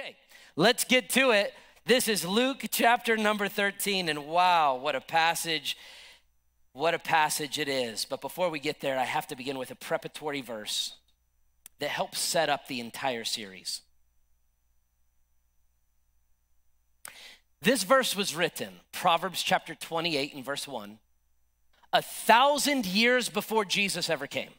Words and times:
Okay, 0.00 0.16
let's 0.56 0.84
get 0.84 1.10
to 1.10 1.30
it. 1.30 1.52
This 1.84 2.08
is 2.08 2.24
Luke 2.24 2.64
chapter 2.70 3.18
number 3.18 3.48
13, 3.48 4.08
and 4.08 4.26
wow, 4.26 4.76
what 4.76 4.96
a 4.96 5.00
passage! 5.00 5.76
What 6.72 6.94
a 6.94 6.98
passage 6.98 7.58
it 7.58 7.68
is. 7.68 8.06
But 8.06 8.22
before 8.22 8.48
we 8.48 8.60
get 8.60 8.80
there, 8.80 8.98
I 8.98 9.04
have 9.04 9.26
to 9.26 9.36
begin 9.36 9.58
with 9.58 9.70
a 9.70 9.74
preparatory 9.74 10.40
verse 10.40 10.94
that 11.80 11.90
helps 11.90 12.18
set 12.18 12.48
up 12.48 12.66
the 12.66 12.80
entire 12.80 13.24
series. 13.24 13.82
This 17.60 17.82
verse 17.82 18.16
was 18.16 18.34
written, 18.34 18.80
Proverbs 18.92 19.42
chapter 19.42 19.74
28 19.74 20.34
and 20.34 20.44
verse 20.44 20.66
1, 20.66 20.98
a 21.92 22.00
thousand 22.00 22.86
years 22.86 23.28
before 23.28 23.66
Jesus 23.66 24.08
ever 24.08 24.26
came. 24.26 24.50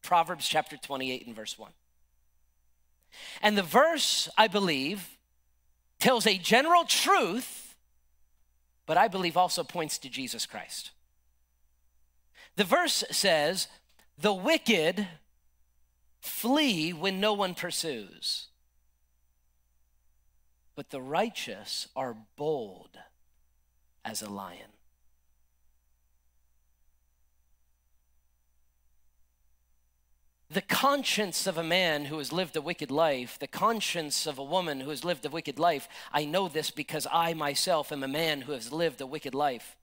Proverbs 0.00 0.48
chapter 0.48 0.78
28 0.78 1.26
and 1.26 1.36
verse 1.36 1.58
1. 1.58 1.70
And 3.42 3.56
the 3.56 3.62
verse, 3.62 4.28
I 4.36 4.48
believe, 4.48 5.16
tells 5.98 6.26
a 6.26 6.38
general 6.38 6.84
truth, 6.84 7.74
but 8.86 8.96
I 8.96 9.08
believe 9.08 9.36
also 9.36 9.64
points 9.64 9.98
to 9.98 10.08
Jesus 10.08 10.46
Christ. 10.46 10.92
The 12.56 12.64
verse 12.64 13.04
says, 13.10 13.68
The 14.18 14.34
wicked 14.34 15.06
flee 16.20 16.92
when 16.92 17.20
no 17.20 17.32
one 17.32 17.54
pursues, 17.54 18.48
but 20.74 20.90
the 20.90 21.00
righteous 21.00 21.88
are 21.94 22.16
bold 22.36 22.98
as 24.04 24.22
a 24.22 24.30
lion. 24.30 24.75
The 30.48 30.62
conscience 30.62 31.46
of 31.46 31.58
a 31.58 31.64
man 31.64 32.04
who 32.04 32.18
has 32.18 32.32
lived 32.32 32.56
a 32.56 32.60
wicked 32.60 32.90
life, 32.90 33.38
the 33.38 33.48
conscience 33.48 34.26
of 34.26 34.38
a 34.38 34.44
woman 34.44 34.80
who 34.80 34.90
has 34.90 35.04
lived 35.04 35.26
a 35.26 35.30
wicked 35.30 35.58
life, 35.58 35.88
I 36.12 36.24
know 36.24 36.48
this 36.48 36.70
because 36.70 37.06
I 37.12 37.34
myself 37.34 37.90
am 37.90 38.04
a 38.04 38.08
man 38.08 38.42
who 38.42 38.52
has 38.52 38.72
lived 38.72 39.00
a 39.00 39.06
wicked 39.06 39.34
life, 39.34 39.76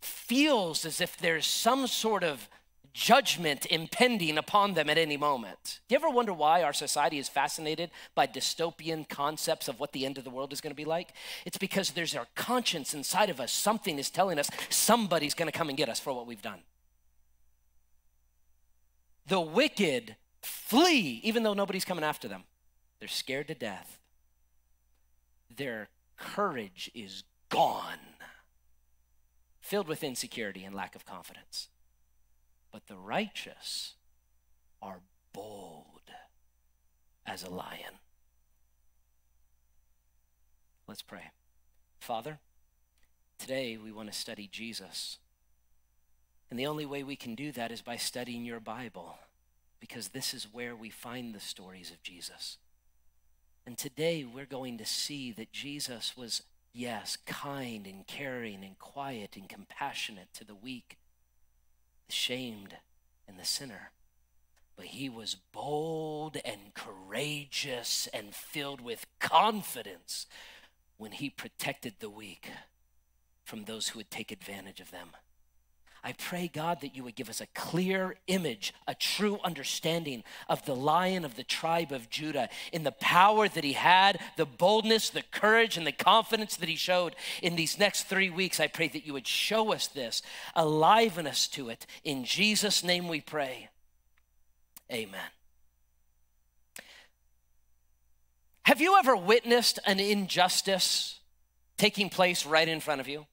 feels 0.00 0.84
as 0.84 1.00
if 1.00 1.16
there's 1.16 1.46
some 1.46 1.86
sort 1.86 2.24
of 2.24 2.48
judgment 2.92 3.64
impending 3.70 4.36
upon 4.36 4.74
them 4.74 4.90
at 4.90 4.98
any 4.98 5.16
moment. 5.16 5.80
Do 5.88 5.94
you 5.94 5.96
ever 5.96 6.10
wonder 6.10 6.34
why 6.34 6.62
our 6.62 6.74
society 6.74 7.18
is 7.18 7.28
fascinated 7.28 7.90
by 8.14 8.26
dystopian 8.26 9.08
concepts 9.08 9.66
of 9.66 9.80
what 9.80 9.92
the 9.92 10.04
end 10.04 10.18
of 10.18 10.24
the 10.24 10.30
world 10.30 10.52
is 10.52 10.60
going 10.60 10.72
to 10.72 10.76
be 10.76 10.84
like? 10.84 11.14
It's 11.46 11.56
because 11.56 11.92
there's 11.92 12.14
our 12.14 12.26
conscience 12.34 12.92
inside 12.92 13.30
of 13.30 13.40
us. 13.40 13.50
Something 13.50 13.98
is 13.98 14.10
telling 14.10 14.38
us 14.38 14.50
somebody's 14.68 15.32
going 15.32 15.50
to 15.50 15.56
come 15.56 15.70
and 15.70 15.78
get 15.78 15.88
us 15.88 16.00
for 16.00 16.12
what 16.12 16.26
we've 16.26 16.42
done. 16.42 16.60
The 19.26 19.40
wicked 19.40 20.16
flee, 20.42 21.20
even 21.22 21.42
though 21.42 21.54
nobody's 21.54 21.84
coming 21.84 22.04
after 22.04 22.28
them. 22.28 22.44
They're 22.98 23.08
scared 23.08 23.48
to 23.48 23.54
death. 23.54 23.98
Their 25.54 25.88
courage 26.16 26.90
is 26.94 27.24
gone, 27.48 27.98
filled 29.60 29.88
with 29.88 30.04
insecurity 30.04 30.64
and 30.64 30.74
lack 30.74 30.94
of 30.94 31.04
confidence. 31.04 31.68
But 32.72 32.86
the 32.86 32.96
righteous 32.96 33.94
are 34.80 35.00
bold 35.32 36.10
as 37.26 37.42
a 37.42 37.50
lion. 37.50 37.98
Let's 40.88 41.02
pray. 41.02 41.30
Father, 42.00 42.38
today 43.38 43.76
we 43.76 43.92
want 43.92 44.12
to 44.12 44.18
study 44.18 44.48
Jesus. 44.50 45.18
And 46.52 46.58
the 46.58 46.66
only 46.66 46.84
way 46.84 47.02
we 47.02 47.16
can 47.16 47.34
do 47.34 47.50
that 47.52 47.72
is 47.72 47.80
by 47.80 47.96
studying 47.96 48.44
your 48.44 48.60
Bible, 48.60 49.16
because 49.80 50.08
this 50.08 50.34
is 50.34 50.52
where 50.52 50.76
we 50.76 50.90
find 50.90 51.34
the 51.34 51.40
stories 51.40 51.90
of 51.90 52.02
Jesus. 52.02 52.58
And 53.64 53.78
today 53.78 54.22
we're 54.22 54.44
going 54.44 54.76
to 54.76 54.84
see 54.84 55.32
that 55.32 55.54
Jesus 55.54 56.14
was, 56.14 56.42
yes, 56.74 57.16
kind 57.24 57.86
and 57.86 58.06
caring 58.06 58.62
and 58.64 58.78
quiet 58.78 59.34
and 59.34 59.48
compassionate 59.48 60.28
to 60.34 60.44
the 60.44 60.54
weak, 60.54 60.98
the 62.06 62.12
shamed, 62.12 62.76
and 63.26 63.38
the 63.38 63.46
sinner. 63.46 63.92
But 64.76 64.88
he 64.88 65.08
was 65.08 65.38
bold 65.52 66.36
and 66.44 66.74
courageous 66.74 68.10
and 68.12 68.34
filled 68.34 68.82
with 68.82 69.06
confidence 69.20 70.26
when 70.98 71.12
he 71.12 71.30
protected 71.30 71.94
the 72.00 72.10
weak 72.10 72.50
from 73.42 73.64
those 73.64 73.88
who 73.88 74.00
would 74.00 74.10
take 74.10 74.30
advantage 74.30 74.80
of 74.80 74.90
them. 74.90 75.12
I 76.04 76.12
pray, 76.14 76.50
God, 76.52 76.80
that 76.80 76.96
you 76.96 77.04
would 77.04 77.14
give 77.14 77.28
us 77.28 77.40
a 77.40 77.46
clear 77.54 78.16
image, 78.26 78.74
a 78.88 78.94
true 78.94 79.38
understanding 79.44 80.24
of 80.48 80.64
the 80.64 80.74
lion 80.74 81.24
of 81.24 81.36
the 81.36 81.44
tribe 81.44 81.92
of 81.92 82.10
Judah 82.10 82.48
in 82.72 82.82
the 82.82 82.90
power 82.90 83.48
that 83.48 83.62
he 83.62 83.74
had, 83.74 84.18
the 84.36 84.44
boldness, 84.44 85.10
the 85.10 85.22
courage, 85.22 85.76
and 85.76 85.86
the 85.86 85.92
confidence 85.92 86.56
that 86.56 86.68
he 86.68 86.74
showed 86.74 87.14
in 87.40 87.54
these 87.54 87.78
next 87.78 88.08
three 88.08 88.30
weeks. 88.30 88.58
I 88.58 88.66
pray 88.66 88.88
that 88.88 89.06
you 89.06 89.12
would 89.12 89.28
show 89.28 89.72
us 89.72 89.86
this, 89.86 90.22
aliven 90.56 91.26
us 91.26 91.46
to 91.48 91.68
it. 91.68 91.86
In 92.02 92.24
Jesus' 92.24 92.82
name 92.82 93.06
we 93.06 93.20
pray. 93.20 93.68
Amen. 94.90 95.20
Have 98.64 98.80
you 98.80 98.98
ever 98.98 99.14
witnessed 99.14 99.78
an 99.86 100.00
injustice 100.00 101.20
taking 101.76 102.10
place 102.10 102.44
right 102.44 102.68
in 102.68 102.80
front 102.80 103.00
of 103.00 103.06
you? 103.06 103.26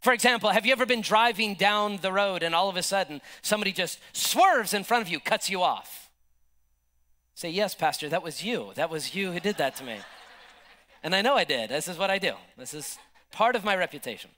For 0.00 0.12
example, 0.12 0.50
have 0.50 0.66
you 0.66 0.72
ever 0.72 0.86
been 0.86 1.00
driving 1.00 1.54
down 1.54 1.98
the 1.98 2.12
road 2.12 2.42
and 2.42 2.54
all 2.54 2.68
of 2.68 2.76
a 2.76 2.82
sudden 2.82 3.20
somebody 3.42 3.72
just 3.72 3.98
swerves 4.12 4.74
in 4.74 4.84
front 4.84 5.02
of 5.02 5.08
you, 5.08 5.18
cuts 5.18 5.50
you 5.50 5.62
off? 5.62 6.10
Say, 7.34 7.50
Yes, 7.50 7.74
Pastor, 7.74 8.08
that 8.08 8.22
was 8.22 8.42
you. 8.42 8.72
That 8.74 8.90
was 8.90 9.14
you 9.14 9.32
who 9.32 9.40
did 9.40 9.56
that 9.56 9.76
to 9.76 9.84
me. 9.84 9.98
And 11.02 11.14
I 11.14 11.22
know 11.22 11.34
I 11.34 11.44
did. 11.44 11.70
This 11.70 11.88
is 11.88 11.98
what 11.98 12.10
I 12.10 12.18
do, 12.18 12.32
this 12.56 12.74
is 12.74 12.98
part 13.30 13.56
of 13.56 13.64
my 13.64 13.76
reputation. 13.76 14.30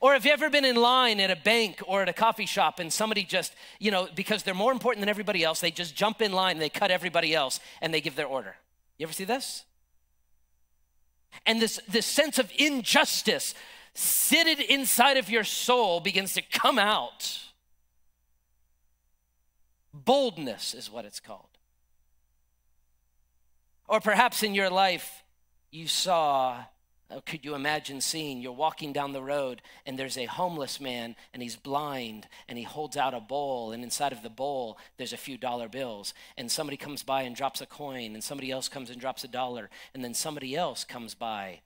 Or 0.00 0.12
have 0.12 0.26
you 0.26 0.32
ever 0.32 0.50
been 0.50 0.66
in 0.66 0.76
line 0.76 1.18
at 1.18 1.30
a 1.30 1.36
bank 1.36 1.80
or 1.86 2.02
at 2.02 2.10
a 2.10 2.12
coffee 2.12 2.44
shop 2.44 2.78
and 2.78 2.92
somebody 2.92 3.24
just, 3.24 3.54
you 3.78 3.90
know, 3.90 4.06
because 4.14 4.42
they're 4.42 4.52
more 4.52 4.70
important 4.70 5.00
than 5.00 5.08
everybody 5.08 5.42
else, 5.42 5.60
they 5.60 5.70
just 5.70 5.94
jump 5.94 6.20
in 6.20 6.32
line, 6.32 6.58
they 6.58 6.68
cut 6.68 6.90
everybody 6.90 7.34
else, 7.34 7.58
and 7.80 7.94
they 7.94 8.02
give 8.02 8.14
their 8.14 8.26
order? 8.26 8.56
You 8.98 9.06
ever 9.06 9.14
see 9.14 9.24
this? 9.24 9.64
And 11.46 11.60
this, 11.62 11.80
this 11.88 12.04
sense 12.04 12.38
of 12.38 12.50
injustice 12.58 13.54
seated 13.94 14.60
inside 14.60 15.16
of 15.16 15.30
your 15.30 15.44
soul 15.44 16.00
begins 16.00 16.34
to 16.34 16.42
come 16.42 16.78
out. 16.78 17.40
Boldness 19.92 20.74
is 20.74 20.90
what 20.90 21.04
it's 21.04 21.20
called. 21.20 21.46
Or 23.86 24.00
perhaps 24.00 24.42
in 24.42 24.54
your 24.54 24.70
life, 24.70 25.22
you 25.70 25.86
saw, 25.86 26.64
oh, 27.10 27.20
could 27.20 27.44
you 27.44 27.54
imagine 27.54 28.00
seeing, 28.00 28.40
you're 28.40 28.52
walking 28.52 28.92
down 28.92 29.12
the 29.12 29.22
road 29.22 29.62
and 29.86 29.98
there's 29.98 30.16
a 30.16 30.24
homeless 30.24 30.80
man 30.80 31.14
and 31.32 31.42
he's 31.42 31.56
blind 31.56 32.26
and 32.48 32.58
he 32.58 32.64
holds 32.64 32.96
out 32.96 33.14
a 33.14 33.20
bowl 33.20 33.72
and 33.72 33.84
inside 33.84 34.12
of 34.12 34.22
the 34.22 34.30
bowl 34.30 34.78
there's 34.96 35.12
a 35.12 35.18
few 35.18 35.36
dollar 35.36 35.68
bills 35.68 36.14
and 36.36 36.50
somebody 36.50 36.76
comes 36.76 37.02
by 37.02 37.22
and 37.22 37.36
drops 37.36 37.60
a 37.60 37.66
coin 37.66 38.14
and 38.14 38.24
somebody 38.24 38.50
else 38.50 38.68
comes 38.68 38.88
and 38.90 39.00
drops 39.00 39.22
a 39.22 39.28
dollar 39.28 39.68
and 39.92 40.02
then 40.02 40.14
somebody 40.14 40.56
else 40.56 40.82
comes 40.84 41.14
by 41.14 41.60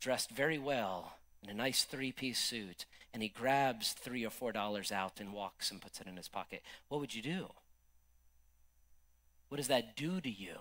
dressed 0.00 0.30
very 0.30 0.58
well 0.58 1.17
in 1.42 1.50
a 1.50 1.54
nice 1.54 1.84
three 1.84 2.12
piece 2.12 2.38
suit 2.38 2.84
and 3.12 3.22
he 3.22 3.28
grabs 3.28 3.92
three 3.92 4.24
or 4.24 4.30
four 4.30 4.52
dollars 4.52 4.92
out 4.92 5.20
and 5.20 5.32
walks 5.32 5.70
and 5.70 5.80
puts 5.80 6.00
it 6.00 6.06
in 6.06 6.16
his 6.16 6.28
pocket, 6.28 6.62
what 6.88 7.00
would 7.00 7.14
you 7.14 7.22
do? 7.22 7.48
What 9.48 9.58
does 9.58 9.68
that 9.68 9.96
do 9.96 10.20
to 10.20 10.30
you? 10.30 10.56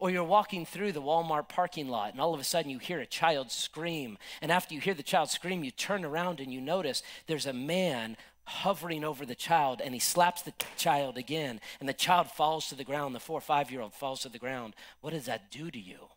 Or 0.00 0.10
you're 0.10 0.24
walking 0.24 0.64
through 0.64 0.92
the 0.92 1.02
Walmart 1.02 1.48
parking 1.48 1.88
lot 1.88 2.12
and 2.12 2.20
all 2.20 2.34
of 2.34 2.40
a 2.40 2.44
sudden 2.44 2.70
you 2.70 2.78
hear 2.78 3.00
a 3.00 3.06
child 3.06 3.50
scream. 3.50 4.16
And 4.40 4.52
after 4.52 4.74
you 4.74 4.80
hear 4.80 4.94
the 4.94 5.02
child 5.02 5.30
scream, 5.30 5.64
you 5.64 5.70
turn 5.70 6.04
around 6.04 6.40
and 6.40 6.52
you 6.52 6.60
notice 6.60 7.02
there's 7.26 7.46
a 7.46 7.52
man 7.52 8.16
hovering 8.44 9.04
over 9.04 9.26
the 9.26 9.34
child 9.34 9.82
and 9.84 9.92
he 9.92 10.00
slaps 10.00 10.42
the 10.42 10.54
child 10.76 11.18
again 11.18 11.60
and 11.80 11.88
the 11.88 11.92
child 11.92 12.30
falls 12.30 12.68
to 12.68 12.74
the 12.74 12.84
ground. 12.84 13.14
The 13.14 13.20
four 13.20 13.38
or 13.38 13.42
five 13.42 13.70
year 13.70 13.80
old 13.80 13.92
falls 13.92 14.20
to 14.22 14.28
the 14.28 14.38
ground. 14.38 14.74
What 15.00 15.12
does 15.12 15.26
that 15.26 15.50
do 15.50 15.70
to 15.70 15.78
you? 15.78 16.08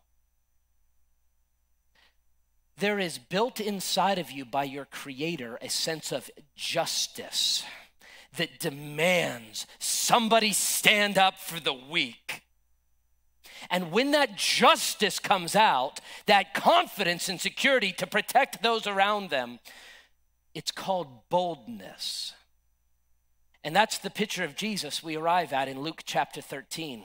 There 2.78 2.98
is 2.98 3.18
built 3.18 3.60
inside 3.60 4.18
of 4.18 4.30
you 4.30 4.44
by 4.44 4.64
your 4.64 4.86
Creator 4.86 5.58
a 5.60 5.68
sense 5.68 6.12
of 6.12 6.30
justice 6.56 7.64
that 8.36 8.58
demands 8.58 9.66
somebody 9.78 10.52
stand 10.52 11.18
up 11.18 11.38
for 11.38 11.60
the 11.60 11.74
weak. 11.74 12.42
And 13.70 13.92
when 13.92 14.10
that 14.12 14.36
justice 14.36 15.18
comes 15.18 15.54
out, 15.54 16.00
that 16.26 16.54
confidence 16.54 17.28
and 17.28 17.40
security 17.40 17.92
to 17.92 18.06
protect 18.06 18.62
those 18.62 18.86
around 18.86 19.30
them, 19.30 19.60
it's 20.54 20.70
called 20.70 21.28
boldness. 21.28 22.32
And 23.64 23.76
that's 23.76 23.98
the 23.98 24.10
picture 24.10 24.44
of 24.44 24.56
Jesus 24.56 25.02
we 25.02 25.16
arrive 25.16 25.52
at 25.52 25.68
in 25.68 25.80
Luke 25.80 26.02
chapter 26.04 26.40
13. 26.40 27.04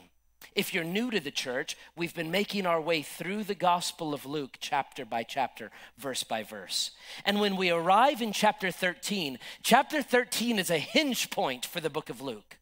If 0.58 0.74
you're 0.74 0.84
new 0.84 1.12
to 1.12 1.20
the 1.20 1.30
church, 1.30 1.78
we've 1.96 2.16
been 2.16 2.32
making 2.32 2.66
our 2.66 2.82
way 2.82 3.04
through 3.04 3.44
the 3.44 3.54
Gospel 3.54 4.12
of 4.12 4.26
Luke, 4.26 4.58
chapter 4.60 5.06
by 5.06 5.22
chapter, 5.22 5.70
verse 6.00 6.24
by 6.24 6.42
verse. 6.42 6.90
And 7.26 7.40
when 7.40 7.58
we 7.58 7.70
arrive 7.70 8.24
in 8.24 8.34
chapter 8.34 8.72
13, 8.72 9.38
chapter 9.62 10.02
13 10.02 10.58
is 10.58 10.72
a 10.72 10.80
hinge 10.80 11.30
point 11.30 11.64
for 11.64 11.80
the 11.80 11.92
book 11.92 12.10
of 12.10 12.22
Luke. 12.22 12.58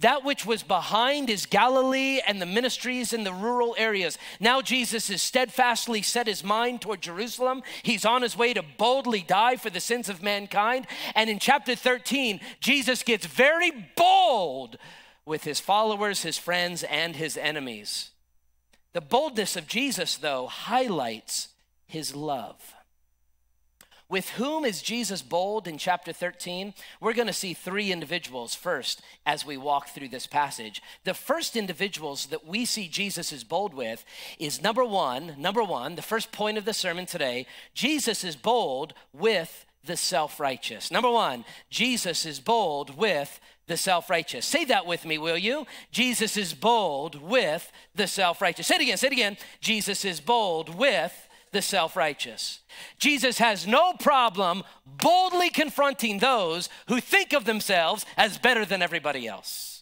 That 0.00 0.22
which 0.22 0.44
was 0.44 0.62
behind 0.62 1.30
is 1.30 1.46
Galilee 1.46 2.20
and 2.26 2.42
the 2.42 2.46
ministries 2.46 3.14
in 3.14 3.24
the 3.24 3.32
rural 3.32 3.74
areas. 3.78 4.18
Now 4.38 4.60
Jesus 4.60 5.08
has 5.08 5.22
steadfastly 5.22 6.02
set 6.02 6.26
his 6.26 6.44
mind 6.44 6.82
toward 6.82 7.00
Jerusalem. 7.00 7.62
He's 7.82 8.04
on 8.04 8.20
his 8.20 8.36
way 8.36 8.52
to 8.52 8.62
boldly 8.76 9.22
die 9.22 9.56
for 9.56 9.70
the 9.70 9.80
sins 9.80 10.10
of 10.10 10.22
mankind. 10.22 10.86
And 11.14 11.30
in 11.30 11.38
chapter 11.38 11.74
13, 11.74 12.40
Jesus 12.60 13.02
gets 13.02 13.24
very 13.24 13.70
bold 13.96 14.76
with 15.26 15.44
his 15.44 15.60
followers, 15.60 16.22
his 16.22 16.38
friends, 16.38 16.82
and 16.84 17.16
his 17.16 17.36
enemies. 17.36 18.10
The 18.92 19.00
boldness 19.00 19.56
of 19.56 19.66
Jesus, 19.66 20.16
though, 20.16 20.46
highlights 20.46 21.48
his 21.86 22.14
love. 22.14 22.74
With 24.08 24.30
whom 24.30 24.64
is 24.64 24.82
Jesus 24.82 25.22
bold 25.22 25.66
in 25.66 25.78
chapter 25.78 26.12
13? 26.12 26.74
We're 27.00 27.14
going 27.14 27.26
to 27.26 27.32
see 27.32 27.54
three 27.54 27.90
individuals 27.90 28.54
first 28.54 29.00
as 29.24 29.46
we 29.46 29.56
walk 29.56 29.88
through 29.88 30.08
this 30.08 30.26
passage. 30.26 30.82
The 31.04 31.14
first 31.14 31.56
individuals 31.56 32.26
that 32.26 32.46
we 32.46 32.66
see 32.66 32.86
Jesus 32.86 33.32
is 33.32 33.44
bold 33.44 33.72
with 33.72 34.04
is 34.38 34.62
number 34.62 34.84
one, 34.84 35.34
number 35.38 35.64
one, 35.64 35.94
the 35.94 36.02
first 36.02 36.32
point 36.32 36.58
of 36.58 36.66
the 36.66 36.74
sermon 36.74 37.06
today. 37.06 37.46
Jesus 37.72 38.24
is 38.24 38.36
bold 38.36 38.92
with 39.12 39.64
the 39.86 39.96
self 39.96 40.40
righteous. 40.40 40.90
Number 40.90 41.10
one, 41.10 41.44
Jesus 41.70 42.26
is 42.26 42.40
bold 42.40 42.96
with 42.96 43.40
the 43.66 43.76
self 43.76 44.10
righteous. 44.10 44.44
Say 44.44 44.64
that 44.66 44.86
with 44.86 45.04
me, 45.04 45.18
will 45.18 45.38
you? 45.38 45.66
Jesus 45.90 46.36
is 46.36 46.54
bold 46.54 47.20
with 47.20 47.70
the 47.94 48.06
self 48.06 48.42
righteous. 48.42 48.66
Say 48.66 48.76
it 48.76 48.82
again, 48.82 48.96
say 48.96 49.06
it 49.08 49.12
again. 49.12 49.36
Jesus 49.60 50.04
is 50.04 50.20
bold 50.20 50.74
with 50.74 51.28
the 51.52 51.62
self 51.62 51.96
righteous. 51.96 52.60
Jesus 52.98 53.38
has 53.38 53.66
no 53.66 53.94
problem 53.94 54.62
boldly 54.86 55.50
confronting 55.50 56.18
those 56.18 56.68
who 56.88 57.00
think 57.00 57.32
of 57.32 57.44
themselves 57.44 58.04
as 58.16 58.38
better 58.38 58.64
than 58.64 58.82
everybody 58.82 59.26
else. 59.26 59.73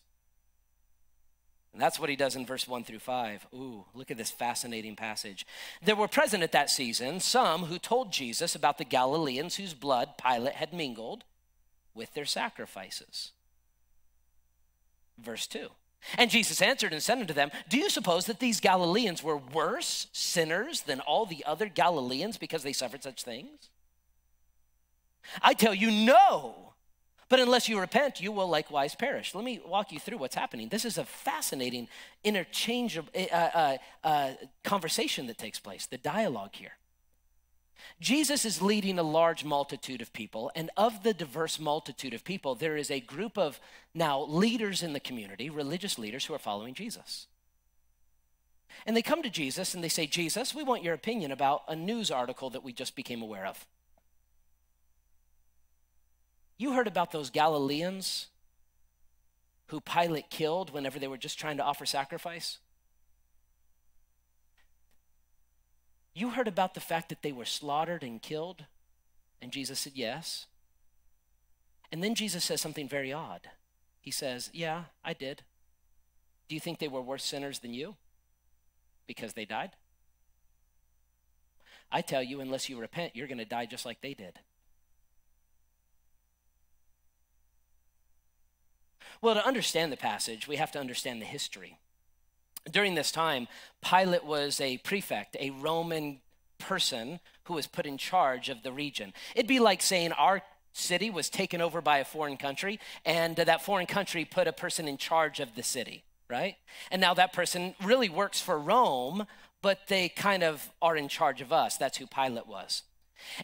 And 1.72 1.80
that's 1.80 1.98
what 1.98 2.10
he 2.10 2.16
does 2.16 2.36
in 2.36 2.44
verse 2.44 2.68
1 2.68 2.84
through 2.84 2.98
5. 2.98 3.46
Ooh, 3.54 3.84
look 3.94 4.10
at 4.10 4.18
this 4.18 4.30
fascinating 4.30 4.94
passage. 4.94 5.46
There 5.82 5.96
were 5.96 6.08
present 6.08 6.42
at 6.42 6.52
that 6.52 6.68
season 6.68 7.18
some 7.20 7.64
who 7.64 7.78
told 7.78 8.12
Jesus 8.12 8.54
about 8.54 8.76
the 8.76 8.84
Galileans 8.84 9.56
whose 9.56 9.72
blood 9.72 10.10
Pilate 10.22 10.54
had 10.54 10.74
mingled 10.74 11.24
with 11.94 12.12
their 12.12 12.26
sacrifices. 12.26 13.32
Verse 15.18 15.46
2. 15.46 15.68
And 16.18 16.30
Jesus 16.30 16.60
answered 16.60 16.92
and 16.92 17.02
said 17.02 17.18
unto 17.18 17.32
them, 17.32 17.50
Do 17.68 17.78
you 17.78 17.88
suppose 17.88 18.26
that 18.26 18.40
these 18.40 18.60
Galileans 18.60 19.22
were 19.22 19.36
worse 19.36 20.08
sinners 20.12 20.82
than 20.82 21.00
all 21.00 21.26
the 21.26 21.44
other 21.46 21.66
Galileans 21.66 22.36
because 22.38 22.62
they 22.62 22.72
suffered 22.72 23.02
such 23.02 23.22
things? 23.22 23.70
I 25.40 25.54
tell 25.54 25.74
you, 25.74 25.90
no. 25.90 26.71
But 27.32 27.40
unless 27.40 27.66
you 27.66 27.80
repent, 27.80 28.20
you 28.20 28.30
will 28.30 28.46
likewise 28.46 28.94
perish. 28.94 29.34
Let 29.34 29.42
me 29.42 29.58
walk 29.66 29.90
you 29.90 29.98
through 29.98 30.18
what's 30.18 30.34
happening. 30.34 30.68
This 30.68 30.84
is 30.84 30.98
a 30.98 31.04
fascinating 31.06 31.88
interchangeable 32.22 33.08
uh, 33.16 33.34
uh, 33.34 33.76
uh, 34.04 34.32
conversation 34.64 35.28
that 35.28 35.38
takes 35.38 35.58
place, 35.58 35.86
the 35.86 35.96
dialogue 35.96 36.50
here. 36.52 36.76
Jesus 38.00 38.44
is 38.44 38.60
leading 38.60 38.98
a 38.98 39.02
large 39.02 39.46
multitude 39.46 40.02
of 40.02 40.12
people, 40.12 40.52
and 40.54 40.68
of 40.76 41.04
the 41.04 41.14
diverse 41.14 41.58
multitude 41.58 42.12
of 42.12 42.22
people, 42.22 42.54
there 42.54 42.76
is 42.76 42.90
a 42.90 43.00
group 43.00 43.38
of 43.38 43.58
now 43.94 44.20
leaders 44.24 44.82
in 44.82 44.92
the 44.92 45.00
community, 45.00 45.48
religious 45.48 45.98
leaders 45.98 46.26
who 46.26 46.34
are 46.34 46.38
following 46.38 46.74
Jesus. 46.74 47.28
And 48.84 48.94
they 48.94 49.00
come 49.00 49.22
to 49.22 49.30
Jesus 49.30 49.72
and 49.72 49.82
they 49.82 49.88
say, 49.88 50.06
Jesus, 50.06 50.54
we 50.54 50.64
want 50.64 50.82
your 50.82 50.92
opinion 50.92 51.32
about 51.32 51.62
a 51.66 51.74
news 51.74 52.10
article 52.10 52.50
that 52.50 52.62
we 52.62 52.74
just 52.74 52.94
became 52.94 53.22
aware 53.22 53.46
of. 53.46 53.66
You 56.62 56.74
heard 56.74 56.86
about 56.86 57.10
those 57.10 57.28
Galileans 57.28 58.28
who 59.66 59.80
Pilate 59.80 60.30
killed 60.30 60.72
whenever 60.72 61.00
they 61.00 61.08
were 61.08 61.16
just 61.16 61.36
trying 61.36 61.56
to 61.56 61.64
offer 61.64 61.84
sacrifice? 61.84 62.58
You 66.14 66.30
heard 66.30 66.46
about 66.46 66.74
the 66.74 66.80
fact 66.80 67.08
that 67.08 67.22
they 67.22 67.32
were 67.32 67.44
slaughtered 67.44 68.04
and 68.04 68.22
killed? 68.22 68.66
And 69.40 69.50
Jesus 69.50 69.80
said, 69.80 69.94
Yes. 69.96 70.46
And 71.90 72.00
then 72.00 72.14
Jesus 72.14 72.44
says 72.44 72.60
something 72.60 72.88
very 72.88 73.12
odd. 73.12 73.50
He 74.00 74.12
says, 74.12 74.48
Yeah, 74.52 74.84
I 75.04 75.14
did. 75.14 75.42
Do 76.48 76.54
you 76.54 76.60
think 76.60 76.78
they 76.78 76.86
were 76.86 77.02
worse 77.02 77.24
sinners 77.24 77.58
than 77.58 77.74
you? 77.74 77.96
Because 79.08 79.32
they 79.32 79.46
died? 79.46 79.72
I 81.90 82.02
tell 82.02 82.22
you, 82.22 82.40
unless 82.40 82.68
you 82.68 82.78
repent, 82.78 83.16
you're 83.16 83.26
going 83.26 83.38
to 83.38 83.44
die 83.44 83.66
just 83.66 83.84
like 83.84 84.00
they 84.00 84.14
did. 84.14 84.38
Well, 89.22 89.34
to 89.34 89.46
understand 89.46 89.92
the 89.92 89.96
passage, 89.96 90.48
we 90.48 90.56
have 90.56 90.72
to 90.72 90.80
understand 90.80 91.22
the 91.22 91.26
history. 91.26 91.78
During 92.68 92.96
this 92.96 93.12
time, 93.12 93.46
Pilate 93.80 94.24
was 94.24 94.60
a 94.60 94.78
prefect, 94.78 95.36
a 95.38 95.50
Roman 95.50 96.18
person 96.58 97.20
who 97.44 97.54
was 97.54 97.68
put 97.68 97.86
in 97.86 97.98
charge 97.98 98.48
of 98.48 98.64
the 98.64 98.72
region. 98.72 99.12
It'd 99.36 99.46
be 99.46 99.60
like 99.60 99.80
saying 99.80 100.10
our 100.12 100.42
city 100.72 101.08
was 101.08 101.30
taken 101.30 101.60
over 101.60 101.80
by 101.80 101.98
a 101.98 102.04
foreign 102.04 102.36
country, 102.36 102.80
and 103.04 103.36
that 103.36 103.64
foreign 103.64 103.86
country 103.86 104.24
put 104.24 104.48
a 104.48 104.52
person 104.52 104.88
in 104.88 104.96
charge 104.96 105.38
of 105.38 105.54
the 105.54 105.62
city, 105.62 106.02
right? 106.28 106.56
And 106.90 107.00
now 107.00 107.14
that 107.14 107.32
person 107.32 107.76
really 107.80 108.08
works 108.08 108.40
for 108.40 108.58
Rome, 108.58 109.26
but 109.60 109.86
they 109.86 110.08
kind 110.08 110.42
of 110.42 110.70
are 110.80 110.96
in 110.96 111.06
charge 111.06 111.40
of 111.40 111.52
us. 111.52 111.76
That's 111.76 111.98
who 111.98 112.06
Pilate 112.08 112.48
was. 112.48 112.82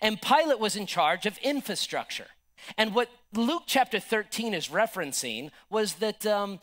And 0.02 0.20
Pilate 0.20 0.58
was 0.58 0.74
in 0.74 0.86
charge 0.86 1.24
of 1.24 1.38
infrastructure. 1.38 2.26
And 2.76 2.94
what 2.94 3.10
Luke 3.32 3.64
chapter 3.66 4.00
13 4.00 4.54
is 4.54 4.68
referencing 4.68 5.50
was 5.70 5.94
that 5.94 6.26
um, 6.26 6.60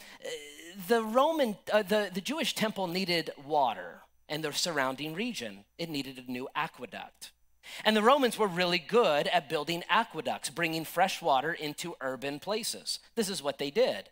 the 0.87 1.03
Roman, 1.03 1.57
uh, 1.71 1.83
the, 1.83 2.09
the 2.13 2.21
Jewish 2.21 2.53
temple 2.55 2.87
needed 2.87 3.31
water 3.45 4.01
and 4.27 4.43
the 4.43 4.51
surrounding 4.53 5.13
region. 5.13 5.65
It 5.77 5.89
needed 5.89 6.23
a 6.27 6.31
new 6.31 6.47
aqueduct. 6.55 7.31
And 7.83 7.95
the 7.95 8.03
Romans 8.03 8.37
were 8.37 8.47
really 8.47 8.77
good 8.79 9.27
at 9.27 9.49
building 9.49 9.83
aqueducts, 9.89 10.49
bringing 10.49 10.85
fresh 10.85 11.21
water 11.21 11.51
into 11.51 11.95
urban 11.99 12.39
places. 12.39 12.99
This 13.15 13.29
is 13.29 13.41
what 13.41 13.57
they 13.57 13.71
did. 13.71 14.09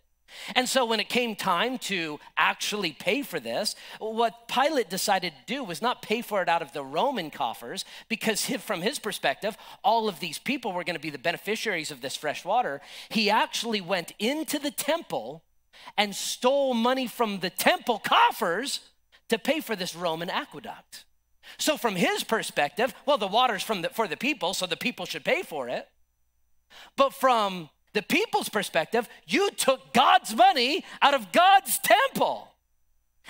And 0.55 0.67
so 0.67 0.85
when 0.85 0.99
it 0.99 1.09
came 1.09 1.35
time 1.35 1.77
to 1.79 2.19
actually 2.37 2.91
pay 2.91 3.21
for 3.21 3.39
this, 3.39 3.75
what 3.99 4.47
Pilate 4.47 4.89
decided 4.89 5.33
to 5.33 5.53
do 5.53 5.63
was 5.63 5.81
not 5.81 6.01
pay 6.01 6.21
for 6.21 6.41
it 6.41 6.49
out 6.49 6.61
of 6.61 6.71
the 6.71 6.83
Roman 6.83 7.29
coffers, 7.29 7.85
because 8.09 8.45
from 8.45 8.81
his 8.81 8.99
perspective, 8.99 9.57
all 9.83 10.07
of 10.07 10.19
these 10.19 10.39
people 10.39 10.73
were 10.73 10.83
going 10.83 10.95
to 10.95 11.01
be 11.01 11.09
the 11.09 11.17
beneficiaries 11.17 11.91
of 11.91 12.01
this 12.01 12.15
fresh 12.15 12.43
water. 12.43 12.81
He 13.09 13.29
actually 13.29 13.81
went 13.81 14.13
into 14.19 14.59
the 14.59 14.71
temple 14.71 15.43
and 15.97 16.15
stole 16.15 16.73
money 16.73 17.07
from 17.07 17.39
the 17.39 17.49
temple 17.49 17.99
coffers 17.99 18.79
to 19.29 19.37
pay 19.37 19.59
for 19.59 19.75
this 19.75 19.95
Roman 19.95 20.29
aqueduct. 20.29 21.05
So, 21.57 21.77
from 21.77 21.95
his 21.95 22.23
perspective, 22.23 22.93
well, 23.05 23.17
the 23.17 23.27
water's 23.27 23.63
from 23.63 23.81
the, 23.81 23.89
for 23.89 24.07
the 24.07 24.17
people, 24.17 24.53
so 24.53 24.65
the 24.65 24.77
people 24.77 25.05
should 25.05 25.25
pay 25.25 25.43
for 25.43 25.67
it. 25.67 25.87
But 26.95 27.13
from 27.13 27.69
the 27.93 28.01
people's 28.01 28.49
perspective, 28.49 29.07
you 29.25 29.51
took 29.51 29.93
God's 29.93 30.35
money 30.35 30.83
out 31.01 31.13
of 31.13 31.31
God's 31.31 31.79
temple. 31.79 32.49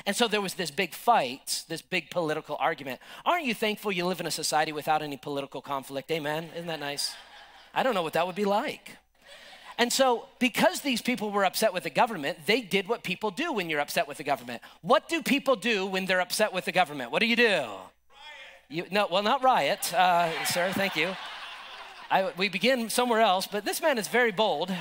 And 0.05 0.15
so 0.15 0.27
there 0.27 0.41
was 0.41 0.55
this 0.55 0.71
big 0.71 0.93
fight, 0.93 1.63
this 1.67 1.81
big 1.81 2.09
political 2.09 2.57
argument. 2.59 2.99
Aren't 3.25 3.45
you 3.45 3.53
thankful 3.53 3.91
you 3.91 4.05
live 4.05 4.19
in 4.19 4.25
a 4.25 4.31
society 4.31 4.71
without 4.71 5.01
any 5.01 5.17
political 5.17 5.61
conflict? 5.61 6.09
Amen. 6.11 6.49
Isn't 6.55 6.67
that 6.67 6.79
nice? 6.79 7.13
I 7.73 7.83
don't 7.83 7.93
know 7.93 8.01
what 8.01 8.13
that 8.13 8.25
would 8.25 8.35
be 8.35 8.45
like. 8.45 8.97
And 9.77 9.91
so, 9.91 10.27
because 10.39 10.81
these 10.81 11.01
people 11.01 11.31
were 11.31 11.45
upset 11.45 11.73
with 11.73 11.83
the 11.83 11.89
government, 11.89 12.39
they 12.45 12.61
did 12.61 12.87
what 12.87 13.03
people 13.03 13.31
do 13.31 13.51
when 13.51 13.69
you're 13.69 13.79
upset 13.79 14.07
with 14.07 14.17
the 14.17 14.23
government. 14.23 14.61
What 14.81 15.09
do 15.09 15.23
people 15.23 15.55
do 15.55 15.85
when 15.85 16.05
they're 16.05 16.21
upset 16.21 16.53
with 16.53 16.65
the 16.65 16.71
government? 16.71 17.11
What 17.11 17.19
do 17.19 17.25
you 17.25 17.35
do? 17.35 17.65
You, 18.69 18.85
no, 18.91 19.07
well, 19.09 19.23
not 19.23 19.43
riot, 19.43 19.93
uh, 19.93 20.45
sir. 20.45 20.71
Thank 20.73 20.95
you. 20.95 21.15
I, 22.13 22.31
we 22.37 22.47
begin 22.47 22.91
somewhere 22.91 23.21
else, 23.21 23.47
but 23.47 23.65
this 23.65 23.81
man 23.81 23.97
is 23.97 24.07
very 24.07 24.31
bold. 24.31 24.71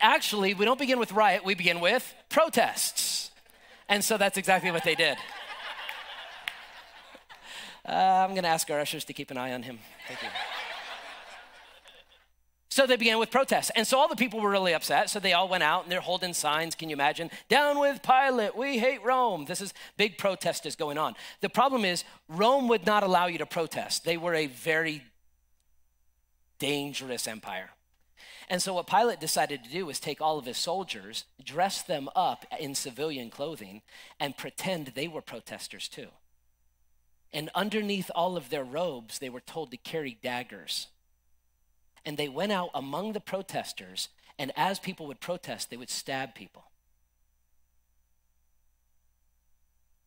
Actually, 0.00 0.54
we 0.54 0.64
don't 0.64 0.78
begin 0.78 0.98
with 0.98 1.12
riot, 1.12 1.44
we 1.44 1.54
begin 1.54 1.78
with 1.78 2.12
protests. 2.30 3.30
And 3.88 4.02
so 4.02 4.18
that's 4.18 4.36
exactly 4.36 4.72
what 4.72 4.82
they 4.82 4.96
did. 4.96 5.18
Uh, 7.88 7.92
I'm 7.92 8.30
going 8.30 8.42
to 8.42 8.48
ask 8.48 8.68
our 8.72 8.80
ushers 8.80 9.04
to 9.04 9.12
keep 9.12 9.30
an 9.30 9.36
eye 9.36 9.52
on 9.52 9.62
him. 9.62 9.78
Thank 10.08 10.20
you. 10.20 10.28
So 12.74 12.88
they 12.88 12.96
began 12.96 13.20
with 13.20 13.30
protests. 13.30 13.70
And 13.76 13.86
so 13.86 14.00
all 14.00 14.08
the 14.08 14.16
people 14.16 14.40
were 14.40 14.50
really 14.50 14.74
upset. 14.74 15.08
So 15.08 15.20
they 15.20 15.32
all 15.32 15.48
went 15.48 15.62
out 15.62 15.84
and 15.84 15.92
they're 15.92 16.00
holding 16.00 16.34
signs. 16.34 16.74
Can 16.74 16.90
you 16.90 16.94
imagine? 16.94 17.30
Down 17.48 17.78
with 17.78 18.02
Pilate. 18.02 18.56
We 18.56 18.80
hate 18.80 19.00
Rome. 19.04 19.44
This 19.44 19.60
is 19.60 19.72
big 19.96 20.18
protest 20.18 20.66
is 20.66 20.74
going 20.74 20.98
on. 20.98 21.14
The 21.40 21.48
problem 21.48 21.84
is 21.84 22.02
Rome 22.28 22.66
would 22.66 22.84
not 22.84 23.04
allow 23.04 23.26
you 23.26 23.38
to 23.38 23.46
protest. 23.46 24.04
They 24.04 24.16
were 24.16 24.34
a 24.34 24.48
very 24.48 25.04
dangerous 26.58 27.28
empire. 27.28 27.70
And 28.48 28.60
so 28.60 28.74
what 28.74 28.88
Pilate 28.88 29.20
decided 29.20 29.62
to 29.62 29.70
do 29.70 29.86
was 29.86 30.00
take 30.00 30.20
all 30.20 30.40
of 30.40 30.44
his 30.44 30.58
soldiers, 30.58 31.26
dress 31.44 31.80
them 31.80 32.08
up 32.16 32.44
in 32.58 32.74
civilian 32.74 33.30
clothing, 33.30 33.82
and 34.18 34.36
pretend 34.36 34.88
they 34.96 35.06
were 35.06 35.22
protesters 35.22 35.86
too. 35.86 36.08
And 37.32 37.50
underneath 37.54 38.10
all 38.16 38.36
of 38.36 38.50
their 38.50 38.64
robes, 38.64 39.20
they 39.20 39.28
were 39.28 39.38
told 39.38 39.70
to 39.70 39.76
carry 39.76 40.18
daggers 40.20 40.88
and 42.04 42.16
they 42.16 42.28
went 42.28 42.52
out 42.52 42.70
among 42.74 43.12
the 43.12 43.20
protesters 43.20 44.08
And 44.38 44.52
as 44.56 44.78
people 44.78 45.06
would 45.06 45.20
protest, 45.20 45.70
they 45.70 45.76
would 45.76 45.90
stab 45.90 46.34
people. 46.34 46.64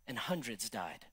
And 0.07 0.17
hundreds 0.17 0.69
died. 0.69 1.05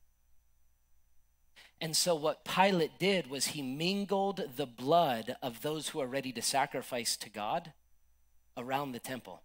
And 1.81 1.97
so, 1.97 2.15
what 2.15 2.45
Pilate 2.45 2.99
did 2.99 3.29
was 3.29 3.49
he 3.49 3.63
mingled 3.63 4.57
the 4.57 4.67
blood 4.67 5.37
of 5.43 5.63
those 5.63 5.89
who 5.89 6.01
are 6.01 6.07
ready 6.07 6.33
to 6.33 6.43
sacrifice 6.43 7.17
to 7.17 7.29
God 7.29 7.73
around 8.57 8.93
the 8.93 9.01
temple 9.01 9.43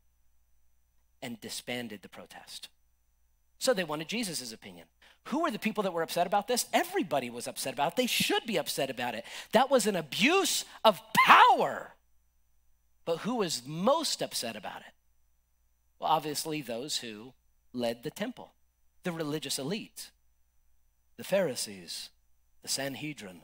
and 1.21 1.41
disbanded 1.41 2.01
the 2.01 2.09
protest. 2.09 2.69
So, 3.59 3.73
they 3.73 3.83
wanted 3.83 4.07
Jesus' 4.07 4.51
opinion. 4.51 4.87
Who 5.25 5.43
were 5.43 5.51
the 5.51 5.59
people 5.59 5.83
that 5.83 5.93
were 5.93 6.01
upset 6.01 6.25
about 6.25 6.47
this? 6.47 6.65
Everybody 6.73 7.29
was 7.29 7.47
upset 7.47 7.73
about 7.73 7.93
it. 7.93 7.95
They 7.97 8.07
should 8.07 8.45
be 8.45 8.57
upset 8.57 8.89
about 8.89 9.13
it. 9.13 9.25
That 9.51 9.69
was 9.69 9.85
an 9.85 9.95
abuse 9.95 10.65
of 10.83 11.01
power. 11.13 11.91
But 13.05 13.19
who 13.19 13.35
was 13.35 13.63
most 13.65 14.21
upset 14.21 14.55
about 14.55 14.81
it? 14.81 14.93
Well, 15.99 16.09
obviously, 16.09 16.61
those 16.61 16.97
who 16.97 17.33
led 17.73 18.03
the 18.03 18.09
temple, 18.09 18.51
the 19.03 19.11
religious 19.11 19.59
elite, 19.59 20.11
the 21.17 21.23
Pharisees, 21.23 22.09
the 22.61 22.67
Sanhedrin, 22.67 23.41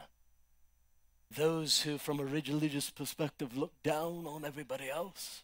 those 1.36 1.82
who, 1.82 1.98
from 1.98 2.20
a 2.20 2.26
religious 2.26 2.90
perspective, 2.90 3.58
looked 3.58 3.84
down 3.84 4.26
on 4.26 4.46
everybody 4.46 4.90
else, 4.90 5.44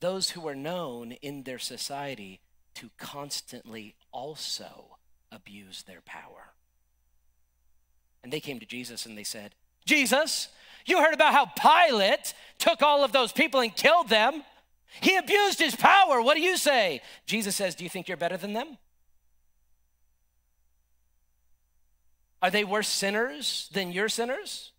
those 0.00 0.30
who 0.30 0.40
were 0.40 0.54
known 0.54 1.12
in 1.12 1.42
their 1.42 1.58
society 1.58 2.40
to 2.76 2.90
constantly 2.98 3.94
also 4.12 4.98
abuse 5.32 5.82
their 5.82 6.00
power. 6.02 6.52
And 8.22 8.32
they 8.32 8.40
came 8.40 8.60
to 8.60 8.66
Jesus 8.66 9.06
and 9.06 9.16
they 9.16 9.24
said, 9.24 9.54
Jesus, 9.84 10.48
you 10.84 11.00
heard 11.00 11.14
about 11.14 11.32
how 11.32 11.46
Pilate 11.46 12.34
took 12.58 12.82
all 12.82 13.04
of 13.04 13.12
those 13.12 13.32
people 13.32 13.60
and 13.60 13.74
killed 13.74 14.08
them. 14.08 14.42
He 15.00 15.16
abused 15.16 15.58
his 15.58 15.76
power. 15.76 16.20
What 16.20 16.36
do 16.36 16.42
you 16.42 16.56
say? 16.56 17.00
Jesus 17.26 17.56
says, 17.56 17.74
Do 17.74 17.84
you 17.84 17.90
think 17.90 18.08
you're 18.08 18.16
better 18.16 18.36
than 18.36 18.52
them? 18.52 18.78
Are 22.42 22.50
they 22.50 22.64
worse 22.64 22.88
sinners 22.88 23.68
than 23.72 23.92
your 23.92 24.08
sinners? 24.08 24.72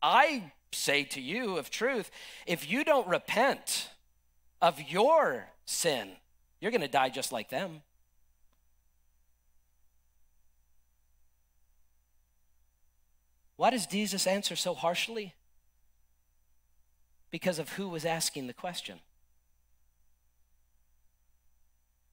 I 0.00 0.52
say 0.72 1.04
to 1.04 1.20
you 1.20 1.58
of 1.58 1.70
truth, 1.70 2.10
if 2.46 2.70
you 2.70 2.84
don't 2.84 3.06
repent 3.06 3.90
of 4.60 4.80
your 4.80 5.48
sin, 5.64 6.10
you're 6.62 6.70
going 6.70 6.80
to 6.80 6.88
die 6.88 7.08
just 7.08 7.32
like 7.32 7.50
them. 7.50 7.82
Why 13.56 13.70
does 13.70 13.84
Jesus 13.84 14.28
answer 14.28 14.54
so 14.54 14.72
harshly? 14.72 15.34
Because 17.32 17.58
of 17.58 17.70
who 17.70 17.88
was 17.88 18.04
asking 18.04 18.46
the 18.46 18.52
question. 18.52 19.00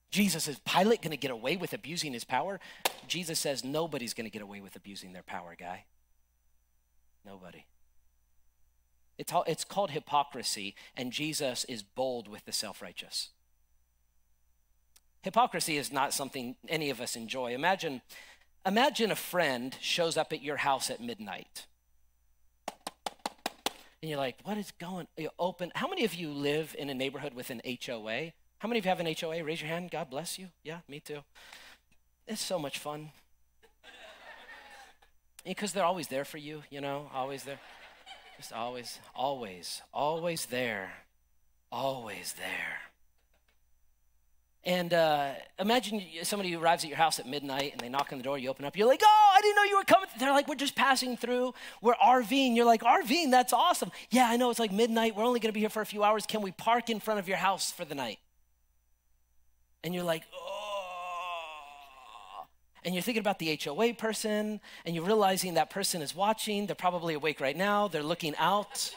Jesus 0.09 0.47
is 0.47 0.57
Pilate 0.65 1.03
going 1.03 1.11
to 1.11 1.17
get 1.17 1.29
away 1.29 1.55
with 1.55 1.73
abusing 1.73 2.13
his 2.13 2.23
power? 2.23 2.59
Jesus 3.07 3.37
says 3.37 3.63
nobody's 3.63 4.15
going 4.15 4.25
to 4.25 4.31
get 4.31 4.41
away 4.41 4.61
with 4.61 4.75
abusing 4.75 5.13
their 5.13 5.21
power, 5.21 5.55
guy. 5.57 5.85
Nobody. 7.23 7.65
It's, 9.19 9.31
all, 9.31 9.43
it's 9.45 9.63
called 9.63 9.91
hypocrisy, 9.91 10.75
and 10.97 11.11
Jesus 11.11 11.65
is 11.65 11.83
bold 11.83 12.27
with 12.27 12.45
the 12.45 12.51
self 12.51 12.81
righteous. 12.81 13.29
Hypocrisy 15.21 15.77
is 15.77 15.91
not 15.91 16.13
something 16.13 16.55
any 16.67 16.89
of 16.89 17.01
us 17.01 17.15
enjoy. 17.15 17.53
Imagine 17.53 18.01
Imagine 18.65 19.11
a 19.11 19.15
friend 19.15 19.75
shows 19.79 20.17
up 20.17 20.33
at 20.33 20.43
your 20.43 20.57
house 20.57 20.89
at 20.89 21.01
midnight. 21.01 21.65
And 24.01 24.09
you're 24.09 24.17
like, 24.17 24.35
what 24.43 24.57
is 24.57 24.71
going 24.79 25.07
you 25.17 25.29
open? 25.39 25.71
How 25.75 25.87
many 25.87 26.05
of 26.05 26.13
you 26.13 26.29
live 26.29 26.75
in 26.77 26.89
a 26.89 26.93
neighborhood 26.93 27.33
with 27.33 27.49
an 27.49 27.61
HOA? 27.65 28.31
How 28.59 28.67
many 28.67 28.79
of 28.79 28.85
you 28.85 28.89
have 28.89 28.99
an 28.99 29.13
HOA? 29.19 29.43
Raise 29.43 29.61
your 29.61 29.69
hand. 29.69 29.91
God 29.91 30.09
bless 30.09 30.37
you. 30.37 30.47
Yeah, 30.63 30.79
me 30.87 30.99
too. 30.99 31.21
It's 32.27 32.41
so 32.41 32.59
much 32.59 32.79
fun. 32.79 33.09
Because 35.45 35.71
they're 35.71 35.85
always 35.85 36.07
there 36.07 36.25
for 36.25 36.37
you, 36.37 36.63
you 36.69 36.81
know, 36.81 37.09
always 37.13 37.43
there. 37.43 37.59
Just 38.37 38.53
always, 38.53 38.99
always, 39.15 39.81
always 39.93 40.45
there. 40.45 40.91
Always 41.71 42.33
there. 42.33 42.88
And 44.65 44.93
uh, 44.93 45.31
imagine 45.57 46.03
somebody 46.23 46.53
arrives 46.53 46.83
at 46.83 46.89
your 46.89 46.97
house 46.97 47.17
at 47.17 47.25
midnight 47.25 47.71
and 47.71 47.79
they 47.79 47.87
knock 47.87 48.09
on 48.11 48.17
the 48.17 48.23
door, 48.23 48.37
you 48.37 48.49
open 48.49 48.65
up, 48.65 48.75
you're 48.75 48.87
like, 48.87 49.01
oh, 49.03 49.33
I 49.35 49.41
didn't 49.41 49.55
know 49.55 49.63
you 49.63 49.77
were 49.77 49.85
coming. 49.85 50.09
They're 50.19 50.31
like, 50.31 50.49
we're 50.49 50.55
just 50.55 50.75
passing 50.75 51.15
through. 51.15 51.53
We're 51.81 51.95
RVing. 51.95 52.55
You're 52.55 52.65
like, 52.65 52.81
RVing, 52.81 53.31
that's 53.31 53.53
awesome. 53.53 53.89
Yeah, 54.09 54.29
I 54.29 54.35
know, 54.35 54.49
it's 54.49 54.59
like 54.59 54.73
midnight. 54.73 55.15
We're 55.15 55.23
only 55.23 55.39
going 55.39 55.49
to 55.49 55.53
be 55.53 55.61
here 55.61 55.69
for 55.69 55.81
a 55.81 55.85
few 55.85 56.03
hours. 56.03 56.25
Can 56.25 56.41
we 56.41 56.51
park 56.51 56.89
in 56.89 56.99
front 56.99 57.21
of 57.21 57.27
your 57.27 57.37
house 57.37 57.71
for 57.71 57.85
the 57.85 57.95
night? 57.95 58.19
And 59.81 59.95
you're 59.95 60.03
like, 60.03 60.23
oh. 60.35 60.59
And 62.83 62.93
you're 62.93 63.01
thinking 63.01 63.21
about 63.21 63.39
the 63.39 63.59
HOA 63.63 63.93
person 63.93 64.59
and 64.85 64.95
you're 64.95 65.05
realizing 65.05 65.53
that 65.55 65.69
person 65.69 66.01
is 66.01 66.15
watching. 66.15 66.65
They're 66.65 66.75
probably 66.75 67.13
awake 67.13 67.39
right 67.39 67.55
now, 67.55 67.87
they're 67.87 68.03
looking 68.03 68.35
out. 68.37 68.93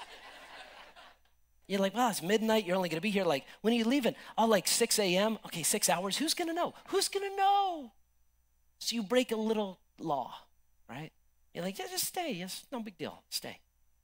You're 1.72 1.80
like, 1.80 1.94
well, 1.94 2.10
it's 2.10 2.20
midnight. 2.20 2.66
You're 2.66 2.76
only 2.76 2.90
going 2.90 2.98
to 2.98 3.00
be 3.00 3.08
here 3.08 3.24
like, 3.24 3.46
when 3.62 3.72
are 3.72 3.76
you 3.78 3.86
leaving? 3.86 4.14
Oh, 4.36 4.44
like 4.44 4.68
6 4.68 4.98
a.m. 4.98 5.38
Okay, 5.46 5.62
six 5.62 5.88
hours. 5.88 6.18
Who's 6.18 6.34
going 6.34 6.48
to 6.48 6.54
know? 6.54 6.74
Who's 6.88 7.08
going 7.08 7.30
to 7.30 7.34
know? 7.34 7.92
So 8.78 8.94
you 8.94 9.02
break 9.02 9.32
a 9.32 9.36
little 9.36 9.78
law, 9.98 10.34
right? 10.86 11.10
You're 11.54 11.64
like, 11.64 11.78
yeah, 11.78 11.86
just 11.90 12.04
stay. 12.04 12.30
Yes, 12.32 12.66
no 12.70 12.80
big 12.80 12.98
deal. 12.98 13.22
Stay. 13.30 13.60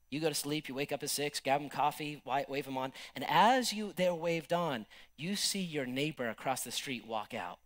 You 0.08 0.18
go 0.18 0.30
to 0.30 0.34
sleep. 0.34 0.66
You 0.70 0.74
wake 0.74 0.92
up 0.92 1.02
at 1.02 1.10
six. 1.10 1.40
Grab 1.40 1.60
them 1.60 1.68
coffee. 1.68 2.22
Wave 2.24 2.64
them 2.64 2.78
on. 2.78 2.94
And 3.14 3.26
as 3.28 3.70
you 3.70 3.92
they're 3.94 4.14
waved 4.14 4.54
on, 4.54 4.86
you 5.18 5.36
see 5.36 5.60
your 5.60 5.84
neighbor 5.84 6.30
across 6.30 6.62
the 6.62 6.72
street 6.72 7.06
walk 7.06 7.34
out. 7.34 7.58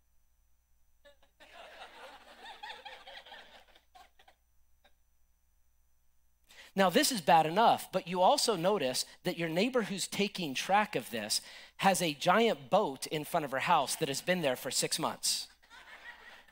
Now, 6.74 6.88
this 6.88 7.12
is 7.12 7.20
bad 7.20 7.44
enough, 7.44 7.88
but 7.92 8.08
you 8.08 8.22
also 8.22 8.56
notice 8.56 9.04
that 9.24 9.38
your 9.38 9.50
neighbor 9.50 9.82
who's 9.82 10.06
taking 10.06 10.54
track 10.54 10.96
of 10.96 11.10
this 11.10 11.42
has 11.78 12.00
a 12.00 12.14
giant 12.14 12.70
boat 12.70 13.06
in 13.08 13.24
front 13.24 13.44
of 13.44 13.50
her 13.50 13.58
house 13.58 13.94
that 13.96 14.08
has 14.08 14.22
been 14.22 14.40
there 14.40 14.56
for 14.56 14.70
six 14.70 14.98
months. 14.98 15.48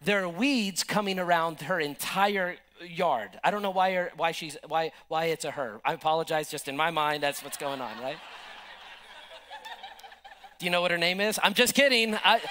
There 0.02 0.22
are 0.22 0.28
weeds 0.28 0.84
coming 0.84 1.18
around 1.18 1.62
her 1.62 1.80
entire 1.80 2.56
yard. 2.86 3.40
I 3.42 3.50
don't 3.50 3.62
know 3.62 3.70
why, 3.70 3.92
her, 3.94 4.12
why, 4.16 4.32
she's, 4.32 4.58
why, 4.68 4.92
why 5.08 5.26
it's 5.26 5.46
a 5.46 5.52
her. 5.52 5.80
I 5.84 5.94
apologize, 5.94 6.50
just 6.50 6.68
in 6.68 6.76
my 6.76 6.90
mind, 6.90 7.22
that's 7.22 7.42
what's 7.42 7.56
going 7.56 7.80
on, 7.80 7.98
right? 8.02 8.16
Do 10.58 10.66
you 10.66 10.70
know 10.70 10.82
what 10.82 10.90
her 10.90 10.98
name 10.98 11.20
is? 11.20 11.40
I'm 11.42 11.54
just 11.54 11.74
kidding. 11.74 12.14
I, 12.14 12.42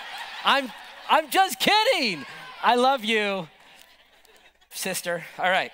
I'm, 0.44 0.72
I'm 1.08 1.30
just 1.30 1.60
kidding. 1.60 2.26
I 2.64 2.76
love 2.76 3.06
you, 3.06 3.48
sister. 4.72 5.24
All 5.38 5.52
right 5.52 5.72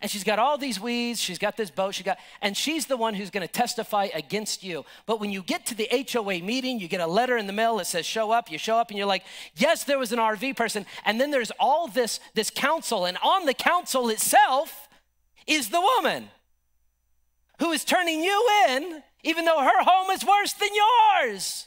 and 0.00 0.10
she's 0.10 0.24
got 0.24 0.38
all 0.38 0.58
these 0.58 0.80
weeds, 0.80 1.20
she's 1.20 1.38
got 1.38 1.56
this 1.56 1.70
boat, 1.70 1.94
she 1.94 2.04
got, 2.04 2.18
and 2.40 2.56
she's 2.56 2.86
the 2.86 2.96
one 2.96 3.14
who's 3.14 3.30
going 3.30 3.46
to 3.46 3.52
testify 3.52 4.08
against 4.14 4.62
you. 4.62 4.84
But 5.06 5.20
when 5.20 5.30
you 5.30 5.42
get 5.42 5.66
to 5.66 5.74
the 5.74 5.88
HOA 5.90 6.40
meeting, 6.40 6.80
you 6.80 6.88
get 6.88 7.00
a 7.00 7.06
letter 7.06 7.36
in 7.36 7.46
the 7.46 7.52
mail 7.52 7.76
that 7.78 7.86
says 7.86 8.06
show 8.06 8.30
up, 8.30 8.50
you 8.50 8.58
show 8.58 8.76
up 8.76 8.90
and 8.90 8.98
you're 8.98 9.06
like, 9.06 9.24
yes, 9.56 9.84
there 9.84 9.98
was 9.98 10.12
an 10.12 10.18
RV 10.18 10.56
person. 10.56 10.86
And 11.04 11.20
then 11.20 11.30
there's 11.30 11.52
all 11.58 11.88
this, 11.88 12.20
this 12.34 12.50
council, 12.50 13.04
and 13.04 13.18
on 13.22 13.46
the 13.46 13.54
council 13.54 14.08
itself 14.08 14.88
is 15.46 15.70
the 15.70 15.80
woman 15.80 16.28
who 17.58 17.72
is 17.72 17.84
turning 17.84 18.22
you 18.22 18.48
in, 18.68 19.02
even 19.24 19.44
though 19.44 19.60
her 19.60 19.82
home 19.82 20.10
is 20.10 20.24
worse 20.24 20.52
than 20.52 20.68
yours. 20.74 21.66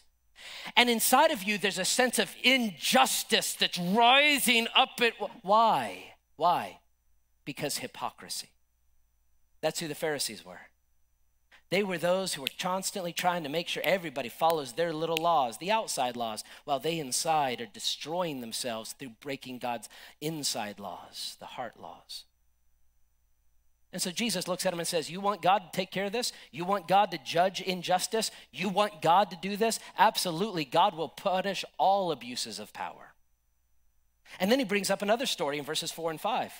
And 0.76 0.90
inside 0.90 1.32
of 1.32 1.44
you, 1.44 1.58
there's 1.58 1.80
a 1.80 1.86
sense 1.86 2.20
of 2.20 2.34
injustice 2.44 3.54
that's 3.56 3.78
rising 3.78 4.68
up 4.76 5.00
at 5.02 5.14
why? 5.42 6.14
Why? 6.36 6.80
Because 7.46 7.78
hypocrisy. 7.78 8.50
That's 9.62 9.80
who 9.80 9.88
the 9.88 9.96
Pharisees 9.96 10.46
were. 10.46 10.62
They 11.70 11.84
were 11.84 11.98
those 11.98 12.34
who 12.34 12.42
were 12.42 12.50
constantly 12.60 13.14
trying 13.14 13.44
to 13.44 13.50
make 13.50 13.70
sure 13.70 13.82
everybody 13.86 14.28
follows 14.28 14.74
their 14.74 14.92
little 14.92 15.18
laws, 15.18 15.58
the 15.58 15.72
outside 15.72 16.18
laws, 16.18 16.44
while 16.66 16.80
they 16.80 17.00
inside 17.00 17.62
are 17.62 17.66
destroying 17.66 18.42
themselves 18.42 18.92
through 18.92 19.14
breaking 19.22 19.60
God's 19.60 19.88
inside 20.20 20.80
laws, 20.80 21.38
the 21.40 21.46
heart 21.46 21.80
laws. 21.80 22.26
And 23.94 24.02
so 24.02 24.12
Jesus 24.12 24.50
looks 24.50 24.66
at 24.66 24.74
him 24.74 24.80
and 24.80 24.88
says, 24.88 25.10
You 25.10 25.22
want 25.22 25.42
God 25.42 25.60
to 25.60 25.70
take 25.72 25.92
care 25.92 26.06
of 26.06 26.12
this? 26.12 26.34
You 26.52 26.66
want 26.66 26.90
God 26.90 27.12
to 27.12 27.18
judge 27.18 27.62
injustice? 27.62 28.32
You 28.52 28.68
want 28.70 29.02
God 29.02 29.32
to 29.32 29.38
do 29.42 29.56
this? 29.56 29.80
Absolutely. 29.98 30.66
God 30.66 30.96
will 30.96 31.10
punish 31.10 31.64
all 31.78 32.12
abuses 32.12 32.60
of 32.60 32.74
power. 32.74 33.14
And 34.40 34.52
then 34.52 34.60
he 34.60 34.66
brings 34.66 34.90
up 34.90 35.02
another 35.02 35.26
story 35.26 35.58
in 35.58 35.66
verses 35.66 35.92
4 35.92 36.12
and 36.12 36.22
5. 36.22 36.52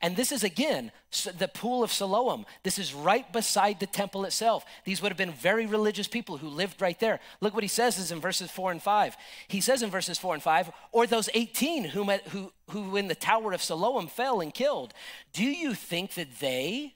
And 0.00 0.16
this 0.16 0.32
is 0.32 0.42
again 0.42 0.90
the 1.36 1.48
pool 1.48 1.84
of 1.84 1.92
Siloam. 1.92 2.46
This 2.62 2.78
is 2.78 2.94
right 2.94 3.30
beside 3.32 3.78
the 3.78 3.86
temple 3.86 4.24
itself. 4.24 4.64
These 4.84 5.02
would 5.02 5.10
have 5.10 5.18
been 5.18 5.32
very 5.32 5.66
religious 5.66 6.08
people 6.08 6.38
who 6.38 6.48
lived 6.48 6.80
right 6.80 6.98
there. 6.98 7.20
Look 7.40 7.54
what 7.54 7.64
he 7.64 7.68
says 7.68 7.98
is 7.98 8.10
in 8.10 8.20
verses 8.20 8.50
4 8.50 8.72
and 8.72 8.82
5. 8.82 9.16
He 9.48 9.60
says 9.60 9.82
in 9.82 9.90
verses 9.90 10.18
4 10.18 10.34
and 10.34 10.42
5, 10.42 10.70
or 10.92 11.06
those 11.06 11.28
18 11.34 11.84
who, 11.84 12.04
met, 12.04 12.26
who, 12.28 12.52
who 12.70 12.96
in 12.96 13.08
the 13.08 13.14
tower 13.14 13.52
of 13.52 13.62
Siloam 13.62 14.06
fell 14.06 14.40
and 14.40 14.54
killed. 14.54 14.94
Do 15.32 15.44
you 15.44 15.74
think 15.74 16.14
that 16.14 16.40
they 16.40 16.94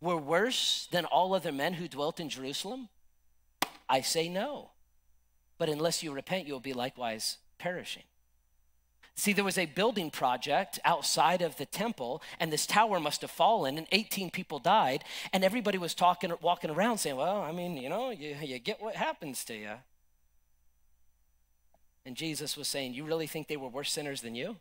were 0.00 0.18
worse 0.18 0.88
than 0.92 1.04
all 1.06 1.34
other 1.34 1.52
men 1.52 1.74
who 1.74 1.88
dwelt 1.88 2.20
in 2.20 2.28
Jerusalem? 2.28 2.88
I 3.88 4.02
say 4.02 4.28
no. 4.28 4.70
But 5.58 5.68
unless 5.68 6.02
you 6.02 6.12
repent, 6.12 6.46
you'll 6.46 6.60
be 6.60 6.74
likewise 6.74 7.38
perishing. 7.58 8.02
See, 9.18 9.32
there 9.32 9.44
was 9.44 9.56
a 9.56 9.64
building 9.64 10.10
project 10.10 10.78
outside 10.84 11.40
of 11.40 11.56
the 11.56 11.64
temple, 11.64 12.22
and 12.38 12.52
this 12.52 12.66
tower 12.66 13.00
must 13.00 13.22
have 13.22 13.30
fallen, 13.30 13.78
and 13.78 13.86
18 13.90 14.30
people 14.30 14.58
died, 14.58 15.04
and 15.32 15.42
everybody 15.42 15.78
was 15.78 15.94
talking, 15.94 16.30
walking 16.42 16.70
around 16.70 16.98
saying, 16.98 17.16
Well, 17.16 17.40
I 17.40 17.50
mean, 17.50 17.78
you 17.78 17.88
know, 17.88 18.10
you, 18.10 18.36
you 18.42 18.58
get 18.58 18.82
what 18.82 18.94
happens 18.94 19.42
to 19.46 19.54
you. 19.54 19.72
And 22.04 22.14
Jesus 22.14 22.58
was 22.58 22.68
saying, 22.68 22.92
You 22.92 23.04
really 23.04 23.26
think 23.26 23.48
they 23.48 23.56
were 23.56 23.68
worse 23.68 23.90
sinners 23.90 24.20
than 24.20 24.34
you? 24.34 24.56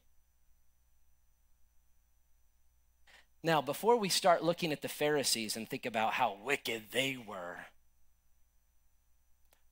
Now, 3.44 3.62
before 3.62 3.98
we 3.98 4.10
start 4.10 4.42
looking 4.42 4.72
at 4.72 4.82
the 4.82 4.88
Pharisees 4.88 5.58
and 5.58 5.70
think 5.70 5.86
about 5.86 6.14
how 6.14 6.38
wicked 6.44 6.86
they 6.92 7.18
were, 7.18 7.58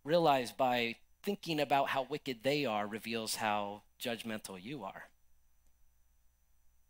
realize 0.04 0.52
by 0.52 0.98
thinking 1.24 1.60
about 1.60 1.90
how 1.90 2.04
wicked 2.04 2.44
they 2.44 2.66
are 2.66 2.86
reveals 2.86 3.38
how 3.38 3.82
judgmental 4.00 4.62
you 4.62 4.84
are. 4.84 5.08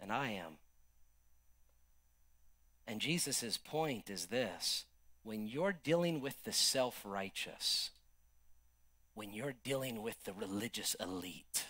And 0.02 0.12
I 0.12 0.32
am. 0.32 0.58
And 2.86 3.00
Jesus' 3.00 3.58
point 3.58 4.10
is 4.10 4.26
this 4.26 4.86
when 5.24 5.48
you're 5.48 5.74
dealing 5.74 6.20
with 6.20 6.44
the 6.44 6.52
self 6.52 7.02
righteous, 7.06 7.92
when 9.14 9.32
you're 9.34 9.56
dealing 9.64 10.02
with 10.02 10.24
the 10.26 10.34
religious 10.34 10.96
elite, 11.00 11.66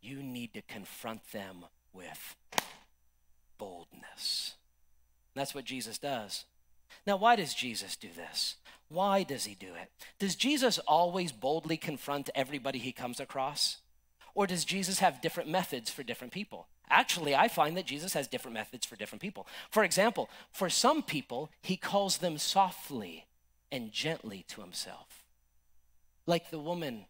you 0.00 0.22
need 0.22 0.54
to 0.54 0.62
confront 0.62 1.30
them 1.30 1.66
with 1.92 2.34
boldness. 3.58 4.54
That's 5.34 5.54
what 5.54 5.64
Jesus 5.64 5.98
does. 5.98 6.44
Now, 7.06 7.16
why 7.16 7.36
does 7.36 7.54
Jesus 7.54 7.96
do 7.96 8.08
this? 8.14 8.56
Why 8.92 9.22
does 9.22 9.46
he 9.46 9.54
do 9.54 9.68
it? 9.74 9.90
Does 10.18 10.36
Jesus 10.36 10.78
always 10.80 11.32
boldly 11.32 11.78
confront 11.78 12.28
everybody 12.34 12.78
he 12.78 12.92
comes 12.92 13.20
across? 13.20 13.78
Or 14.34 14.46
does 14.46 14.66
Jesus 14.66 14.98
have 14.98 15.22
different 15.22 15.48
methods 15.48 15.90
for 15.90 16.02
different 16.02 16.32
people? 16.32 16.68
Actually, 16.90 17.34
I 17.34 17.48
find 17.48 17.74
that 17.78 17.86
Jesus 17.86 18.12
has 18.12 18.28
different 18.28 18.54
methods 18.54 18.84
for 18.84 18.96
different 18.96 19.22
people. 19.22 19.46
For 19.70 19.82
example, 19.82 20.28
for 20.52 20.68
some 20.68 21.02
people, 21.02 21.50
he 21.62 21.76
calls 21.78 22.18
them 22.18 22.36
softly 22.36 23.24
and 23.70 23.92
gently 23.92 24.44
to 24.48 24.60
himself. 24.60 25.24
Like 26.26 26.50
the 26.50 26.58
woman 26.58 27.06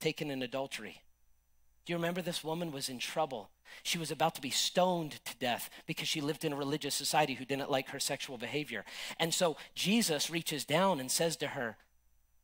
taken 0.00 0.30
in 0.30 0.42
adultery. 0.42 1.02
Do 1.88 1.92
you 1.92 1.96
remember 1.96 2.20
this 2.20 2.44
woman 2.44 2.70
was 2.70 2.90
in 2.90 2.98
trouble? 2.98 3.48
She 3.82 3.96
was 3.96 4.10
about 4.10 4.34
to 4.34 4.42
be 4.42 4.50
stoned 4.50 5.24
to 5.24 5.34
death 5.38 5.70
because 5.86 6.06
she 6.06 6.20
lived 6.20 6.44
in 6.44 6.52
a 6.52 6.56
religious 6.56 6.94
society 6.94 7.32
who 7.32 7.46
didn't 7.46 7.70
like 7.70 7.88
her 7.88 7.98
sexual 7.98 8.36
behavior. 8.36 8.84
And 9.18 9.32
so 9.32 9.56
Jesus 9.74 10.28
reaches 10.28 10.66
down 10.66 11.00
and 11.00 11.10
says 11.10 11.34
to 11.36 11.46
her, 11.46 11.78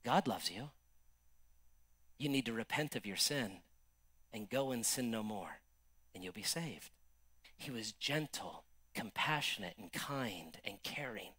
God 0.03 0.27
loves 0.27 0.51
you. 0.51 0.71
You 2.17 2.31
need 2.31 2.47
to 2.47 2.55
repent 2.55 2.97
of 2.97 3.05
your 3.05 3.19
sin 3.19 3.59
and 4.33 4.49
go 4.49 4.71
and 4.71 4.87
sin 4.87 5.11
no 5.11 5.23
more, 5.23 5.59
and 6.15 6.25
you'll 6.25 6.33
be 6.33 6.43
saved. 6.43 6.89
He 7.55 7.71
was 7.71 7.93
gentle, 7.93 8.65
compassionate, 8.95 9.75
and 9.79 9.93
kind 9.93 10.57
and 10.65 10.83
caring. 10.83 11.33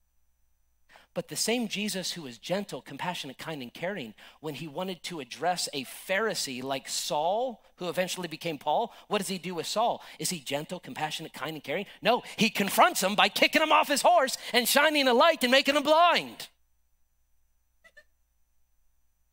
But 1.15 1.29
the 1.29 1.37
same 1.37 1.69
Jesus 1.69 2.11
who 2.11 2.23
was 2.23 2.37
gentle, 2.37 2.81
compassionate, 2.81 3.37
kind, 3.37 3.61
and 3.61 3.73
caring, 3.73 4.13
when 4.41 4.53
he 4.53 4.67
wanted 4.67 5.01
to 5.03 5.21
address 5.21 5.69
a 5.71 5.85
Pharisee 5.85 6.61
like 6.61 6.89
Saul, 6.89 7.63
who 7.77 7.87
eventually 7.87 8.27
became 8.27 8.57
Paul, 8.57 8.93
what 9.07 9.19
does 9.19 9.29
he 9.29 9.37
do 9.37 9.55
with 9.55 9.65
Saul? 9.65 10.03
Is 10.19 10.29
he 10.29 10.39
gentle, 10.39 10.77
compassionate, 10.77 11.31
kind, 11.31 11.53
and 11.53 11.63
caring? 11.63 11.85
No, 12.01 12.21
he 12.35 12.49
confronts 12.49 13.01
him 13.01 13.15
by 13.15 13.29
kicking 13.29 13.61
him 13.61 13.71
off 13.71 13.87
his 13.87 14.01
horse 14.01 14.37
and 14.51 14.67
shining 14.67 15.07
a 15.07 15.13
light 15.13 15.41
and 15.41 15.51
making 15.51 15.77
him 15.77 15.83
blind. 15.83 16.49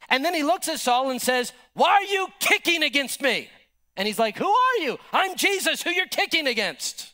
And 0.08 0.24
then 0.24 0.34
he 0.34 0.44
looks 0.44 0.68
at 0.68 0.78
Saul 0.78 1.10
and 1.10 1.20
says, 1.20 1.52
Why 1.74 1.90
are 1.90 2.04
you 2.04 2.28
kicking 2.38 2.84
against 2.84 3.20
me? 3.20 3.50
And 3.96 4.06
he's 4.06 4.20
like, 4.20 4.38
Who 4.38 4.48
are 4.48 4.76
you? 4.82 4.98
I'm 5.12 5.34
Jesus, 5.34 5.82
who 5.82 5.90
you're 5.90 6.06
kicking 6.06 6.46
against. 6.46 7.12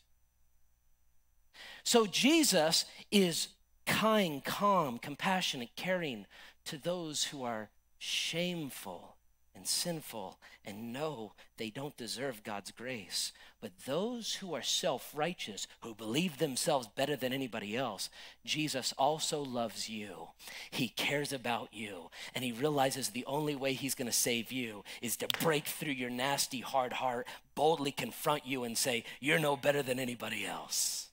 So 1.85 2.05
Jesus 2.05 2.85
is 3.11 3.49
kind, 3.89 4.45
calm, 4.45 4.99
compassionate, 4.99 5.71
caring 5.75 6.27
to 6.67 6.77
those 6.77 7.25
who 7.25 7.43
are 7.43 7.71
shameful 7.99 9.17
and 9.57 9.67
sinful 9.67 10.39
and 10.65 10.93
know 10.93 11.33
they 11.57 11.71
don't 11.71 11.97
deserve 11.97 12.45
God's 12.45 12.71
grace. 12.71 13.33
But 13.61 13.73
those 13.87 14.35
who 14.37 14.55
are 14.55 14.63
self 14.63 15.11
righteous, 15.17 15.67
who 15.81 15.95
believe 15.95 16.39
themselves 16.39 16.87
better 16.87 17.17
than 17.17 17.33
anybody 17.33 17.77
else, 17.77 18.09
Jesus 18.45 18.95
also 18.97 19.43
loves 19.43 19.89
you. 19.89 20.29
He 20.71 20.91
cares 20.91 21.33
about 21.33 21.71
you. 21.73 22.11
And 22.35 22.45
he 22.45 22.53
realizes 22.53 23.09
the 23.09 23.25
only 23.27 23.57
way 23.57 23.73
he's 23.73 23.97
going 23.97 24.07
to 24.07 24.13
save 24.13 24.53
you 24.53 24.85
is 25.03 25.17
to 25.17 25.29
break 25.41 25.65
through 25.67 25.93
your 25.93 26.11
nasty, 26.11 26.61
hard 26.61 26.93
heart, 26.93 27.27
boldly 27.57 27.91
confront 27.91 28.47
you, 28.47 28.63
and 28.63 28.79
say, 28.79 29.05
You're 29.19 29.41
no 29.41 29.57
better 29.57 29.83
than 29.83 29.99
anybody 29.99 30.47
else. 30.47 31.08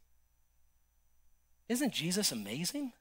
Isn't 1.68 1.94
Jesus 1.94 2.32
amazing? 2.32 2.92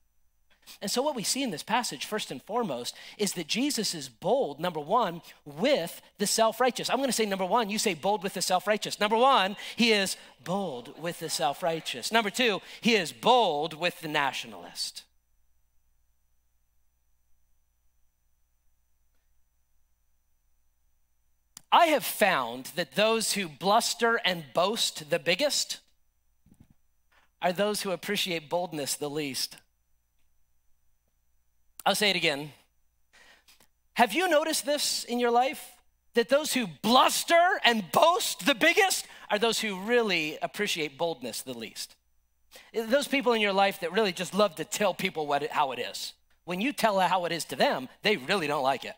And 0.80 0.90
so, 0.90 1.02
what 1.02 1.14
we 1.14 1.22
see 1.22 1.42
in 1.42 1.50
this 1.50 1.62
passage, 1.62 2.06
first 2.06 2.30
and 2.30 2.42
foremost, 2.42 2.96
is 3.18 3.34
that 3.34 3.46
Jesus 3.46 3.94
is 3.94 4.08
bold, 4.08 4.58
number 4.58 4.80
one, 4.80 5.20
with 5.44 6.00
the 6.18 6.26
self 6.26 6.60
righteous. 6.60 6.88
I'm 6.88 6.96
going 6.96 7.08
to 7.08 7.12
say 7.12 7.26
number 7.26 7.44
one, 7.44 7.68
you 7.68 7.78
say 7.78 7.94
bold 7.94 8.22
with 8.22 8.34
the 8.34 8.42
self 8.42 8.66
righteous. 8.66 8.98
Number 8.98 9.16
one, 9.16 9.56
he 9.76 9.92
is 9.92 10.16
bold 10.42 10.98
with 11.00 11.18
the 11.18 11.28
self 11.28 11.62
righteous. 11.62 12.10
Number 12.10 12.30
two, 12.30 12.60
he 12.80 12.94
is 12.94 13.12
bold 13.12 13.74
with 13.74 14.00
the 14.00 14.08
nationalist. 14.08 15.02
I 21.70 21.86
have 21.86 22.04
found 22.04 22.66
that 22.76 22.94
those 22.94 23.32
who 23.32 23.48
bluster 23.48 24.20
and 24.24 24.44
boast 24.54 25.10
the 25.10 25.18
biggest 25.18 25.80
are 27.44 27.52
those 27.52 27.82
who 27.82 27.90
appreciate 27.90 28.48
boldness 28.48 28.94
the 28.94 29.10
least. 29.10 29.58
I'll 31.84 31.94
say 31.94 32.08
it 32.08 32.16
again. 32.16 32.52
Have 33.92 34.14
you 34.14 34.28
noticed 34.28 34.64
this 34.64 35.04
in 35.04 35.20
your 35.20 35.30
life? 35.30 35.62
That 36.14 36.30
those 36.30 36.54
who 36.54 36.66
bluster 36.80 37.60
and 37.64 37.84
boast 37.92 38.46
the 38.46 38.54
biggest 38.54 39.06
are 39.30 39.38
those 39.38 39.60
who 39.60 39.78
really 39.80 40.38
appreciate 40.40 40.96
boldness 40.96 41.42
the 41.42 41.52
least. 41.52 41.96
Those 42.72 43.08
people 43.08 43.34
in 43.34 43.42
your 43.42 43.52
life 43.52 43.80
that 43.80 43.92
really 43.92 44.12
just 44.12 44.32
love 44.32 44.54
to 44.54 44.64
tell 44.64 44.94
people 44.94 45.26
what 45.26 45.42
it, 45.42 45.52
how 45.52 45.72
it 45.72 45.78
is. 45.78 46.14
When 46.46 46.62
you 46.62 46.72
tell 46.72 46.98
how 46.98 47.26
it 47.26 47.32
is 47.32 47.44
to 47.46 47.56
them, 47.56 47.88
they 48.02 48.16
really 48.16 48.46
don't 48.46 48.62
like 48.62 48.84
it. 48.84 48.94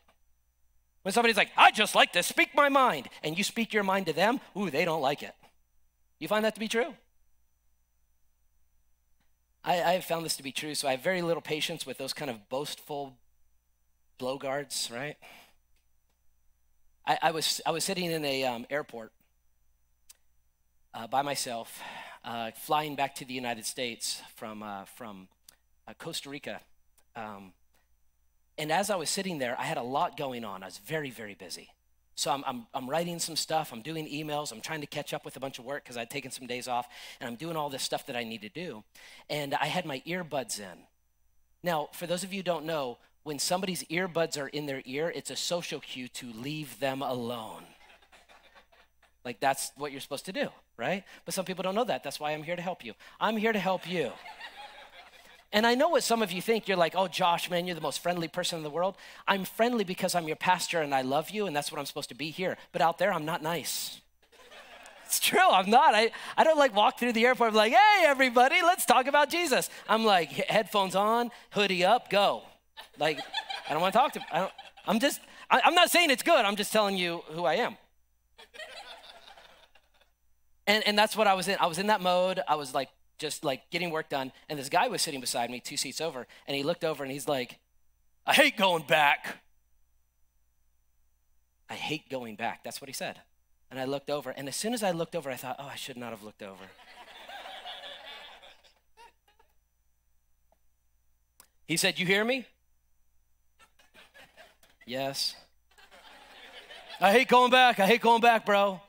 When 1.02 1.12
somebody's 1.12 1.37
like, 1.37 1.50
I 1.56 1.72
just 1.72 1.94
like 1.94 2.12
to 2.12 2.22
speak 2.22 2.54
my 2.54 2.68
mind, 2.68 3.09
and 3.24 3.37
you 3.37 3.42
speak 3.42 3.72
your 3.72 3.82
mind 3.82 4.06
to 4.06 4.12
them, 4.12 4.40
ooh, 4.56 4.70
they 4.70 4.85
don't 4.85 5.02
like 5.02 5.22
it. 5.22 5.35
You 6.20 6.28
find 6.28 6.44
that 6.44 6.54
to 6.54 6.61
be 6.61 6.68
true? 6.68 6.94
I, 9.66 9.83
I 9.83 9.92
have 9.94 10.05
found 10.05 10.24
this 10.24 10.37
to 10.37 10.44
be 10.44 10.52
true, 10.52 10.76
so 10.76 10.87
I 10.87 10.92
have 10.92 11.02
very 11.02 11.22
little 11.22 11.42
patience 11.42 11.85
with 11.85 11.98
those 11.98 12.12
kind 12.12 12.31
of 12.31 12.48
boastful 12.48 13.16
blowguards, 14.16 14.94
right? 14.94 15.16
I, 17.05 17.18
I 17.20 17.31
was, 17.33 17.61
I 17.66 17.72
was 17.72 17.83
sitting 17.83 18.05
in 18.05 18.24
a 18.24 18.44
um, 18.44 18.66
airport 18.70 19.11
uh, 20.94 21.09
by 21.09 21.22
myself, 21.22 21.83
uh, 22.24 22.52
flying 22.52 22.94
back 22.94 23.16
to 23.16 23.24
the 23.24 23.35
United 23.35 23.66
States 23.66 24.22
from, 24.37 24.62
uh, 24.62 24.85
from 24.85 25.26
uh, 25.88 25.94
Costa 25.98 26.31
Rica. 26.31 26.61
Um, 27.16 27.52
and 28.57 28.70
as 28.70 28.88
I 28.88 28.94
was 28.94 29.11
sitting 29.11 29.38
there, 29.38 29.59
I 29.59 29.64
had 29.64 29.79
a 29.79 29.83
lot 29.83 30.16
going 30.16 30.44
on. 30.44 30.62
I 30.62 30.66
was 30.66 30.79
very, 30.79 31.11
very 31.11 31.35
busy. 31.35 31.70
So 32.16 32.31
I'm, 32.31 32.42
I'm, 32.46 32.66
I'm, 32.72 32.88
writing 32.88 33.18
some 33.18 33.37
stuff, 33.37 33.72
I'm 33.74 33.83
doing 33.83 34.09
emails, 34.09 34.50
I'm 34.50 34.62
trying 34.62 34.81
to 34.81 34.87
catch 34.87 35.12
up 35.12 35.26
with 35.26 35.37
a 35.37 35.40
bunch 35.40 35.59
of 35.59 35.66
work 35.66 35.85
because 35.85 35.98
I'd 35.98 36.09
taken 36.09 36.31
some 36.31 36.46
days 36.46 36.66
off, 36.66 36.88
and 37.20 37.29
I'm 37.29 37.37
doing 37.37 37.57
all 37.57 37.68
this 37.68 37.83
stuff 37.83 38.07
that 38.07 38.16
I 38.16 38.24
need 38.24 38.40
to 38.40 38.48
do. 38.48 38.83
And 39.29 39.55
I 39.55 39.66
had 39.66 39.85
my 39.85 40.02
earbuds 40.07 40.59
in. 40.59 40.79
Now, 41.62 41.90
for 41.92 42.07
those 42.07 42.24
of 42.24 42.33
you 42.33 42.38
who 42.38 42.42
don't 42.44 42.64
know, 42.64 42.96
when 43.22 43.38
somebody's 43.38 43.85
earbuds 43.85 44.40
are 44.40 44.48
in 44.48 44.64
their 44.64 44.83
ear, 44.87 45.12
it's 45.14 45.31
a 45.31 45.37
social 45.37 45.79
cue 45.79 46.09
to 46.09 46.33
leave 46.33 46.81
them 46.81 47.02
alone. 47.02 47.64
like 49.24 49.38
that's 49.38 49.72
what 49.76 49.92
you're 49.92 50.00
supposed 50.00 50.24
to 50.24 50.33
do, 50.33 50.48
right? 50.79 51.05
But 51.26 51.35
some 51.35 51.44
people 51.44 51.64
don't 51.64 51.74
know 51.74 51.85
that. 51.85 52.02
That's 52.02 52.18
why 52.18 52.33
I'm 52.33 52.42
here 52.42 52.57
to 52.57 52.62
help 52.62 52.83
you. 52.83 52.94
I'm 53.20 53.37
here 53.37 53.52
to 53.52 53.59
help 53.59 53.87
you. 53.87 54.11
And 55.52 55.66
I 55.66 55.74
know 55.74 55.88
what 55.88 56.02
some 56.02 56.22
of 56.22 56.32
you 56.32 56.42
think. 56.42 56.68
You're 56.68 56.76
like, 56.76 56.94
oh, 56.96 57.09
Josh, 57.09 57.50
man, 57.50 57.66
you're 57.66 57.74
the 57.74 57.80
most 57.80 58.00
friendly 58.00 58.28
person 58.28 58.59
in 58.59 58.62
the 58.62 58.70
world. 58.70 58.96
I'm 59.26 59.44
friendly 59.44 59.85
because 59.85 60.14
I'm 60.14 60.26
your 60.26 60.37
pastor 60.37 60.82
and 60.82 60.94
I 60.94 61.02
love 61.02 61.30
you, 61.30 61.46
and 61.46 61.54
that's 61.54 61.70
what 61.70 61.78
I'm 61.78 61.87
supposed 61.87 62.09
to 62.09 62.14
be 62.14 62.30
here. 62.30 62.56
But 62.72 62.82
out 62.82 62.98
there, 62.98 63.12
I'm 63.12 63.24
not 63.24 63.42
nice. 63.42 64.00
It's 65.06 65.20
true, 65.20 65.38
I'm 65.48 65.70
not. 65.70 65.94
I, 65.94 66.11
I 66.37 66.42
don't 66.42 66.59
like 66.59 66.74
walk 66.74 66.98
through 66.98 67.12
the 67.12 67.24
airport, 67.24 67.50
I'm 67.50 67.54
like, 67.54 67.72
hey, 67.72 68.04
everybody, 68.04 68.56
let's 68.62 68.85
talk 68.85 69.06
about 69.06 69.30
Jesus. 69.30 69.70
I'm 69.88 70.04
like, 70.04 70.30
headphones 70.30 70.96
on, 70.96 71.30
hoodie 71.50 71.85
up, 71.85 72.11
go. 72.11 72.42
Like, 72.98 73.20
I 73.68 73.72
don't 73.72 73.80
want 73.80 73.92
to 73.94 73.98
talk 73.98 74.12
to 74.14 74.20
I 74.32 74.40
don't, 74.40 74.52
I'm 74.85 74.98
just, 74.98 75.20
I, 75.48 75.61
I'm 75.64 75.74
not 75.74 75.90
saying 75.90 76.11
it's 76.11 76.24
good, 76.24 76.44
I'm 76.44 76.56
just 76.56 76.72
telling 76.72 76.96
you 76.96 77.22
who 77.28 77.44
I 77.44 77.54
am. 77.54 77.76
And, 80.66 80.87
and 80.87 80.98
that's 80.98 81.16
what 81.16 81.26
I 81.26 81.35
was 81.35 81.46
in. 81.46 81.56
I 81.61 81.66
was 81.66 81.78
in 81.78 81.87
that 81.87 82.00
mode. 82.00 82.40
I 82.48 82.56
was 82.56 82.74
like 82.74 82.88
just 83.18 83.44
like 83.44 83.70
getting 83.70 83.90
work 83.90 84.09
done. 84.09 84.33
And 84.48 84.59
this 84.59 84.68
guy 84.68 84.88
was 84.88 85.02
sitting 85.02 85.20
beside 85.20 85.50
me, 85.50 85.61
two 85.61 85.76
seats 85.76 86.00
over, 86.00 86.26
and 86.46 86.57
he 86.57 86.62
looked 86.62 86.85
over 86.85 87.02
and 87.02 87.12
he's 87.12 87.29
like, 87.29 87.59
I 88.26 88.35
hate 88.35 88.57
going 88.57 88.83
back. 88.83 89.38
I 91.68 91.74
hate 91.74 92.09
going 92.11 92.37
back. 92.37 92.62
That's 92.64 92.81
what 92.81 92.88
he 92.88 92.92
said. 92.92 93.20
And 93.70 93.81
I 93.81 93.85
looked 93.85 94.11
over, 94.11 94.31
and 94.31 94.46
as 94.48 94.55
soon 94.55 94.74
as 94.74 94.83
I 94.83 94.92
looked 94.92 95.16
over, 95.16 95.29
I 95.31 95.35
thought, 95.35 95.57
oh, 95.59 95.66
I 95.66 95.74
should 95.74 95.96
not 95.96 96.11
have 96.11 96.22
looked 96.22 96.42
over. 96.42 96.64
he 101.66 101.76
said, 101.76 101.98
You 101.98 102.07
hear 102.07 102.24
me? 102.24 102.46
yes. 104.87 105.35
I 107.00 107.12
hate 107.12 107.29
going 107.29 107.50
back. 107.50 107.81
I 107.81 107.87
hate 107.87 108.00
going 108.00 108.22
back, 108.22 108.46
bro. 108.46 108.81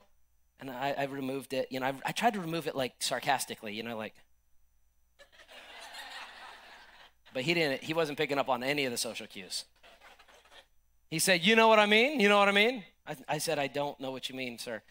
And 0.60 0.70
I, 0.70 0.96
I 0.98 1.04
removed 1.06 1.54
it. 1.54 1.68
You 1.72 1.80
know, 1.80 1.88
I, 1.88 1.94
I 2.06 2.12
tried 2.12 2.34
to 2.34 2.40
remove 2.40 2.68
it 2.68 2.76
like 2.76 2.94
sarcastically, 3.00 3.74
you 3.74 3.84
know, 3.84 3.98
like. 3.98 4.16
but 7.34 7.44
he 7.44 7.54
didn't, 7.54 7.84
he 7.84 7.94
wasn't 7.94 8.18
picking 8.18 8.38
up 8.38 8.50
on 8.50 8.64
any 8.64 8.86
of 8.86 8.92
the 8.92 8.98
social 8.98 9.28
cues. 9.28 9.66
He 11.10 11.20
said, 11.20 11.46
You 11.46 11.56
know 11.56 11.68
what 11.68 11.80
I 11.80 11.86
mean? 11.86 12.20
You 12.20 12.30
know 12.30 12.40
what 12.40 12.50
I 12.50 12.54
mean? 12.54 12.84
I, 13.08 13.16
I 13.28 13.38
said, 13.38 13.60
I 13.60 13.68
don't 13.68 14.00
know 14.00 14.12
what 14.12 14.30
you 14.30 14.36
mean, 14.36 14.58
sir. 14.58 14.82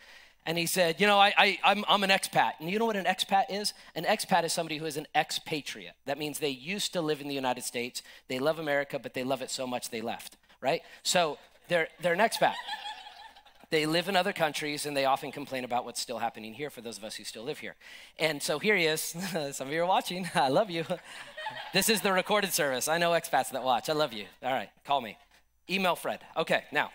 And 0.46 0.56
he 0.56 0.66
said, 0.66 1.00
You 1.00 1.06
know, 1.06 1.18
I, 1.18 1.34
I, 1.36 1.58
I'm, 1.64 1.84
I'm 1.88 2.04
an 2.04 2.10
expat. 2.10 2.52
And 2.60 2.70
you 2.70 2.78
know 2.78 2.86
what 2.86 2.96
an 2.96 3.04
expat 3.04 3.44
is? 3.50 3.74
An 3.94 4.04
expat 4.04 4.44
is 4.44 4.52
somebody 4.52 4.78
who 4.78 4.86
is 4.86 4.96
an 4.96 5.06
expatriate. 5.14 5.94
That 6.06 6.18
means 6.18 6.38
they 6.38 6.48
used 6.48 6.92
to 6.92 7.00
live 7.00 7.20
in 7.20 7.28
the 7.28 7.34
United 7.34 7.64
States. 7.64 8.02
They 8.28 8.38
love 8.38 8.58
America, 8.58 8.98
but 8.98 9.14
they 9.14 9.24
love 9.24 9.42
it 9.42 9.50
so 9.50 9.66
much 9.66 9.90
they 9.90 10.00
left, 10.00 10.36
right? 10.60 10.82
So 11.02 11.38
they're, 11.68 11.88
they're 12.00 12.12
an 12.12 12.20
expat. 12.20 12.54
They 13.70 13.86
live 13.86 14.08
in 14.08 14.16
other 14.16 14.32
countries 14.32 14.86
and 14.86 14.96
they 14.96 15.04
often 15.04 15.32
complain 15.32 15.64
about 15.64 15.84
what's 15.84 16.00
still 16.00 16.18
happening 16.18 16.54
here 16.54 16.70
for 16.70 16.80
those 16.80 16.98
of 16.98 17.04
us 17.04 17.16
who 17.16 17.24
still 17.24 17.42
live 17.42 17.58
here. 17.58 17.74
And 18.18 18.42
so 18.42 18.58
here 18.58 18.76
he 18.76 18.86
is. 18.86 19.00
Some 19.52 19.68
of 19.68 19.72
you 19.72 19.82
are 19.82 19.86
watching. 19.86 20.28
I 20.34 20.48
love 20.48 20.70
you. 20.70 20.84
this 21.72 21.88
is 21.88 22.00
the 22.00 22.12
recorded 22.12 22.52
service. 22.52 22.86
I 22.86 22.98
know 22.98 23.10
expats 23.10 23.50
that 23.50 23.64
watch. 23.64 23.88
I 23.88 23.92
love 23.92 24.12
you. 24.12 24.26
All 24.42 24.52
right, 24.52 24.68
call 24.84 25.00
me. 25.00 25.18
Email 25.68 25.96
Fred. 25.96 26.20
Okay, 26.36 26.62
now. 26.70 26.90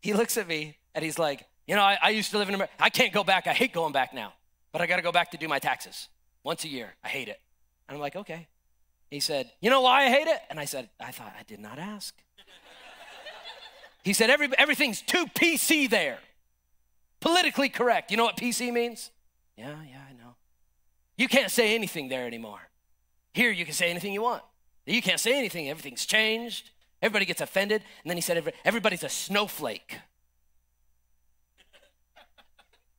he 0.00 0.12
looks 0.12 0.36
at 0.36 0.48
me 0.48 0.76
and 0.94 1.04
he's 1.04 1.18
like, 1.18 1.46
You 1.68 1.76
know, 1.76 1.82
I, 1.82 1.96
I 2.02 2.10
used 2.10 2.32
to 2.32 2.38
live 2.38 2.48
in 2.48 2.56
America. 2.56 2.74
I 2.80 2.90
can't 2.90 3.12
go 3.12 3.22
back. 3.22 3.46
I 3.46 3.52
hate 3.52 3.72
going 3.72 3.92
back 3.92 4.12
now, 4.12 4.32
but 4.72 4.82
I 4.82 4.86
got 4.86 4.96
to 4.96 5.02
go 5.02 5.12
back 5.12 5.30
to 5.30 5.36
do 5.36 5.46
my 5.46 5.60
taxes 5.60 6.08
once 6.42 6.64
a 6.64 6.68
year. 6.68 6.94
I 7.04 7.08
hate 7.08 7.28
it. 7.28 7.40
And 7.88 7.96
I'm 7.96 8.00
like, 8.00 8.16
Okay. 8.16 8.48
He 9.10 9.20
said, 9.20 9.52
You 9.60 9.70
know 9.70 9.80
why 9.82 10.06
I 10.06 10.08
hate 10.08 10.26
it? 10.26 10.40
And 10.50 10.58
I 10.58 10.64
said, 10.64 10.88
I 10.98 11.12
thought 11.12 11.32
I 11.38 11.44
did 11.44 11.60
not 11.60 11.78
ask. 11.78 12.14
He 14.04 14.12
said, 14.12 14.30
Every, 14.30 14.48
Everything's 14.56 15.00
too 15.00 15.26
PC 15.34 15.88
there. 15.90 16.18
Politically 17.20 17.70
correct. 17.70 18.10
You 18.10 18.18
know 18.18 18.24
what 18.24 18.36
PC 18.36 18.72
means? 18.72 19.10
Yeah, 19.56 19.76
yeah, 19.90 20.02
I 20.08 20.12
know. 20.12 20.36
You 21.16 21.26
can't 21.26 21.50
say 21.50 21.74
anything 21.74 22.08
there 22.08 22.26
anymore. 22.26 22.60
Here, 23.32 23.50
you 23.50 23.64
can 23.64 23.74
say 23.74 23.90
anything 23.90 24.12
you 24.12 24.22
want. 24.22 24.42
You 24.86 25.00
can't 25.00 25.18
say 25.18 25.36
anything, 25.36 25.70
everything's 25.70 26.04
changed. 26.04 26.70
Everybody 27.00 27.24
gets 27.24 27.40
offended. 27.40 27.82
And 28.02 28.10
then 28.10 28.16
he 28.16 28.20
said, 28.20 28.52
Everybody's 28.64 29.02
a 29.02 29.08
snowflake. 29.08 29.98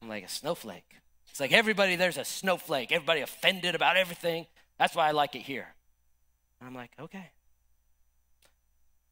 I'm 0.01 0.09
like, 0.09 0.25
A 0.25 0.29
snowflake? 0.29 0.95
It's 1.29 1.39
like 1.39 1.51
everybody 1.51 1.95
there's 1.95 2.17
a 2.17 2.25
snowflake. 2.25 2.91
Everybody 2.91 3.21
offended 3.21 3.75
about 3.75 3.97
everything. 3.97 4.47
That's 4.79 4.95
why 4.95 5.07
I 5.07 5.11
like 5.11 5.35
it 5.35 5.41
here. 5.41 5.67
And 6.59 6.67
I'm 6.67 6.75
like, 6.75 6.91
Okay. 6.99 7.29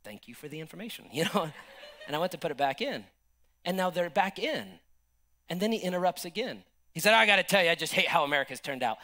Thank 0.04 0.28
you 0.28 0.36
for 0.36 0.48
the 0.48 0.60
information, 0.60 1.06
you 1.12 1.26
know? 1.26 1.52
And 2.08 2.16
I 2.16 2.20
went 2.20 2.32
to 2.34 2.38
put 2.38 2.52
it 2.52 2.58
back 2.58 2.82
in. 2.82 3.06
And 3.66 3.78
now 3.78 3.89
they're 3.89 4.10
back 4.10 4.39
in. 4.39 4.66
And 5.50 5.60
then 5.60 5.72
he 5.72 5.80
interrupts 5.80 6.26
again. 6.26 6.63
He 6.94 7.00
said, 7.00 7.13
I 7.13 7.26
got 7.26 7.38
to 7.38 7.44
tell 7.44 7.63
you, 7.63 7.70
I 7.70 7.76
just 7.76 7.94
hate 7.94 8.08
how 8.08 8.24
America's 8.24 8.60
turned 8.60 8.84
out. 8.84 8.98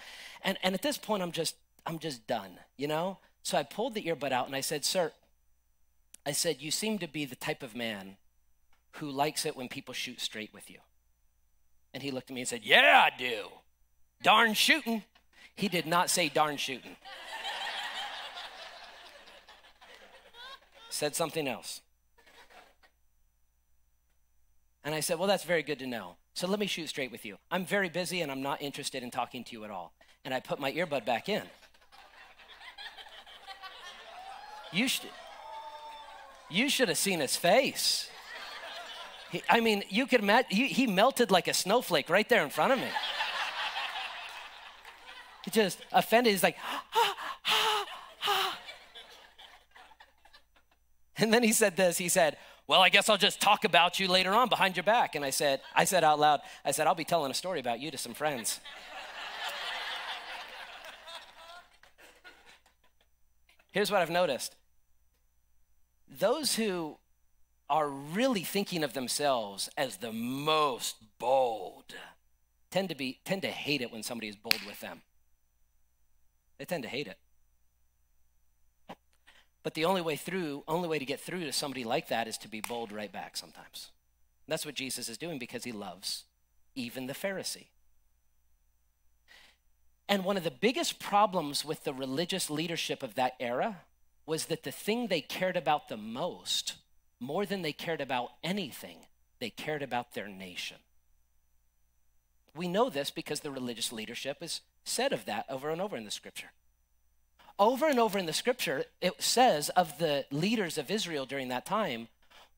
And, 0.44 0.58
and 0.64 0.76
at 0.76 0.82
this 0.82 0.98
point, 0.98 1.24
I'm 1.24 1.32
just, 1.32 1.56
I'm 1.86 2.00
just 2.00 2.28
done, 2.28 2.52
you 2.78 2.88
know? 2.88 3.18
So 3.44 3.58
I 3.58 3.64
pulled 3.64 3.96
the 3.96 4.04
earbud 4.04 4.32
out 4.32 4.48
and 4.48 4.56
I 4.56 4.62
said, 4.62 4.86
Sir, 4.86 5.12
I 6.26 6.32
said, 6.32 6.62
You 6.62 6.72
seem 6.72 7.00
to 7.00 7.08
be 7.08 7.26
the 7.26 7.36
type 7.36 7.64
of 7.64 7.76
man 7.76 8.18
who 8.94 9.10
likes 9.10 9.46
it 9.46 9.56
when 9.56 9.70
people 9.70 9.94
shoot 9.94 10.22
straight 10.22 10.54
with 10.54 10.70
you. 10.70 10.80
And 11.94 12.04
he 12.04 12.12
looked 12.12 12.30
at 12.30 12.36
me 12.36 12.42
and 12.42 12.48
said, 12.48 12.62
Yeah, 12.64 13.06
I 13.06 13.18
do. 13.18 13.48
Darn 14.22 14.54
shooting. 14.54 15.04
He 15.56 15.68
did 15.68 15.88
not 15.88 16.10
say 16.10 16.30
darn 16.30 16.58
shooting. 16.58 16.96
said 20.90 21.16
something 21.16 21.48
else. 21.48 21.82
And 24.84 24.96
I 24.96 25.00
said, 25.00 25.20
Well, 25.20 25.28
that's 25.28 25.44
very 25.44 25.64
good 25.64 25.80
to 25.80 25.88
know. 25.88 26.16
So 26.34 26.48
let 26.48 26.60
me 26.60 26.68
shoot 26.68 26.88
straight 26.88 27.12
with 27.12 27.26
you. 27.26 27.38
I'm 27.52 27.66
very 27.66 27.90
busy 27.90 28.22
and 28.22 28.32
I'm 28.32 28.42
not 28.42 28.62
interested 28.62 29.04
in 29.04 29.12
talking 29.12 29.44
to 29.44 29.52
you 29.52 29.66
at 29.66 29.72
all. 29.72 29.94
And 30.24 30.34
I 30.34 30.40
put 30.40 30.60
my 30.60 30.72
earbud 30.72 31.06
back 31.06 31.28
in. 31.28 31.44
You 34.72 34.88
should, 34.88 35.10
you 36.50 36.70
should 36.70 36.90
have 36.90 36.98
seen 36.98 37.20
his 37.20 37.36
face. 37.36 38.10
He, 39.32 39.44
I 39.50 39.60
mean, 39.60 39.84
you 39.90 40.06
could 40.08 40.22
imagine, 40.22 40.50
he, 40.50 40.68
he 40.68 40.88
melted 40.88 41.32
like 41.32 41.48
a 41.48 41.54
snowflake 41.54 42.10
right 42.10 42.28
there 42.30 42.44
in 42.44 42.50
front 42.50 42.74
of 42.74 42.80
me. 42.80 42.88
He 45.46 45.52
just 45.52 45.80
offended. 45.92 46.32
He's 46.32 46.44
like, 46.44 46.58
ah, 46.64 47.16
ah, 47.46 47.86
ah. 48.28 48.60
and 51.18 51.34
then 51.34 51.44
he 51.44 51.54
said 51.54 51.76
this. 51.76 51.98
He 51.98 52.10
said, 52.10 52.38
"Well, 52.70 52.82
I 52.82 52.90
guess 52.90 53.10
I'll 53.10 53.18
just 53.18 53.42
talk 53.42 53.64
about 53.64 54.00
you 54.00 54.08
later 54.08 54.32
on 54.32 54.48
behind 54.48 54.78
your 54.78 54.84
back." 54.84 55.16
And 55.16 55.26
I 55.26 55.32
said, 55.32 55.62
I 55.74 55.86
said 55.86 56.04
out 56.04 56.20
loud, 56.20 56.42
I 56.64 56.70
said, 56.70 56.86
"I'll 56.86 56.94
be 56.94 57.04
telling 57.04 57.32
a 57.32 57.34
story 57.34 57.60
about 57.60 57.80
you 57.80 57.90
to 57.90 57.98
some 57.98 58.14
friends." 58.14 58.60
Here's 63.72 63.90
what 63.90 64.02
I've 64.02 64.12
noticed 64.12 64.56
those 66.08 66.56
who 66.56 67.00
are 67.72 67.90
really 67.90 68.44
thinking 68.44 68.84
of 68.84 68.94
themselves 68.94 69.68
as 69.76 69.98
the 69.98 70.12
most 70.12 70.98
bold 71.18 71.96
tend 72.70 72.90
to 72.90 72.96
be 72.96 73.20
tend 73.26 73.42
to 73.42 73.52
hate 73.52 73.82
it 73.82 73.92
when 73.92 74.04
somebody 74.04 74.28
is 74.28 74.36
bold 74.36 74.62
with 74.68 74.80
them 74.80 75.02
they 76.60 76.66
tend 76.66 76.84
to 76.84 76.90
hate 76.90 77.08
it 77.08 77.18
but 79.70 79.76
the 79.76 79.86
only 79.86 80.02
way 80.02 80.16
through 80.16 80.64
only 80.68 80.90
way 80.90 80.98
to 80.98 81.06
get 81.06 81.20
through 81.20 81.42
to 81.42 81.54
somebody 81.54 81.84
like 81.84 82.08
that 82.08 82.28
is 82.28 82.40
to 82.40 82.48
be 82.48 82.60
bold 82.60 82.92
right 82.92 83.12
back 83.12 83.38
sometimes 83.38 83.92
and 84.48 84.52
that's 84.52 84.66
what 84.66 84.74
jesus 84.74 85.08
is 85.08 85.16
doing 85.16 85.38
because 85.38 85.64
he 85.64 85.72
loves 85.72 86.24
even 86.74 87.06
the 87.06 87.14
pharisee 87.14 87.68
and 90.10 90.26
one 90.26 90.38
of 90.38 90.44
the 90.44 90.50
biggest 90.50 90.98
problems 90.98 91.64
with 91.64 91.84
the 91.84 91.94
religious 91.94 92.50
leadership 92.50 93.04
of 93.04 93.14
that 93.14 93.36
era 93.40 93.82
was 94.26 94.48
that 94.48 94.64
the 94.64 94.72
thing 94.72 95.06
they 95.06 95.22
cared 95.22 95.56
about 95.56 95.88
the 95.88 95.98
most, 95.98 96.76
more 97.20 97.46
than 97.46 97.62
they 97.62 97.72
cared 97.72 98.02
about 98.02 98.30
anything, 98.44 98.98
they 99.40 99.52
cared 99.52 99.84
about 99.84 100.16
their 100.16 100.28
nation. 100.28 100.78
We 102.56 102.68
know 102.68 102.90
this 102.90 103.12
because 103.12 103.42
the 103.42 103.52
religious 103.52 103.92
leadership 103.92 104.38
is 104.42 104.62
said 104.84 105.14
of 105.14 105.26
that 105.26 105.46
over 105.48 105.70
and 105.70 105.80
over 105.80 105.96
in 105.96 106.06
the 106.06 106.12
scripture. 106.12 106.52
Over 107.60 107.90
and 107.90 108.00
over 108.00 108.18
in 108.18 108.26
the 108.26 108.34
scripture, 108.34 108.86
it 109.02 109.22
says 109.22 109.68
of 109.70 110.00
the 110.00 110.26
leaders 110.32 110.78
of 110.78 110.90
Israel 110.90 111.26
during 111.26 111.50
that 111.50 111.66
time 111.66 112.08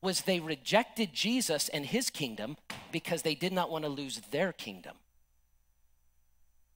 was 0.00 0.22
they 0.22 0.38
rejected 0.38 1.12
Jesus 1.12 1.68
and 1.68 1.84
his 1.84 2.08
kingdom 2.08 2.56
because 2.92 3.22
they 3.22 3.34
did 3.34 3.52
not 3.52 3.70
want 3.70 3.84
to 3.84 3.90
lose 3.90 4.20
their 4.30 4.52
kingdom. 4.52 4.96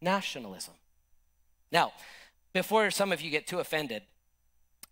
Nationalism. 0.01 0.75
Now, 1.71 1.93
before 2.53 2.91
some 2.91 3.13
of 3.13 3.21
you 3.21 3.31
get 3.31 3.47
too 3.47 3.61
offended, 3.61 4.03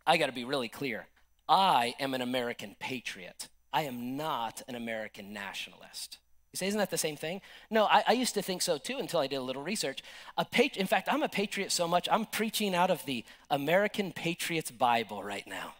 I 0.06 0.16
got 0.16 0.26
to 0.26 0.32
be 0.32 0.44
really 0.44 0.68
clear. 0.68 1.06
I 1.48 1.94
am 1.98 2.14
an 2.14 2.20
American 2.20 2.76
patriot. 2.78 3.48
I 3.72 3.82
am 3.82 4.16
not 4.16 4.62
an 4.68 4.76
American 4.76 5.32
nationalist. 5.32 6.18
You 6.54 6.58
say, 6.58 6.68
isn't 6.68 6.78
that 6.78 6.90
the 6.92 6.96
same 6.96 7.16
thing? 7.16 7.40
No, 7.68 7.86
I, 7.86 8.04
I, 8.06 8.12
used 8.12 8.34
to 8.34 8.42
think 8.42 8.62
so 8.62 8.78
too 8.78 8.98
until 8.98 9.18
I 9.18 9.26
did 9.26 9.36
a 9.38 9.42
little 9.42 9.64
research. 9.64 10.04
A 10.38 10.46
in 10.76 10.86
fact, 10.86 11.08
I'm 11.10 11.24
a 11.24 11.28
patriot 11.28 11.72
so 11.72 11.88
much, 11.88 12.08
I'm 12.08 12.26
preaching 12.26 12.76
out 12.76 12.92
of 12.92 13.04
the 13.06 13.24
American 13.50 14.12
Patriots 14.12 14.70
Bible 14.70 15.24
right 15.24 15.44
now. 15.48 15.74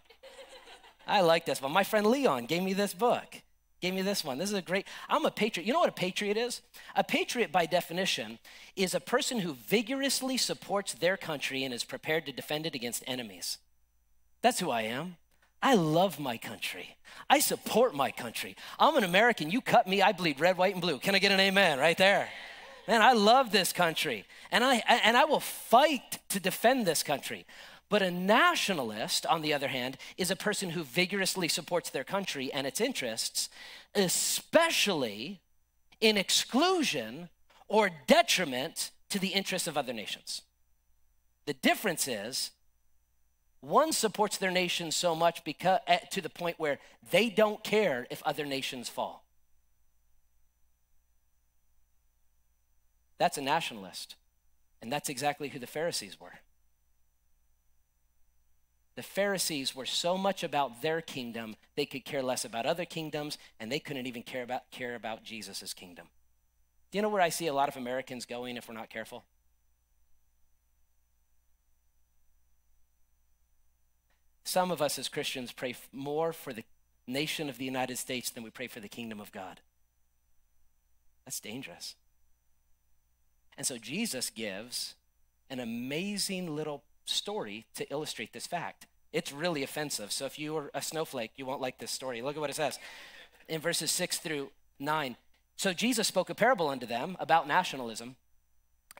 I 1.07 1.21
like 1.21 1.45
this 1.45 1.61
one. 1.61 1.71
My 1.71 1.85
friend 1.85 2.05
Leon 2.05 2.47
gave 2.47 2.61
me 2.61 2.73
this 2.73 2.93
book, 2.93 3.41
gave 3.79 3.93
me 3.93 4.01
this 4.01 4.25
one. 4.25 4.37
This 4.37 4.49
is 4.49 4.57
a 4.57 4.61
great, 4.61 4.85
I'm 5.07 5.25
a 5.25 5.31
patriot. 5.31 5.65
You 5.65 5.71
know 5.71 5.79
what 5.79 5.87
a 5.87 5.93
patriot 5.93 6.35
is? 6.35 6.59
A 6.93 7.05
patriot, 7.05 7.53
by 7.53 7.65
definition, 7.65 8.37
is 8.75 8.93
a 8.93 8.99
person 8.99 9.39
who 9.39 9.53
vigorously 9.53 10.35
supports 10.35 10.93
their 10.93 11.15
country 11.15 11.63
and 11.63 11.73
is 11.73 11.85
prepared 11.85 12.25
to 12.25 12.33
defend 12.33 12.65
it 12.65 12.75
against 12.75 13.01
enemies. 13.07 13.59
That's 14.41 14.59
who 14.59 14.71
I 14.71 14.81
am. 14.81 15.15
I 15.65 15.73
love 15.73 16.19
my 16.19 16.37
country. 16.37 16.95
I 17.27 17.39
support 17.39 17.95
my 17.95 18.11
country. 18.11 18.55
I'm 18.77 18.97
an 18.97 19.03
American. 19.03 19.49
You 19.49 19.61
cut 19.61 19.87
me, 19.87 19.99
I 19.99 20.11
bleed 20.11 20.39
red, 20.39 20.59
white, 20.59 20.73
and 20.73 20.81
blue. 20.81 20.99
Can 20.99 21.15
I 21.15 21.19
get 21.19 21.31
an 21.31 21.39
amen 21.39 21.79
right 21.79 21.97
there? 21.97 22.29
Man, 22.87 23.01
I 23.01 23.13
love 23.13 23.51
this 23.51 23.73
country. 23.73 24.25
And 24.51 24.63
I, 24.63 24.83
and 24.87 25.17
I 25.17 25.25
will 25.25 25.39
fight 25.39 26.19
to 26.29 26.39
defend 26.39 26.85
this 26.85 27.01
country. 27.01 27.47
But 27.89 28.03
a 28.03 28.11
nationalist, 28.11 29.25
on 29.25 29.41
the 29.41 29.55
other 29.55 29.67
hand, 29.67 29.97
is 30.17 30.29
a 30.29 30.35
person 30.35 30.69
who 30.69 30.83
vigorously 30.83 31.47
supports 31.47 31.89
their 31.89 32.03
country 32.03 32.53
and 32.53 32.67
its 32.67 32.79
interests, 32.79 33.49
especially 33.95 35.41
in 35.99 36.15
exclusion 36.15 37.29
or 37.67 37.89
detriment 38.05 38.91
to 39.09 39.17
the 39.17 39.29
interests 39.29 39.67
of 39.67 39.79
other 39.79 39.93
nations. 39.93 40.43
The 41.47 41.53
difference 41.53 42.07
is 42.07 42.51
one 43.67 43.91
supports 43.91 44.37
their 44.37 44.51
nation 44.51 44.91
so 44.91 45.15
much 45.15 45.43
because, 45.43 45.79
eh, 45.87 45.99
to 46.11 46.21
the 46.21 46.29
point 46.29 46.59
where 46.59 46.79
they 47.11 47.29
don't 47.29 47.63
care 47.63 48.05
if 48.09 48.21
other 48.23 48.45
nations 48.45 48.89
fall. 48.89 49.23
That's 53.17 53.37
a 53.37 53.41
nationalist. 53.41 54.15
And 54.81 54.91
that's 54.91 55.09
exactly 55.09 55.49
who 55.49 55.59
the 55.59 55.67
Pharisees 55.67 56.19
were. 56.19 56.39
The 58.95 59.03
Pharisees 59.03 59.75
were 59.75 59.85
so 59.85 60.17
much 60.17 60.43
about 60.43 60.81
their 60.81 61.01
kingdom, 61.01 61.55
they 61.75 61.85
could 61.85 62.05
care 62.05 62.23
less 62.23 62.45
about 62.45 62.65
other 62.65 62.85
kingdoms, 62.85 63.37
and 63.59 63.71
they 63.71 63.79
couldn't 63.79 64.05
even 64.05 64.23
care 64.23 64.43
about, 64.43 64.71
care 64.71 64.95
about 64.95 65.23
Jesus' 65.23 65.73
kingdom. 65.73 66.07
Do 66.91 66.97
you 66.97 67.01
know 67.01 67.09
where 67.09 67.21
I 67.21 67.29
see 67.29 67.47
a 67.47 67.53
lot 67.53 67.67
of 67.67 67.75
Americans 67.75 68.25
going 68.25 68.55
if 68.55 68.69
we're 68.69 68.75
not 68.75 68.89
careful? 68.89 69.25
Some 74.45 74.71
of 74.71 74.81
us 74.81 74.97
as 74.97 75.09
Christians 75.09 75.51
pray 75.51 75.75
more 75.91 76.31
for 76.31 76.53
the 76.53 76.63
nation 77.07 77.49
of 77.49 77.57
the 77.57 77.65
United 77.65 77.97
States 77.97 78.29
than 78.29 78.43
we 78.43 78.49
pray 78.49 78.67
for 78.67 78.79
the 78.79 78.87
kingdom 78.87 79.19
of 79.19 79.31
God. 79.31 79.59
That's 81.25 81.39
dangerous. 81.39 81.95
And 83.57 83.65
so 83.65 83.77
Jesus 83.77 84.29
gives 84.29 84.95
an 85.49 85.59
amazing 85.59 86.55
little 86.55 86.83
story 87.05 87.65
to 87.75 87.91
illustrate 87.91 88.33
this 88.33 88.47
fact. 88.47 88.85
It's 89.11 89.31
really 89.31 89.63
offensive. 89.63 90.11
So 90.11 90.25
if 90.25 90.37
you 90.37 90.55
are 90.57 90.71
a 90.73 90.81
snowflake, 90.81 91.31
you 91.37 91.45
won't 91.45 91.61
like 91.61 91.79
this 91.79 91.91
story. 91.91 92.21
Look 92.21 92.35
at 92.35 92.41
what 92.41 92.49
it 92.49 92.55
says 92.55 92.79
in 93.47 93.61
verses 93.61 93.91
6 93.91 94.19
through 94.19 94.51
9. 94.79 95.15
So 95.55 95.73
Jesus 95.73 96.07
spoke 96.07 96.29
a 96.29 96.35
parable 96.35 96.67
unto 96.67 96.85
them 96.85 97.17
about 97.19 97.47
nationalism. 97.47 98.15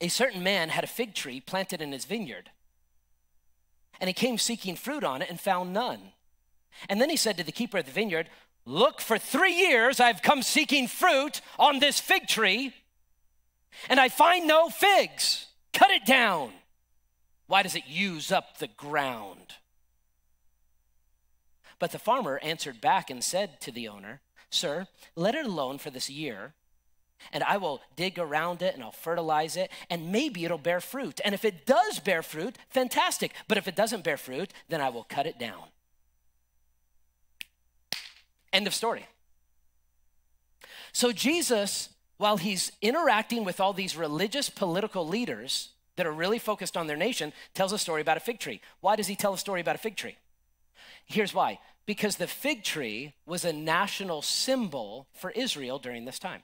A 0.02 0.08
certain 0.08 0.42
man 0.42 0.70
had 0.70 0.84
a 0.84 0.88
fig 0.88 1.14
tree 1.14 1.40
planted 1.40 1.82
in 1.82 1.92
his 1.92 2.06
vineyard, 2.06 2.50
and 4.00 4.08
he 4.08 4.14
came 4.14 4.38
seeking 4.38 4.76
fruit 4.76 5.04
on 5.04 5.22
it 5.22 5.30
and 5.30 5.40
found 5.40 5.74
none. 5.74 6.00
And 6.90 7.00
then 7.00 7.10
he 7.10 7.16
said 7.16 7.38
to 7.38 7.44
the 7.44 7.52
keeper 7.52 7.78
of 7.78 7.86
the 7.86 7.92
vineyard, 7.92 8.30
Look, 8.66 9.00
for 9.00 9.18
three 9.18 9.54
years 9.54 10.00
I've 10.00 10.22
come 10.22 10.42
seeking 10.42 10.88
fruit 10.88 11.42
on 11.60 11.80
this 11.80 12.00
fig 12.00 12.28
tree, 12.28 12.74
and 13.90 14.00
I 14.00 14.10
find 14.10 14.48
no 14.48 14.70
figs. 14.70 15.48
Cut 15.74 15.92
it 15.92 16.06
down. 16.06 16.52
Why 17.48 17.62
does 17.62 17.76
it 17.76 17.88
use 17.88 18.32
up 18.32 18.58
the 18.58 18.68
ground? 18.68 19.56
But 21.78 21.92
the 21.92 22.00
farmer 22.00 22.40
answered 22.42 22.82
back 22.82 23.10
and 23.10 23.24
said 23.24 23.62
to 23.62 23.72
the 23.72 23.88
owner, 23.88 24.22
Sir, 24.50 24.88
let 25.16 25.36
it 25.36 25.46
alone 25.46 25.78
for 25.78 25.90
this 25.90 26.10
year, 26.10 26.54
and 27.32 27.44
I 27.44 27.58
will 27.58 27.82
dig 27.96 28.20
around 28.20 28.62
it 28.62 28.76
and 28.76 28.84
I'll 28.84 28.92
fertilize 28.92 29.58
it, 29.58 29.72
and 29.90 30.12
maybe 30.12 30.46
it'll 30.46 30.58
bear 30.58 30.80
fruit. 30.80 31.22
And 31.24 31.34
if 31.34 31.46
it 31.46 31.66
does 31.66 32.00
bear 32.00 32.24
fruit, 32.24 32.58
fantastic. 32.70 33.34
But 33.48 33.58
if 33.58 33.68
it 33.68 33.76
doesn't 33.76 34.04
bear 34.04 34.18
fruit, 34.18 34.52
then 34.70 34.82
I 34.82 34.90
will 34.90 35.04
cut 35.04 35.26
it 35.26 35.40
down. 35.40 35.64
End 38.54 38.68
of 38.68 38.74
story. 38.74 39.08
So, 40.92 41.12
Jesus, 41.12 41.90
while 42.18 42.38
he's 42.38 42.72
interacting 42.82 43.44
with 43.44 43.60
all 43.60 43.74
these 43.74 43.98
religious 43.98 44.50
political 44.50 45.06
leaders, 45.06 45.72
that 45.96 46.06
are 46.06 46.12
really 46.12 46.40
focused 46.40 46.78
on 46.78 46.88
their 46.88 46.98
nation 46.98 47.34
tells 47.54 47.72
a 47.72 47.78
story 47.78 48.02
about 48.02 48.18
a 48.18 48.22
fig 48.22 48.40
tree. 48.40 48.62
Why 48.82 48.96
does 48.96 49.08
he 49.08 49.16
tell 49.16 49.34
a 49.34 49.38
story 49.38 49.62
about 49.62 49.76
a 49.76 49.80
fig 49.80 49.96
tree? 49.96 50.18
Here's 51.06 51.34
why 51.34 51.60
because 51.86 52.16
the 52.18 52.28
fig 52.28 52.64
tree 52.64 53.14
was 53.28 53.46
a 53.46 53.54
national 53.54 54.24
symbol 54.24 55.08
for 55.14 55.30
Israel 55.32 55.78
during 55.78 56.06
this 56.06 56.18
time. 56.18 56.42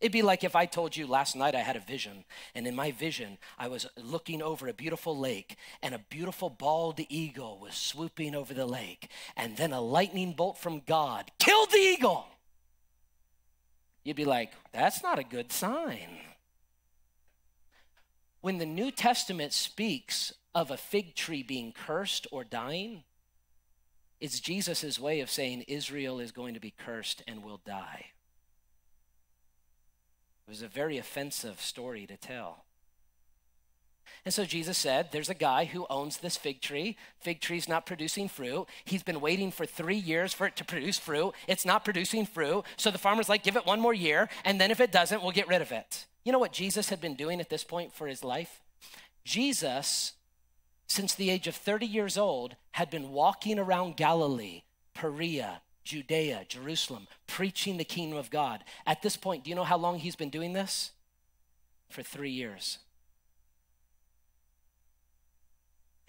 It'd 0.00 0.12
be 0.12 0.22
like 0.22 0.44
if 0.44 0.54
I 0.54 0.66
told 0.66 0.96
you 0.96 1.06
last 1.06 1.34
night 1.34 1.56
I 1.56 1.60
had 1.60 1.74
a 1.74 1.80
vision, 1.80 2.24
and 2.54 2.66
in 2.66 2.76
my 2.76 2.92
vision, 2.92 3.38
I 3.58 3.66
was 3.66 3.86
looking 3.96 4.42
over 4.42 4.68
a 4.68 4.72
beautiful 4.72 5.18
lake, 5.18 5.56
and 5.82 5.94
a 5.94 5.98
beautiful 5.98 6.50
bald 6.50 7.00
eagle 7.08 7.58
was 7.58 7.74
swooping 7.74 8.34
over 8.34 8.54
the 8.54 8.66
lake, 8.66 9.08
and 9.36 9.56
then 9.56 9.72
a 9.72 9.80
lightning 9.80 10.34
bolt 10.34 10.56
from 10.56 10.82
God 10.86 11.32
killed 11.38 11.70
the 11.72 11.78
eagle. 11.78 12.26
You'd 14.04 14.16
be 14.16 14.24
like, 14.24 14.52
that's 14.72 15.02
not 15.02 15.18
a 15.18 15.24
good 15.24 15.50
sign. 15.50 16.20
When 18.40 18.58
the 18.58 18.66
New 18.66 18.92
Testament 18.92 19.52
speaks 19.52 20.32
of 20.54 20.70
a 20.70 20.76
fig 20.76 21.16
tree 21.16 21.42
being 21.42 21.72
cursed 21.72 22.28
or 22.30 22.44
dying, 22.44 23.02
it's 24.20 24.38
Jesus' 24.38 24.98
way 24.98 25.20
of 25.20 25.30
saying 25.30 25.64
Israel 25.66 26.20
is 26.20 26.30
going 26.30 26.54
to 26.54 26.60
be 26.60 26.72
cursed 26.76 27.22
and 27.26 27.42
will 27.42 27.60
die. 27.66 28.06
It 30.48 30.50
was 30.50 30.62
a 30.62 30.68
very 30.68 30.96
offensive 30.96 31.60
story 31.60 32.06
to 32.06 32.16
tell. 32.16 32.64
And 34.24 34.32
so 34.32 34.46
Jesus 34.46 34.78
said, 34.78 35.12
There's 35.12 35.28
a 35.28 35.34
guy 35.34 35.66
who 35.66 35.86
owns 35.90 36.16
this 36.16 36.38
fig 36.38 36.62
tree. 36.62 36.96
Fig 37.20 37.42
tree's 37.42 37.68
not 37.68 37.84
producing 37.84 38.30
fruit. 38.30 38.64
He's 38.86 39.02
been 39.02 39.20
waiting 39.20 39.50
for 39.50 39.66
three 39.66 39.98
years 39.98 40.32
for 40.32 40.46
it 40.46 40.56
to 40.56 40.64
produce 40.64 40.98
fruit. 40.98 41.34
It's 41.46 41.66
not 41.66 41.84
producing 41.84 42.24
fruit. 42.24 42.64
So 42.78 42.90
the 42.90 42.96
farmer's 42.96 43.28
like, 43.28 43.42
Give 43.42 43.56
it 43.56 43.66
one 43.66 43.78
more 43.78 43.92
year, 43.92 44.30
and 44.42 44.58
then 44.58 44.70
if 44.70 44.80
it 44.80 44.90
doesn't, 44.90 45.22
we'll 45.22 45.32
get 45.32 45.48
rid 45.48 45.60
of 45.60 45.70
it. 45.70 46.06
You 46.24 46.32
know 46.32 46.38
what 46.38 46.52
Jesus 46.54 46.88
had 46.88 46.98
been 47.02 47.14
doing 47.14 47.40
at 47.40 47.50
this 47.50 47.62
point 47.62 47.92
for 47.92 48.06
his 48.06 48.24
life? 48.24 48.62
Jesus, 49.26 50.14
since 50.86 51.14
the 51.14 51.28
age 51.28 51.46
of 51.46 51.56
30 51.56 51.84
years 51.84 52.16
old, 52.16 52.56
had 52.70 52.88
been 52.88 53.10
walking 53.10 53.58
around 53.58 53.98
Galilee, 53.98 54.62
Perea, 54.94 55.60
Judea, 55.88 56.44
Jerusalem, 56.46 57.08
preaching 57.26 57.78
the 57.78 57.84
kingdom 57.84 58.18
of 58.18 58.28
God. 58.28 58.62
At 58.86 59.00
this 59.00 59.16
point, 59.16 59.42
do 59.42 59.48
you 59.48 59.56
know 59.56 59.64
how 59.64 59.78
long 59.78 59.98
he's 59.98 60.16
been 60.16 60.28
doing 60.28 60.52
this? 60.52 60.90
For 61.88 62.02
three 62.02 62.30
years. 62.30 62.76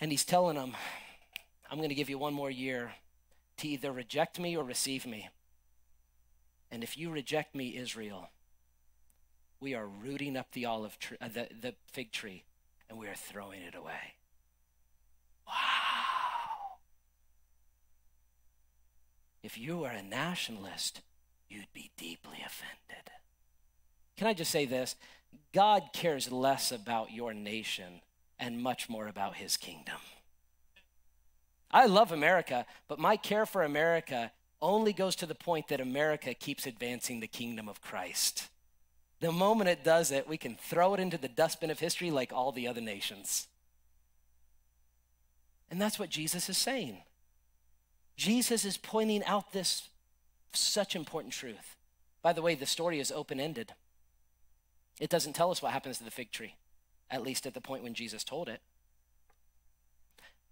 And 0.01 0.11
he's 0.11 0.25
telling 0.25 0.57
them, 0.57 0.75
I'm 1.71 1.77
going 1.77 1.87
to 1.87 1.95
give 1.95 2.09
you 2.09 2.17
one 2.17 2.33
more 2.33 2.51
year 2.51 2.91
to 3.59 3.69
either 3.69 3.93
reject 3.93 4.37
me 4.37 4.57
or 4.57 4.65
receive 4.65 5.05
me. 5.05 5.29
And 6.69 6.83
if 6.83 6.97
you 6.97 7.09
reject 7.09 7.55
me, 7.55 7.77
Israel, 7.77 8.31
we 9.61 9.75
are 9.75 9.87
rooting 9.87 10.35
up 10.35 10.51
the 10.51 10.65
olive 10.65 10.99
tree, 10.99 11.15
uh, 11.21 11.29
the, 11.29 11.47
the 11.61 11.73
fig 11.93 12.11
tree, 12.11 12.43
and 12.89 12.99
we 12.99 13.07
are 13.07 13.15
throwing 13.15 13.61
it 13.61 13.75
away. 13.75 14.15
Wow. 15.47 15.88
If 19.41 19.57
you 19.57 19.77
were 19.79 19.89
a 19.89 20.01
nationalist, 20.01 21.01
you'd 21.49 21.73
be 21.73 21.91
deeply 21.97 22.43
offended. 22.45 23.09
Can 24.17 24.27
I 24.27 24.33
just 24.33 24.51
say 24.51 24.65
this? 24.65 24.95
God 25.53 25.89
cares 25.93 26.31
less 26.31 26.71
about 26.71 27.11
your 27.11 27.33
nation 27.33 28.01
and 28.37 28.61
much 28.61 28.89
more 28.89 29.07
about 29.07 29.35
his 29.35 29.57
kingdom. 29.57 29.97
I 31.71 31.85
love 31.85 32.11
America, 32.11 32.65
but 32.87 32.99
my 32.99 33.15
care 33.15 33.45
for 33.45 33.63
America 33.63 34.31
only 34.61 34.91
goes 34.91 35.15
to 35.17 35.25
the 35.25 35.35
point 35.35 35.67
that 35.69 35.79
America 35.79 36.33
keeps 36.33 36.65
advancing 36.65 37.19
the 37.19 37.27
kingdom 37.27 37.69
of 37.69 37.81
Christ. 37.81 38.49
The 39.19 39.31
moment 39.31 39.69
it 39.69 39.83
does 39.83 40.11
it, 40.11 40.27
we 40.27 40.37
can 40.37 40.55
throw 40.55 40.93
it 40.93 40.99
into 40.99 41.17
the 41.17 41.27
dustbin 41.27 41.69
of 41.69 41.79
history 41.79 42.11
like 42.11 42.33
all 42.33 42.51
the 42.51 42.67
other 42.67 42.81
nations. 42.81 43.47
And 45.69 45.79
that's 45.79 45.99
what 45.99 46.09
Jesus 46.09 46.49
is 46.49 46.57
saying. 46.57 46.97
Jesus 48.19 48.65
is 48.65 48.75
pointing 48.75 49.23
out 49.23 49.53
this 49.53 49.87
such 50.51 50.93
important 50.93 51.33
truth. 51.33 51.77
By 52.21 52.33
the 52.33 52.41
way, 52.41 52.53
the 52.53 52.65
story 52.65 52.99
is 52.99 53.13
open 53.13 53.39
ended. 53.39 53.71
It 54.99 55.09
doesn't 55.09 55.37
tell 55.37 55.51
us 55.51 55.61
what 55.61 55.71
happens 55.71 55.99
to 55.99 56.03
the 56.03 56.11
fig 56.11 56.33
tree, 56.33 56.55
at 57.09 57.23
least 57.23 57.45
at 57.45 57.53
the 57.53 57.61
point 57.61 57.81
when 57.81 57.93
Jesus 57.93 58.25
told 58.25 58.49
it. 58.49 58.59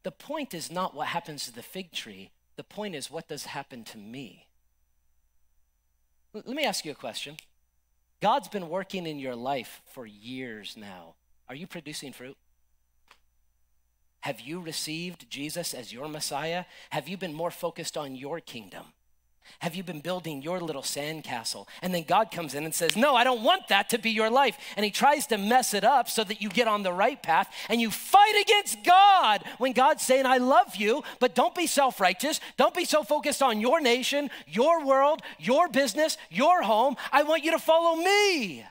The 0.03 0.11
point 0.11 0.53
is 0.53 0.71
not 0.71 0.95
what 0.95 1.07
happens 1.07 1.43
to 1.43 1.53
the 1.53 1.61
fig 1.61 1.91
tree, 1.91 2.31
the 2.55 2.63
point 2.63 2.95
is 2.95 3.11
what 3.11 3.27
does 3.27 3.47
happen 3.47 3.83
to 3.83 3.97
me. 3.97 4.47
Let 6.33 6.47
me 6.47 6.63
ask 6.63 6.85
you 6.85 6.93
a 6.93 6.95
question. 6.95 7.35
God's 8.21 8.47
been 8.47 8.69
working 8.69 9.05
in 9.05 9.19
your 9.19 9.35
life 9.35 9.81
for 9.91 10.05
years 10.05 10.75
now. 10.77 11.15
Are 11.49 11.55
you 11.55 11.67
producing 11.67 12.13
fruit? 12.13 12.37
Have 14.27 14.41
you 14.41 14.59
received 14.59 15.29
Jesus 15.29 15.73
as 15.73 15.93
your 15.93 16.09
Messiah? 16.09 16.65
Have 16.89 17.07
you 17.07 17.15
been 17.15 17.33
more 17.33 17.49
focused 17.49 17.95
on 17.95 18.13
your 18.13 18.41
kingdom? 18.41 18.83
Have 19.59 19.73
you 19.73 19.83
been 19.83 20.01
building 20.01 20.41
your 20.41 20.59
little 20.59 20.81
sandcastle? 20.81 21.65
And 21.81 21.95
then 21.95 22.03
God 22.03 22.29
comes 22.29 22.53
in 22.53 22.65
and 22.65 22.75
says, 22.75 22.97
No, 22.97 23.15
I 23.15 23.23
don't 23.23 23.41
want 23.41 23.69
that 23.69 23.87
to 23.91 23.97
be 23.97 24.09
your 24.09 24.29
life. 24.29 24.57
And 24.75 24.83
He 24.83 24.91
tries 24.91 25.27
to 25.27 25.37
mess 25.37 25.73
it 25.73 25.85
up 25.85 26.09
so 26.09 26.25
that 26.25 26.41
you 26.41 26.49
get 26.49 26.67
on 26.67 26.83
the 26.83 26.91
right 26.91 27.23
path 27.23 27.49
and 27.69 27.79
you 27.79 27.89
fight 27.89 28.35
against 28.41 28.83
God 28.83 29.45
when 29.59 29.71
God's 29.71 30.03
saying, 30.03 30.25
I 30.25 30.39
love 30.39 30.75
you, 30.75 31.05
but 31.21 31.33
don't 31.33 31.55
be 31.55 31.65
self 31.65 32.01
righteous. 32.01 32.41
Don't 32.57 32.75
be 32.75 32.83
so 32.83 33.03
focused 33.03 33.41
on 33.41 33.61
your 33.61 33.79
nation, 33.79 34.29
your 34.45 34.85
world, 34.85 35.21
your 35.39 35.69
business, 35.69 36.17
your 36.29 36.63
home. 36.63 36.97
I 37.13 37.23
want 37.23 37.45
you 37.45 37.51
to 37.51 37.59
follow 37.59 37.95
me. 37.95 38.65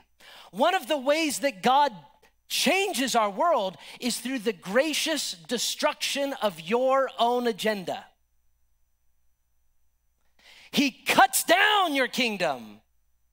One 0.51 0.75
of 0.75 0.87
the 0.87 0.99
ways 0.99 1.39
that 1.39 1.63
God 1.63 1.91
changes 2.47 3.15
our 3.15 3.29
world 3.29 3.77
is 3.99 4.19
through 4.19 4.39
the 4.39 4.53
gracious 4.53 5.33
destruction 5.47 6.33
of 6.41 6.61
your 6.61 7.09
own 7.19 7.47
agenda. 7.47 8.05
He 10.71 10.91
cuts 10.91 11.43
down 11.43 11.95
your 11.95 12.07
kingdom 12.07 12.81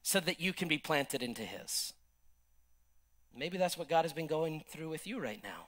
so 0.03 0.20
that 0.20 0.40
you 0.40 0.53
can 0.53 0.68
be 0.68 0.79
planted 0.79 1.22
into 1.22 1.42
His. 1.42 1.92
Maybe 3.37 3.59
that's 3.59 3.77
what 3.77 3.88
God 3.88 4.05
has 4.05 4.12
been 4.12 4.27
going 4.27 4.62
through 4.68 4.88
with 4.88 5.07
you 5.07 5.20
right 5.20 5.42
now. 5.42 5.66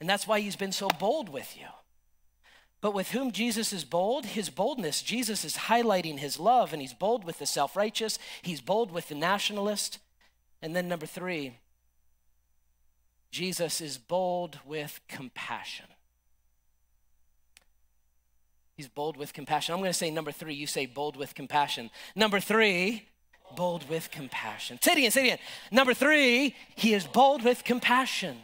And 0.00 0.08
that's 0.08 0.26
why 0.26 0.40
He's 0.40 0.56
been 0.56 0.72
so 0.72 0.88
bold 0.98 1.28
with 1.28 1.56
you. 1.56 1.66
But 2.80 2.94
with 2.94 3.10
whom 3.10 3.32
Jesus 3.32 3.72
is 3.72 3.84
bold, 3.84 4.26
his 4.26 4.50
boldness, 4.50 5.02
Jesus 5.02 5.44
is 5.44 5.56
highlighting 5.56 6.18
his 6.18 6.38
love, 6.38 6.72
and 6.72 6.82
he's 6.82 6.92
bold 6.92 7.24
with 7.24 7.38
the 7.38 7.46
self 7.46 7.74
righteous, 7.74 8.18
he's 8.42 8.60
bold 8.60 8.92
with 8.92 9.08
the 9.08 9.14
nationalist. 9.14 9.98
And 10.62 10.76
then, 10.76 10.86
number 10.86 11.06
three, 11.06 11.58
Jesus 13.36 13.82
is 13.82 13.98
bold 13.98 14.58
with 14.64 14.98
compassion. 15.08 15.84
He's 18.78 18.88
bold 18.88 19.18
with 19.18 19.34
compassion. 19.34 19.74
I'm 19.74 19.80
going 19.80 19.90
to 19.90 19.94
say 19.94 20.10
number 20.10 20.32
three. 20.32 20.54
You 20.54 20.66
say 20.66 20.86
bold 20.86 21.16
with 21.16 21.34
compassion. 21.34 21.90
Number 22.14 22.40
three, 22.40 23.08
bold 23.54 23.90
with 23.90 24.10
compassion. 24.10 24.78
Say 24.80 24.92
it 24.92 24.98
again, 24.98 25.10
say 25.10 25.20
it 25.20 25.24
again. 25.24 25.38
Number 25.70 25.92
three, 25.92 26.56
he 26.76 26.94
is 26.94 27.06
bold 27.06 27.44
with 27.44 27.62
compassion. 27.62 28.38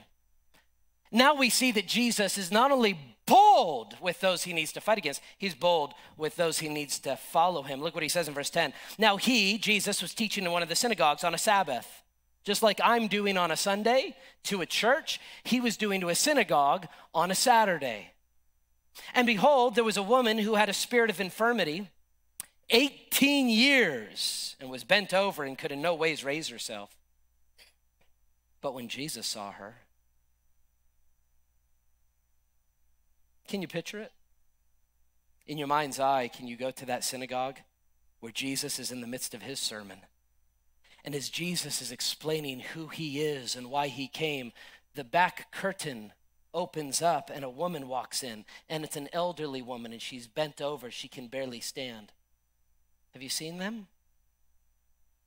Now 1.11 1.35
we 1.37 1.49
see 1.49 1.73
that 1.73 1.87
Jesus 1.87 2.37
is 2.37 2.53
not 2.53 2.71
only 2.71 2.99
bold 3.25 3.97
with 3.99 4.21
those 4.21 4.43
he 4.43 4.53
needs 4.53 4.73
to 4.73 4.83
fight 4.83 4.99
against, 4.99 5.23
he's 5.39 5.55
bold 5.55 5.95
with 6.19 6.37
those 6.37 6.59
he 6.59 6.69
needs 6.69 6.99
to 6.99 7.17
follow 7.17 7.63
him. 7.63 7.81
Look 7.81 7.95
what 7.95 8.03
he 8.03 8.11
says 8.11 8.29
in 8.29 8.35
verse 8.35 8.51
10. 8.51 8.75
Now 8.99 9.17
he, 9.17 9.57
Jesus, 9.57 10.03
was 10.03 10.13
teaching 10.13 10.45
in 10.45 10.53
one 10.53 10.63
of 10.63 10.69
the 10.69 10.77
synagogues 10.77 11.25
on 11.25 11.35
a 11.35 11.39
Sabbath. 11.39 12.03
Just 12.45 12.63
like 12.63 12.81
I'm 12.83 13.07
doing 13.07 13.37
on 13.37 13.51
a 13.51 13.57
Sunday 13.57 14.17
to 14.45 14.61
a 14.61 14.67
church, 14.67 15.21
he 15.45 15.61
was 15.61 15.77
doing 15.77 16.01
to 16.01 16.09
a 16.09 16.15
synagogue 16.15 16.87
on 17.15 17.31
a 17.31 17.35
Saturday. 17.35 18.11
And 19.15 19.27
behold, 19.27 19.75
there 19.75 19.85
was 19.85 19.97
a 19.97 20.03
woman 20.03 20.39
who 20.39 20.57
had 20.57 20.69
a 20.69 20.75
spirit 20.75 21.11
of 21.11 21.21
infirmity 21.21 21.89
18 22.71 23.49
years 23.49 24.57
and 24.61 24.71
was 24.71 24.85
bent 24.85 25.15
over 25.15 25.45
and 25.45 25.57
could 25.57 25.73
in 25.73 25.83
no 25.83 25.95
ways 25.95 26.25
raise 26.25 26.49
herself. 26.49 26.97
But 28.61 28.75
when 28.75 28.89
Jesus 28.89 29.27
saw 29.27 29.53
her, 29.53 29.77
can 33.49 33.61
you 33.61 33.69
picture 33.69 33.99
it? 33.99 34.13
In 35.47 35.59
your 35.59 35.67
mind's 35.67 36.01
eye, 36.01 36.29
can 36.29 36.47
you 36.47 36.57
go 36.57 36.71
to 36.71 36.87
that 36.87 37.05
synagogue 37.05 37.59
where 38.21 38.33
Jesus 38.33 38.79
is 38.79 38.91
in 38.93 39.01
the 39.01 39.07
midst 39.07 39.35
of 39.35 39.43
his 39.43 39.59
sermon? 39.61 39.99
And 41.05 41.15
as 41.15 41.29
Jesus 41.29 41.83
is 41.83 41.91
explaining 41.91 42.61
who 42.61 42.89
he 42.89 43.21
is 43.21 43.57
and 43.57 43.71
why 43.71 43.89
he 43.89 44.07
came, 44.07 44.53
the 44.95 45.05
back 45.05 45.51
curtain 45.53 46.13
opens 46.55 47.03
up 47.03 47.31
and 47.33 47.45
a 47.45 47.51
woman 47.51 47.89
walks 47.89 48.23
in, 48.23 48.45
and 48.69 48.85
it's 48.85 48.97
an 48.97 49.09
elderly 49.13 49.63
woman, 49.63 49.93
and 49.93 50.03
she's 50.03 50.27
bent 50.27 50.61
over. 50.61 50.91
She 50.91 51.09
can 51.09 51.29
barely 51.29 51.61
stand. 51.61 52.13
Have 53.13 53.23
you 53.23 53.29
seen 53.29 53.59
them? 53.59 53.89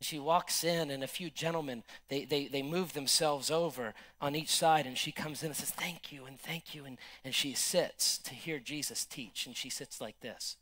She 0.01 0.19
walks 0.19 0.63
in, 0.63 0.91
and 0.91 1.03
a 1.03 1.07
few 1.07 1.29
gentlemen, 1.29 1.83
they, 2.09 2.25
they, 2.25 2.47
they 2.47 2.61
move 2.61 2.93
themselves 2.93 3.49
over 3.49 3.93
on 4.21 4.35
each 4.35 4.49
side, 4.49 4.85
and 4.85 4.97
she 4.97 5.11
comes 5.11 5.41
in 5.41 5.47
and 5.47 5.55
says, 5.55 5.71
Thank 5.71 6.11
you, 6.11 6.25
and 6.25 6.39
thank 6.39 6.75
you. 6.75 6.85
And, 6.85 6.97
and 7.23 7.33
she 7.33 7.53
sits 7.53 8.17
to 8.19 8.33
hear 8.33 8.59
Jesus 8.59 9.05
teach, 9.05 9.45
and 9.45 9.55
she 9.55 9.69
sits 9.69 10.01
like 10.01 10.19
this. 10.19 10.57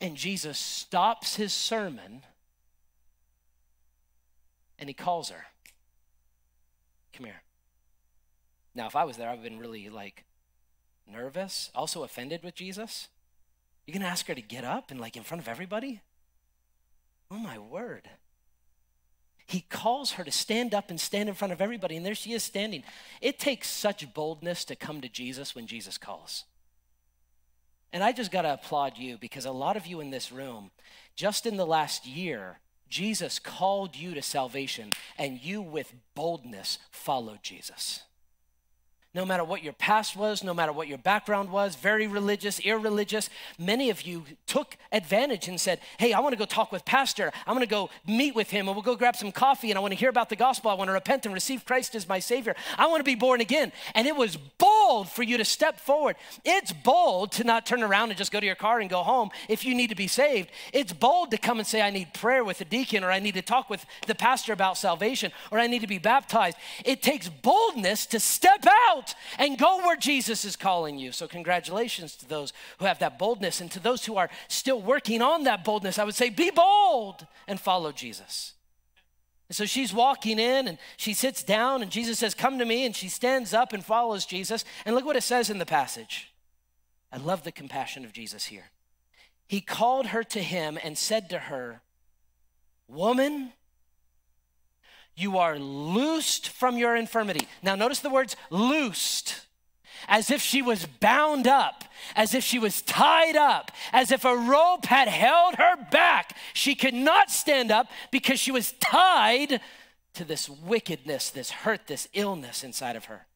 And 0.00 0.16
Jesus 0.16 0.58
stops 0.58 1.36
his 1.36 1.52
sermon, 1.52 2.22
and 4.78 4.88
he 4.88 4.94
calls 4.94 5.30
her. 5.30 5.46
Come 7.12 7.26
here. 7.26 7.42
Now, 8.74 8.86
if 8.86 8.94
I 8.94 9.04
was 9.04 9.16
there, 9.16 9.28
I 9.28 9.32
would 9.32 9.40
have 9.40 9.50
been 9.50 9.58
really 9.58 9.88
like 9.88 10.24
nervous, 11.10 11.70
also 11.74 12.04
offended 12.04 12.44
with 12.44 12.54
Jesus. 12.54 13.08
You're 13.86 13.94
going 13.94 14.02
to 14.02 14.08
ask 14.08 14.26
her 14.26 14.34
to 14.34 14.42
get 14.42 14.64
up 14.64 14.90
and 14.90 15.00
like 15.00 15.16
in 15.16 15.24
front 15.24 15.42
of 15.42 15.48
everybody? 15.48 16.00
Oh 17.30 17.38
my 17.38 17.58
word. 17.58 18.08
He 19.46 19.62
calls 19.62 20.12
her 20.12 20.24
to 20.24 20.30
stand 20.30 20.74
up 20.74 20.90
and 20.90 21.00
stand 21.00 21.28
in 21.28 21.34
front 21.34 21.52
of 21.52 21.60
everybody, 21.60 21.96
and 21.96 22.04
there 22.04 22.14
she 22.14 22.34
is 22.34 22.42
standing. 22.42 22.82
It 23.20 23.38
takes 23.38 23.68
such 23.68 24.12
boldness 24.12 24.64
to 24.66 24.76
come 24.76 25.00
to 25.00 25.08
Jesus 25.08 25.54
when 25.54 25.66
Jesus 25.66 25.96
calls. 25.96 26.44
And 27.92 28.02
I 28.02 28.12
just 28.12 28.30
got 28.30 28.42
to 28.42 28.52
applaud 28.52 28.98
you 28.98 29.16
because 29.18 29.44
a 29.44 29.50
lot 29.50 29.76
of 29.76 29.86
you 29.86 30.00
in 30.00 30.10
this 30.10 30.30
room, 30.30 30.70
just 31.16 31.46
in 31.46 31.56
the 31.56 31.66
last 31.66 32.06
year, 32.06 32.58
Jesus 32.88 33.38
called 33.38 33.96
you 33.96 34.14
to 34.14 34.22
salvation, 34.22 34.90
and 35.18 35.42
you 35.42 35.60
with 35.60 35.94
boldness 36.14 36.78
followed 36.90 37.42
Jesus 37.42 38.02
no 39.14 39.24
matter 39.24 39.42
what 39.42 39.64
your 39.64 39.72
past 39.72 40.16
was, 40.16 40.44
no 40.44 40.52
matter 40.52 40.70
what 40.70 40.86
your 40.86 40.98
background 40.98 41.50
was, 41.50 41.76
very 41.76 42.06
religious, 42.06 42.60
irreligious, 42.60 43.30
many 43.58 43.88
of 43.88 44.02
you 44.02 44.24
took 44.46 44.76
advantage 44.92 45.48
and 45.48 45.58
said, 45.58 45.80
Hey, 45.98 46.12
I 46.12 46.20
want 46.20 46.34
to 46.34 46.38
go 46.38 46.44
talk 46.44 46.70
with 46.72 46.84
Pastor. 46.84 47.32
I'm 47.46 47.54
going 47.54 47.66
to 47.66 47.70
go 47.70 47.88
meet 48.06 48.34
with 48.34 48.50
him 48.50 48.68
and 48.68 48.76
we'll 48.76 48.84
go 48.84 48.96
grab 48.96 49.16
some 49.16 49.32
coffee 49.32 49.70
and 49.70 49.78
I 49.78 49.80
want 49.80 49.92
to 49.92 49.98
hear 49.98 50.10
about 50.10 50.28
the 50.28 50.36
gospel. 50.36 50.70
I 50.70 50.74
want 50.74 50.88
to 50.88 50.92
repent 50.92 51.24
and 51.24 51.34
receive 51.34 51.64
Christ 51.64 51.94
as 51.94 52.06
my 52.06 52.18
Savior. 52.18 52.54
I 52.76 52.86
want 52.86 53.00
to 53.00 53.04
be 53.04 53.14
born 53.14 53.40
again. 53.40 53.72
And 53.94 54.06
it 54.06 54.14
was 54.14 54.36
bold 54.36 55.08
for 55.08 55.22
you 55.22 55.38
to 55.38 55.44
step 55.44 55.80
forward. 55.80 56.16
It's 56.44 56.72
bold 56.72 57.32
to 57.32 57.44
not 57.44 57.64
turn 57.64 57.82
around 57.82 58.10
and 58.10 58.18
just 58.18 58.30
go 58.30 58.40
to 58.40 58.46
your 58.46 58.56
car 58.56 58.78
and 58.78 58.90
go 58.90 59.02
home 59.02 59.30
if 59.48 59.64
you 59.64 59.74
need 59.74 59.88
to 59.88 59.96
be 59.96 60.06
saved. 60.06 60.50
It's 60.74 60.92
bold 60.92 61.30
to 61.30 61.38
come 61.38 61.58
and 61.58 61.66
say, 61.66 61.80
I 61.80 61.90
need 61.90 62.12
prayer 62.12 62.44
with 62.44 62.58
the 62.58 62.66
deacon 62.66 63.04
or 63.04 63.10
I 63.10 63.20
need 63.20 63.34
to 63.34 63.42
talk 63.42 63.70
with 63.70 63.86
the 64.06 64.14
pastor 64.14 64.52
about 64.52 64.76
salvation 64.76 65.32
or 65.50 65.58
I 65.58 65.66
need 65.66 65.80
to 65.80 65.86
be 65.86 65.98
baptized. 65.98 66.58
It 66.84 67.00
takes 67.00 67.30
boldness 67.30 68.04
to 68.06 68.20
step 68.20 68.66
out 68.90 69.07
and 69.38 69.58
go 69.58 69.78
where 69.78 69.96
Jesus 69.96 70.44
is 70.44 70.56
calling 70.56 70.98
you. 70.98 71.12
So, 71.12 71.28
congratulations 71.28 72.16
to 72.16 72.28
those 72.28 72.52
who 72.78 72.86
have 72.86 72.98
that 73.00 73.18
boldness. 73.18 73.60
And 73.60 73.70
to 73.72 73.80
those 73.80 74.04
who 74.04 74.16
are 74.16 74.30
still 74.48 74.80
working 74.80 75.22
on 75.22 75.44
that 75.44 75.64
boldness, 75.64 75.98
I 75.98 76.04
would 76.04 76.14
say, 76.14 76.30
be 76.30 76.50
bold 76.50 77.26
and 77.46 77.60
follow 77.60 77.92
Jesus. 77.92 78.54
And 79.48 79.56
so 79.56 79.64
she's 79.64 79.94
walking 79.94 80.38
in 80.38 80.68
and 80.68 80.78
she 80.96 81.14
sits 81.14 81.42
down, 81.42 81.82
and 81.82 81.90
Jesus 81.90 82.18
says, 82.18 82.34
Come 82.34 82.58
to 82.58 82.64
me. 82.64 82.84
And 82.84 82.94
she 82.94 83.08
stands 83.08 83.54
up 83.54 83.72
and 83.72 83.84
follows 83.84 84.26
Jesus. 84.26 84.64
And 84.84 84.94
look 84.94 85.04
what 85.04 85.16
it 85.16 85.22
says 85.22 85.50
in 85.50 85.58
the 85.58 85.66
passage. 85.66 86.30
I 87.10 87.16
love 87.16 87.44
the 87.44 87.52
compassion 87.52 88.04
of 88.04 88.12
Jesus 88.12 88.46
here. 88.46 88.70
He 89.46 89.62
called 89.62 90.08
her 90.08 90.22
to 90.24 90.42
him 90.42 90.78
and 90.82 90.98
said 90.98 91.30
to 91.30 91.38
her, 91.38 91.80
Woman, 92.86 93.52
you 95.18 95.38
are 95.38 95.58
loosed 95.58 96.48
from 96.48 96.78
your 96.78 96.94
infirmity. 96.94 97.48
Now, 97.62 97.74
notice 97.74 98.00
the 98.00 98.10
words 98.10 98.36
loosed, 98.50 99.40
as 100.06 100.30
if 100.30 100.40
she 100.40 100.62
was 100.62 100.86
bound 100.86 101.48
up, 101.48 101.84
as 102.14 102.34
if 102.34 102.44
she 102.44 102.58
was 102.58 102.82
tied 102.82 103.36
up, 103.36 103.72
as 103.92 104.12
if 104.12 104.24
a 104.24 104.36
rope 104.36 104.86
had 104.86 105.08
held 105.08 105.56
her 105.56 105.76
back. 105.90 106.36
She 106.54 106.76
could 106.76 106.94
not 106.94 107.30
stand 107.30 107.72
up 107.72 107.88
because 108.12 108.38
she 108.38 108.52
was 108.52 108.72
tied 108.80 109.60
to 110.14 110.24
this 110.24 110.48
wickedness, 110.48 111.30
this 111.30 111.50
hurt, 111.50 111.88
this 111.88 112.08
illness 112.12 112.62
inside 112.62 112.94
of 112.94 113.06
her. 113.06 113.26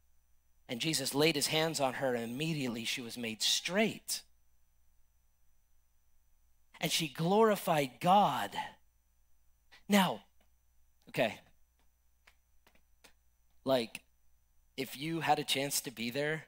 And 0.68 0.80
Jesus 0.80 1.14
laid 1.14 1.34
his 1.34 1.48
hands 1.48 1.80
on 1.80 1.94
her, 1.94 2.14
and 2.14 2.24
immediately 2.24 2.84
she 2.84 3.00
was 3.00 3.18
made 3.18 3.42
straight. 3.42 4.22
And 6.80 6.90
she 6.90 7.08
glorified 7.08 7.90
God. 8.00 8.50
Now, 9.88 10.22
okay, 11.08 11.40
like, 13.64 14.01
if 14.77 14.96
you 14.96 15.20
had 15.20 15.38
a 15.38 15.44
chance 15.44 15.81
to 15.83 15.90
be 15.90 16.11
there, 16.11 16.44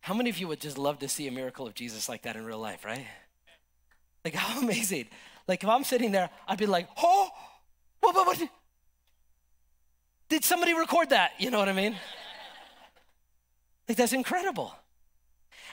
how 0.00 0.14
many 0.14 0.30
of 0.30 0.38
you 0.38 0.48
would 0.48 0.60
just 0.60 0.78
love 0.78 0.98
to 0.98 1.08
see 1.08 1.28
a 1.28 1.30
miracle 1.30 1.66
of 1.66 1.74
Jesus 1.74 2.08
like 2.08 2.22
that 2.22 2.36
in 2.36 2.44
real 2.44 2.58
life, 2.58 2.84
right? 2.84 3.06
Like, 4.24 4.34
how 4.34 4.58
amazing. 4.62 5.06
Like, 5.46 5.62
if 5.62 5.68
I'm 5.68 5.84
sitting 5.84 6.12
there, 6.12 6.30
I'd 6.46 6.58
be 6.58 6.66
like, 6.66 6.88
oh, 6.98 7.28
what, 8.00 8.14
what, 8.14 8.26
what? 8.26 8.48
Did 10.28 10.44
somebody 10.44 10.74
record 10.74 11.10
that? 11.10 11.32
You 11.38 11.50
know 11.50 11.58
what 11.58 11.68
I 11.68 11.72
mean? 11.72 11.94
like, 13.88 13.96
that's 13.96 14.12
incredible. 14.12 14.74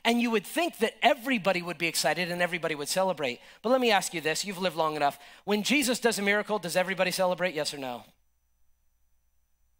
And 0.06 0.22
you 0.22 0.32
would 0.32 0.46
think 0.46 0.78
that 0.78 0.94
everybody 1.02 1.62
would 1.62 1.78
be 1.78 1.88
excited 1.88 2.32
and 2.32 2.42
everybody 2.42 2.76
would 2.76 2.88
celebrate. 2.88 3.40
But 3.62 3.70
let 3.70 3.82
me 3.82 3.92
ask 3.92 4.14
you 4.14 4.22
this 4.22 4.46
you've 4.46 4.60
lived 4.60 4.76
long 4.76 4.96
enough. 4.96 5.20
When 5.44 5.64
Jesus 5.64 6.00
does 6.00 6.20
a 6.20 6.22
miracle, 6.22 6.60
does 6.60 6.76
everybody 6.76 7.12
celebrate? 7.12 7.54
Yes 7.54 7.74
or 7.74 7.78
no? 7.78 8.04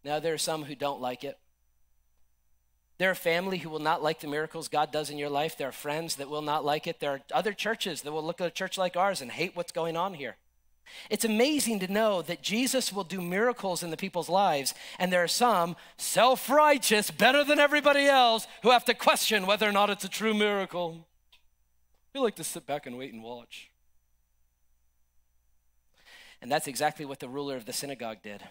Now, 0.04 0.18
there 0.18 0.34
are 0.34 0.38
some 0.38 0.64
who 0.64 0.74
don't 0.74 1.00
like 1.00 1.24
it. 1.24 1.38
There 2.98 3.10
are 3.10 3.14
family 3.14 3.58
who 3.58 3.70
will 3.70 3.78
not 3.78 4.02
like 4.02 4.20
the 4.20 4.28
miracles 4.28 4.68
God 4.68 4.92
does 4.92 5.08
in 5.08 5.16
your 5.16 5.30
life. 5.30 5.56
There 5.56 5.68
are 5.68 5.72
friends 5.72 6.16
that 6.16 6.28
will 6.28 6.42
not 6.42 6.64
like 6.64 6.86
it. 6.86 7.00
There 7.00 7.12
are 7.12 7.20
other 7.32 7.54
churches 7.54 8.02
that 8.02 8.12
will 8.12 8.22
look 8.22 8.40
at 8.40 8.46
a 8.46 8.50
church 8.50 8.76
like 8.76 8.96
ours 8.96 9.22
and 9.22 9.30
hate 9.30 9.56
what's 9.56 9.72
going 9.72 9.96
on 9.96 10.14
here. 10.14 10.36
It's 11.08 11.24
amazing 11.24 11.78
to 11.80 11.92
know 11.92 12.20
that 12.22 12.42
Jesus 12.42 12.92
will 12.92 13.04
do 13.04 13.20
miracles 13.20 13.82
in 13.82 13.90
the 13.90 13.96
people's 13.96 14.28
lives, 14.28 14.74
and 14.98 15.12
there 15.12 15.22
are 15.22 15.28
some 15.28 15.76
self 15.96 16.50
righteous, 16.50 17.10
better 17.10 17.44
than 17.44 17.58
everybody 17.58 18.06
else, 18.06 18.46
who 18.62 18.70
have 18.70 18.84
to 18.86 18.94
question 18.94 19.46
whether 19.46 19.68
or 19.68 19.72
not 19.72 19.90
it's 19.90 20.04
a 20.04 20.08
true 20.08 20.34
miracle. 20.34 21.06
We 22.14 22.20
like 22.20 22.36
to 22.36 22.44
sit 22.44 22.66
back 22.66 22.86
and 22.86 22.98
wait 22.98 23.12
and 23.12 23.22
watch. 23.22 23.70
And 26.42 26.50
that's 26.50 26.66
exactly 26.66 27.04
what 27.04 27.20
the 27.20 27.28
ruler 27.28 27.56
of 27.56 27.66
the 27.66 27.72
synagogue 27.72 28.18
did. 28.22 28.42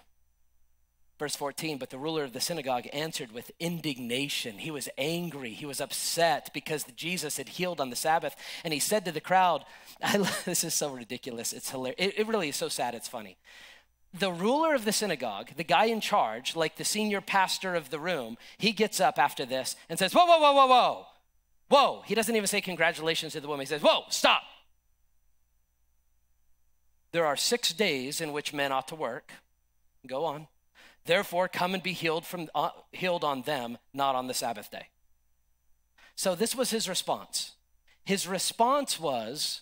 Verse 1.20 1.36
14, 1.36 1.78
but 1.78 1.90
the 1.90 1.98
ruler 1.98 2.24
of 2.24 2.32
the 2.32 2.40
synagogue 2.40 2.88
answered 2.94 3.34
with 3.34 3.52
indignation. 3.60 4.58
He 4.58 4.72
was 4.72 4.88
angry. 4.98 5.50
He 5.50 5.66
was 5.66 5.82
upset 5.82 6.50
because 6.54 6.86
Jesus 6.96 7.36
had 7.36 7.50
healed 7.50 7.82
on 7.82 7.90
the 7.90 7.98
Sabbath. 7.98 8.38
And 8.64 8.74
he 8.74 8.80
said 8.80 9.04
to 9.04 9.12
the 9.12 9.20
crowd, 9.20 9.66
This 10.46 10.64
is 10.64 10.74
so 10.74 10.90
ridiculous. 10.90 11.52
It's 11.52 11.72
hilarious. 11.72 12.00
It, 12.00 12.20
it 12.20 12.28
really 12.28 12.48
is 12.48 12.56
so 12.56 12.70
sad. 12.70 12.96
It's 12.96 13.10
funny. 13.10 13.36
The 14.18 14.32
ruler 14.32 14.74
of 14.74 14.86
the 14.86 14.94
synagogue, 14.94 15.50
the 15.58 15.66
guy 15.66 15.86
in 15.86 16.00
charge, 16.00 16.56
like 16.56 16.78
the 16.78 16.86
senior 16.86 17.20
pastor 17.20 17.76
of 17.76 17.90
the 17.90 18.00
room, 18.00 18.38
he 18.58 18.72
gets 18.72 19.02
up 19.02 19.20
after 19.20 19.46
this 19.46 19.76
and 19.90 20.00
says, 20.00 20.14
Whoa, 20.14 20.26
whoa, 20.26 20.40
whoa, 20.40 20.54
whoa, 20.54 20.68
whoa. 20.68 21.06
Whoa. 21.68 22.02
He 22.06 22.16
doesn't 22.16 22.36
even 22.36 22.48
say 22.48 22.62
congratulations 22.62 23.34
to 23.34 23.42
the 23.42 23.48
woman. 23.50 23.66
He 23.66 23.68
says, 23.68 23.82
Whoa, 23.82 24.04
stop. 24.08 24.44
There 27.12 27.26
are 27.26 27.36
six 27.36 27.74
days 27.74 28.22
in 28.22 28.32
which 28.32 28.54
men 28.54 28.72
ought 28.72 28.88
to 28.88 28.96
work. 28.96 29.34
Go 30.08 30.24
on. 30.24 30.48
Therefore, 31.06 31.48
come 31.48 31.74
and 31.74 31.82
be 31.82 31.94
healed 31.94 32.26
from 32.26 32.50
uh, 32.54 32.70
healed 32.92 33.24
on 33.24 33.42
them, 33.44 33.78
not 33.94 34.16
on 34.16 34.28
the 34.28 34.34
Sabbath 34.34 34.70
day. 34.70 34.88
So 36.16 36.36
this 36.36 36.56
was 36.56 36.70
his 36.70 36.90
response. 36.90 37.54
His 38.06 38.28
response 38.28 39.00
was 39.00 39.62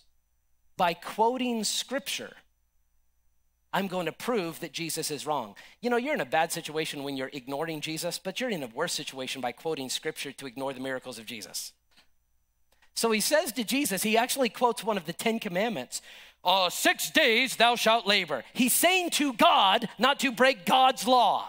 by 0.76 0.94
quoting 0.94 1.64
scripture. 1.64 2.34
I'm 3.72 3.86
going 3.86 4.06
to 4.06 4.12
prove 4.12 4.60
that 4.60 4.72
Jesus 4.72 5.10
is 5.10 5.26
wrong. 5.26 5.54
You 5.82 5.90
know, 5.90 5.98
you're 5.98 6.14
in 6.14 6.20
a 6.20 6.26
bad 6.26 6.50
situation 6.52 7.02
when 7.02 7.16
you're 7.16 7.30
ignoring 7.32 7.80
Jesus, 7.80 8.18
but 8.18 8.40
you're 8.40 8.50
in 8.50 8.62
a 8.62 8.68
worse 8.68 8.94
situation 8.94 9.42
by 9.42 9.52
quoting 9.52 9.90
scripture 9.90 10.32
to 10.32 10.46
ignore 10.46 10.72
the 10.72 10.80
miracles 10.80 11.18
of 11.18 11.26
Jesus. 11.26 11.72
So 12.94 13.12
he 13.12 13.20
says 13.20 13.52
to 13.52 13.62
Jesus, 13.62 14.02
he 14.02 14.16
actually 14.16 14.48
quotes 14.48 14.82
one 14.82 14.96
of 14.96 15.06
the 15.06 15.12
Ten 15.12 15.38
Commandments 15.38 16.02
uh, 16.44 16.70
six 16.70 17.10
days 17.10 17.56
thou 17.56 17.76
shalt 17.76 18.06
labor. 18.06 18.44
He's 18.52 18.72
saying 18.72 19.10
to 19.10 19.32
God 19.32 19.88
not 19.98 20.20
to 20.20 20.32
break 20.32 20.64
God's 20.64 21.06
law. 21.06 21.48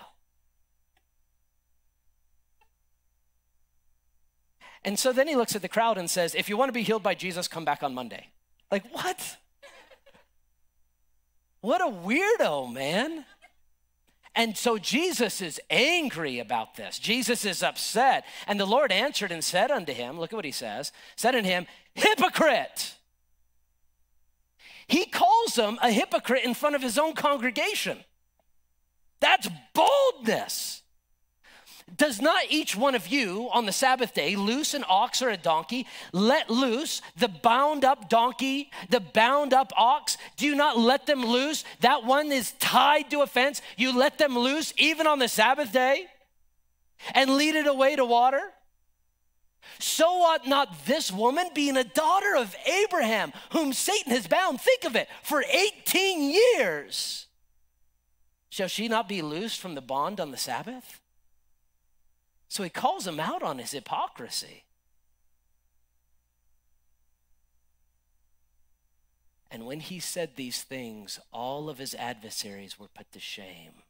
And 4.84 4.98
so 4.98 5.12
then 5.12 5.28
he 5.28 5.36
looks 5.36 5.56
at 5.56 5.62
the 5.62 5.68
crowd 5.68 5.98
and 5.98 6.10
says, 6.10 6.34
If 6.34 6.50
you 6.50 6.58
want 6.58 6.70
to 6.70 6.74
be 6.74 6.84
healed 6.84 7.04
by 7.04 7.14
Jesus, 7.14 7.48
come 7.48 7.66
back 7.66 7.84
on 7.84 7.94
Monday. 7.94 8.28
Like, 8.72 8.86
what? 8.94 9.38
What 11.62 11.82
a 11.82 11.92
weirdo, 11.92 12.72
man. 12.72 13.26
And 14.36 14.58
so 14.58 14.78
Jesus 14.78 15.42
is 15.42 15.60
angry 15.70 16.40
about 16.40 16.76
this. 16.76 16.98
Jesus 16.98 17.44
is 17.44 17.62
upset. 17.62 18.26
And 18.48 18.60
the 18.60 18.66
Lord 18.66 18.92
answered 18.92 19.32
and 19.32 19.44
said 19.44 19.70
unto 19.70 19.92
him, 19.92 20.20
Look 20.20 20.32
at 20.32 20.36
what 20.36 20.46
he 20.46 20.52
says, 20.52 20.92
said 21.16 21.36
unto 21.36 21.50
him, 21.50 21.68
Hypocrite! 21.96 22.96
He 24.90 25.06
calls 25.06 25.56
him 25.56 25.78
a 25.82 25.92
hypocrite 25.92 26.44
in 26.44 26.54
front 26.56 26.76
of 26.76 26.82
his 26.82 26.98
own 26.98 27.14
congregation. 27.14 28.00
That's 29.20 29.48
boldness. 29.74 30.82
Does 31.96 32.22
not 32.22 32.44
each 32.50 32.76
one 32.76 32.96
of 32.96 33.08
you 33.08 33.50
on 33.52 33.66
the 33.66 33.72
Sabbath 33.72 34.14
day 34.14 34.36
loose 34.36 34.74
an 34.74 34.84
ox 34.88 35.22
or 35.22 35.30
a 35.30 35.38
donkey, 35.38 35.86
let 36.12 36.50
loose 36.50 37.02
the 37.18 37.28
bound 37.28 37.86
up 37.86 38.10
donkey, 38.10 38.72
the 38.90 39.00
bound 39.00 39.54
up 39.54 39.72
ox? 39.78 40.18
Do 40.38 40.46
you 40.46 40.56
not 40.56 40.78
let 40.78 41.06
them 41.06 41.24
loose? 41.24 41.64
That 41.82 42.04
one 42.06 42.32
is 42.32 42.54
tied 42.54 43.10
to 43.12 43.22
a 43.22 43.28
fence. 43.28 43.62
You 43.78 43.98
let 43.98 44.18
them 44.18 44.38
loose 44.38 44.74
even 44.78 45.08
on 45.08 45.20
the 45.20 45.28
Sabbath 45.28 45.72
day 45.72 46.08
and 47.14 47.36
lead 47.36 47.56
it 47.56 47.68
away 47.68 47.96
to 47.96 48.06
water? 48.06 48.42
So 49.80 50.06
ought 50.06 50.48
not 50.48 50.86
this 50.86 51.12
woman, 51.12 51.50
being 51.54 51.78
a 51.78 51.84
daughter 51.84 52.36
of 52.36 52.56
Abraham, 52.66 53.32
whom 53.52 53.74
Satan 53.74 54.12
has 54.12 54.28
bound, 54.28 54.60
think 54.60 54.84
of 54.84 54.96
it, 54.96 55.08
for 55.24 55.44
18 55.44 56.34
years, 56.58 57.28
shall 58.50 58.68
she 58.68 58.88
not 58.88 59.08
be 59.08 59.22
loosed 59.22 59.60
from 59.60 59.76
the 59.76 59.82
bond 59.82 60.20
on 60.20 60.32
the 60.32 60.38
Sabbath? 60.38 61.02
So 62.48 62.64
he 62.64 62.70
calls 62.70 63.06
him 63.06 63.20
out 63.20 63.44
on 63.44 63.60
his 63.60 63.72
hypocrisy. 63.72 64.64
And 69.52 69.66
when 69.66 69.80
he 69.80 70.00
said 70.00 70.32
these 70.36 70.62
things, 70.62 71.20
all 71.32 71.70
of 71.70 71.78
his 71.78 71.96
adversaries 71.96 72.80
were 72.80 72.88
put 72.88 73.12
to 73.14 73.20
shame. 73.20 73.84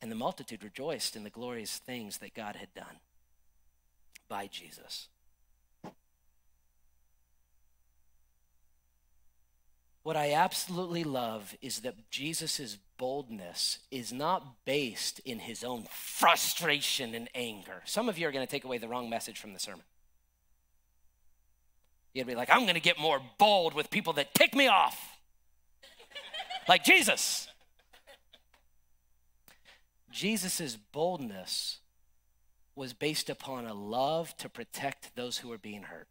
And 0.00 0.10
the 0.10 0.16
multitude 0.16 0.64
rejoiced 0.64 1.16
in 1.16 1.24
the 1.24 1.30
glorious 1.30 1.78
things 1.78 2.18
that 2.18 2.34
God 2.34 2.56
had 2.56 2.72
done 2.74 2.98
by 4.28 4.46
Jesus. 4.46 5.08
What 10.02 10.16
I 10.16 10.32
absolutely 10.32 11.04
love 11.04 11.54
is 11.62 11.80
that 11.80 12.10
Jesus' 12.10 12.76
boldness 12.98 13.78
is 13.90 14.12
not 14.12 14.64
based 14.64 15.20
in 15.20 15.38
his 15.38 15.62
own 15.62 15.86
frustration 15.92 17.14
and 17.14 17.28
anger. 17.34 17.82
Some 17.84 18.08
of 18.08 18.18
you 18.18 18.26
are 18.26 18.32
going 18.32 18.44
to 18.44 18.50
take 18.50 18.64
away 18.64 18.78
the 18.78 18.88
wrong 18.88 19.08
message 19.08 19.38
from 19.38 19.52
the 19.52 19.60
sermon. 19.60 19.84
You'd 22.14 22.26
be 22.26 22.34
like, 22.34 22.50
I'm 22.50 22.62
going 22.62 22.74
to 22.74 22.80
get 22.80 22.98
more 22.98 23.20
bold 23.38 23.74
with 23.74 23.90
people 23.90 24.12
that 24.14 24.34
tick 24.34 24.54
me 24.54 24.66
off, 24.66 25.18
like 26.68 26.84
Jesus. 26.84 27.48
Jesus' 30.10 30.76
boldness 30.76 31.78
was 32.74 32.92
based 32.92 33.28
upon 33.28 33.66
a 33.66 33.74
love 33.74 34.36
to 34.38 34.48
protect 34.48 35.14
those 35.14 35.38
who 35.38 35.48
were 35.48 35.58
being 35.58 35.84
hurt. 35.84 36.08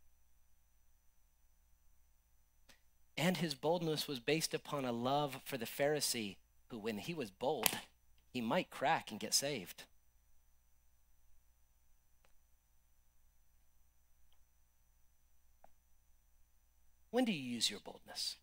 And 3.17 3.37
his 3.37 3.53
boldness 3.53 4.07
was 4.07 4.19
based 4.19 4.53
upon 4.53 4.85
a 4.85 4.91
love 4.91 5.39
for 5.43 5.57
the 5.57 5.65
Pharisee 5.65 6.37
who, 6.69 6.79
when 6.79 6.97
he 6.97 7.13
was 7.13 7.29
bold, 7.29 7.69
he 8.29 8.41
might 8.41 8.69
crack 8.69 9.11
and 9.11 9.19
get 9.19 9.33
saved. 9.33 9.83
When 17.11 17.25
do 17.25 17.33
you 17.33 17.55
use 17.55 17.69
your 17.69 17.81
boldness? 17.81 18.37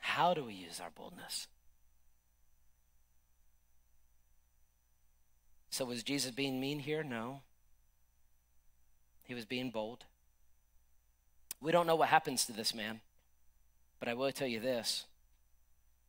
How 0.00 0.34
do 0.34 0.44
we 0.44 0.54
use 0.54 0.80
our 0.80 0.90
boldness? 0.90 1.46
So 5.74 5.84
was 5.84 6.04
Jesus 6.04 6.30
being 6.30 6.60
mean 6.60 6.78
here? 6.78 7.02
No. 7.02 7.40
He 9.24 9.34
was 9.34 9.44
being 9.44 9.70
bold. 9.70 10.04
We 11.60 11.72
don't 11.72 11.88
know 11.88 11.96
what 11.96 12.10
happens 12.10 12.46
to 12.46 12.52
this 12.52 12.72
man, 12.72 13.00
but 13.98 14.08
I 14.08 14.14
will 14.14 14.30
tell 14.30 14.46
you 14.46 14.60
this. 14.60 15.06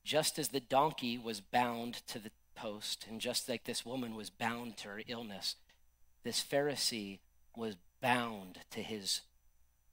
Just 0.03 0.37
as 0.37 0.49
the 0.49 0.59
donkey 0.59 1.17
was 1.17 1.41
bound 1.41 2.05
to 2.05 2.19
the 2.19 2.29
post, 2.53 3.07
and 3.09 3.19
just 3.19 3.49
like 3.49 3.63
this 3.63 3.83
woman 3.83 4.13
was 4.13 4.29
bound 4.29 4.77
to 4.77 4.89
her 4.89 5.01
illness, 5.07 5.55
this 6.23 6.43
Pharisee 6.43 7.17
was 7.57 7.75
bound 8.01 8.59
to 8.69 8.83
his 8.83 9.21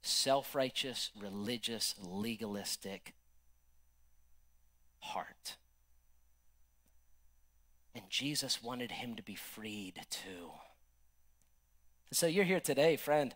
self 0.03 0.53
righteous, 0.53 1.09
religious, 1.19 1.95
legalistic 1.99 3.15
heart. 4.99 5.55
And 7.95 8.03
Jesus 8.09 8.63
wanted 8.63 8.91
him 8.91 9.15
to 9.15 9.23
be 9.23 9.35
freed 9.35 10.01
too. 10.09 10.51
So 12.11 12.27
you're 12.27 12.43
here 12.43 12.59
today, 12.59 12.95
friend. 12.95 13.35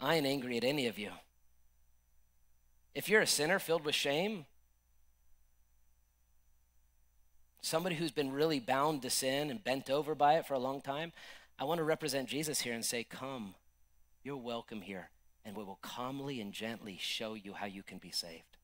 I 0.00 0.16
ain't 0.16 0.26
angry 0.26 0.56
at 0.56 0.64
any 0.64 0.86
of 0.86 0.98
you. 0.98 1.10
If 2.94 3.08
you're 3.08 3.20
a 3.20 3.26
sinner 3.26 3.58
filled 3.58 3.84
with 3.84 3.94
shame, 3.94 4.46
somebody 7.60 7.96
who's 7.96 8.12
been 8.12 8.32
really 8.32 8.60
bound 8.60 9.02
to 9.02 9.10
sin 9.10 9.50
and 9.50 9.62
bent 9.62 9.90
over 9.90 10.14
by 10.14 10.34
it 10.34 10.46
for 10.46 10.54
a 10.54 10.58
long 10.58 10.80
time, 10.80 11.12
I 11.58 11.64
want 11.64 11.78
to 11.78 11.84
represent 11.84 12.28
Jesus 12.28 12.60
here 12.60 12.74
and 12.74 12.84
say, 12.84 13.04
Come, 13.04 13.54
you're 14.22 14.36
welcome 14.36 14.82
here, 14.82 15.10
and 15.44 15.56
we 15.56 15.64
will 15.64 15.78
calmly 15.82 16.40
and 16.40 16.52
gently 16.52 16.98
show 17.00 17.34
you 17.34 17.54
how 17.54 17.66
you 17.66 17.82
can 17.82 17.98
be 17.98 18.10
saved. 18.10 18.56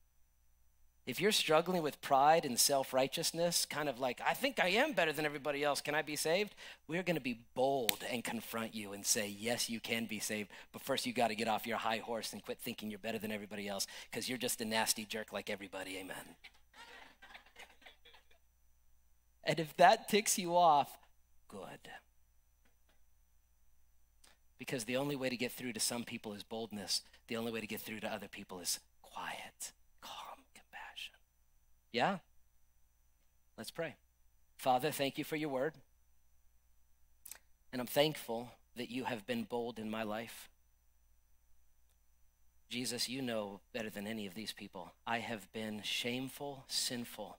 If 1.05 1.19
you're 1.19 1.33
struggling 1.33 1.83
with 1.83 2.01
pride 2.01 2.45
and 2.45 2.57
self 2.57 2.93
righteousness, 2.93 3.65
kind 3.65 3.89
of 3.89 3.99
like, 3.99 4.21
I 4.25 4.33
think 4.33 4.57
I 4.59 4.69
am 4.69 4.93
better 4.93 5.11
than 5.11 5.25
everybody 5.25 5.61
else, 5.61 5.81
can 5.81 5.95
I 5.95 6.01
be 6.01 6.15
saved? 6.15 6.55
We're 6.87 7.03
going 7.03 7.17
to 7.17 7.21
be 7.21 7.41
bold 7.55 8.05
and 8.09 8.23
confront 8.23 8.73
you 8.73 8.93
and 8.93 9.05
say, 9.05 9.35
Yes, 9.37 9.69
you 9.69 9.81
can 9.81 10.05
be 10.05 10.19
saved. 10.19 10.49
But 10.71 10.81
first, 10.81 11.05
you 11.05 11.11
got 11.11 11.27
to 11.27 11.35
get 11.35 11.49
off 11.49 11.67
your 11.67 11.77
high 11.77 11.97
horse 11.97 12.31
and 12.31 12.43
quit 12.43 12.59
thinking 12.59 12.89
you're 12.89 12.99
better 12.99 13.19
than 13.19 13.33
everybody 13.33 13.67
else 13.67 13.85
because 14.09 14.29
you're 14.29 14.37
just 14.37 14.61
a 14.61 14.65
nasty 14.65 15.03
jerk 15.03 15.33
like 15.33 15.49
everybody. 15.49 15.97
Amen. 15.97 16.15
and 19.43 19.59
if 19.59 19.75
that 19.75 20.07
ticks 20.07 20.39
you 20.39 20.55
off, 20.55 20.97
good. 21.49 21.89
Because 24.57 24.85
the 24.85 24.95
only 24.95 25.17
way 25.17 25.27
to 25.27 25.35
get 25.35 25.51
through 25.51 25.73
to 25.73 25.81
some 25.81 26.05
people 26.05 26.31
is 26.31 26.43
boldness, 26.43 27.01
the 27.27 27.35
only 27.35 27.51
way 27.51 27.59
to 27.59 27.67
get 27.67 27.81
through 27.81 27.99
to 27.99 28.07
other 28.07 28.29
people 28.29 28.61
is 28.61 28.79
quiet. 29.01 29.73
Yeah? 31.93 32.17
Let's 33.57 33.71
pray. 33.71 33.95
Father, 34.57 34.91
thank 34.91 35.17
you 35.17 35.23
for 35.23 35.35
your 35.37 35.49
word. 35.49 35.75
And 37.71 37.79
I'm 37.79 37.87
thankful 37.87 38.49
that 38.75 38.89
you 38.91 39.05
have 39.05 39.25
been 39.25 39.43
bold 39.43 39.79
in 39.79 39.89
my 39.89 40.03
life. 40.03 40.49
Jesus, 42.69 43.07
you 43.07 43.21
know 43.21 43.59
better 43.73 43.89
than 43.91 44.07
any 44.07 44.25
of 44.25 44.33
these 44.33 44.51
people. 44.51 44.93
I 45.05 45.19
have 45.19 45.51
been 45.53 45.81
shameful, 45.83 46.65
sinful. 46.67 47.37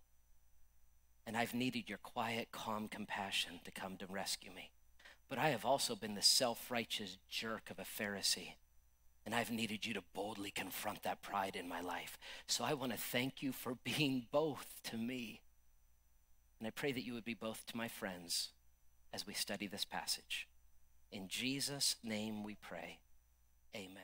and 1.27 1.37
I've 1.37 1.55
needed 1.55 1.89
your 1.89 1.99
quiet, 1.99 2.49
calm 2.53 2.87
compassion 2.89 3.61
to 3.65 3.71
come 3.71 3.97
to 3.97 4.07
rescue 4.07 4.51
me. 4.55 4.71
But 5.29 5.39
I 5.39 5.49
have 5.49 5.65
also 5.65 5.97
been 5.97 6.15
the 6.15 6.23
self 6.23 6.71
righteous 6.71 7.17
jerk 7.29 7.71
of 7.71 7.79
a 7.79 7.83
Pharisee, 7.83 8.55
and 9.25 9.35
I've 9.35 9.51
needed 9.51 9.87
you 9.87 9.95
to 9.95 10.03
boldly 10.15 10.51
confront 10.51 11.03
that 11.03 11.23
pride 11.23 11.57
in 11.57 11.69
my 11.69 11.81
life. 11.81 12.19
So 12.47 12.65
I 12.65 12.75
want 12.75 12.93
to 12.93 12.99
thank 12.99 13.43
you 13.43 13.53
for 13.53 13.77
being 13.85 14.27
both 14.31 14.81
to 14.85 14.97
me. 14.97 15.41
And 16.59 16.67
I 16.67 16.71
pray 16.71 16.93
that 16.93 17.05
you 17.05 17.15
would 17.15 17.25
be 17.25 17.35
both 17.35 17.67
to 17.67 17.77
my 17.77 17.89
friends 17.89 18.51
as 19.13 19.27
we 19.27 19.35
study 19.35 19.67
this 19.67 19.85
passage. 19.85 20.49
In 21.13 21.29
Jesus' 21.29 21.97
name 22.03 22.43
we 22.43 22.57
pray. 22.57 22.99
Amen. 23.75 24.03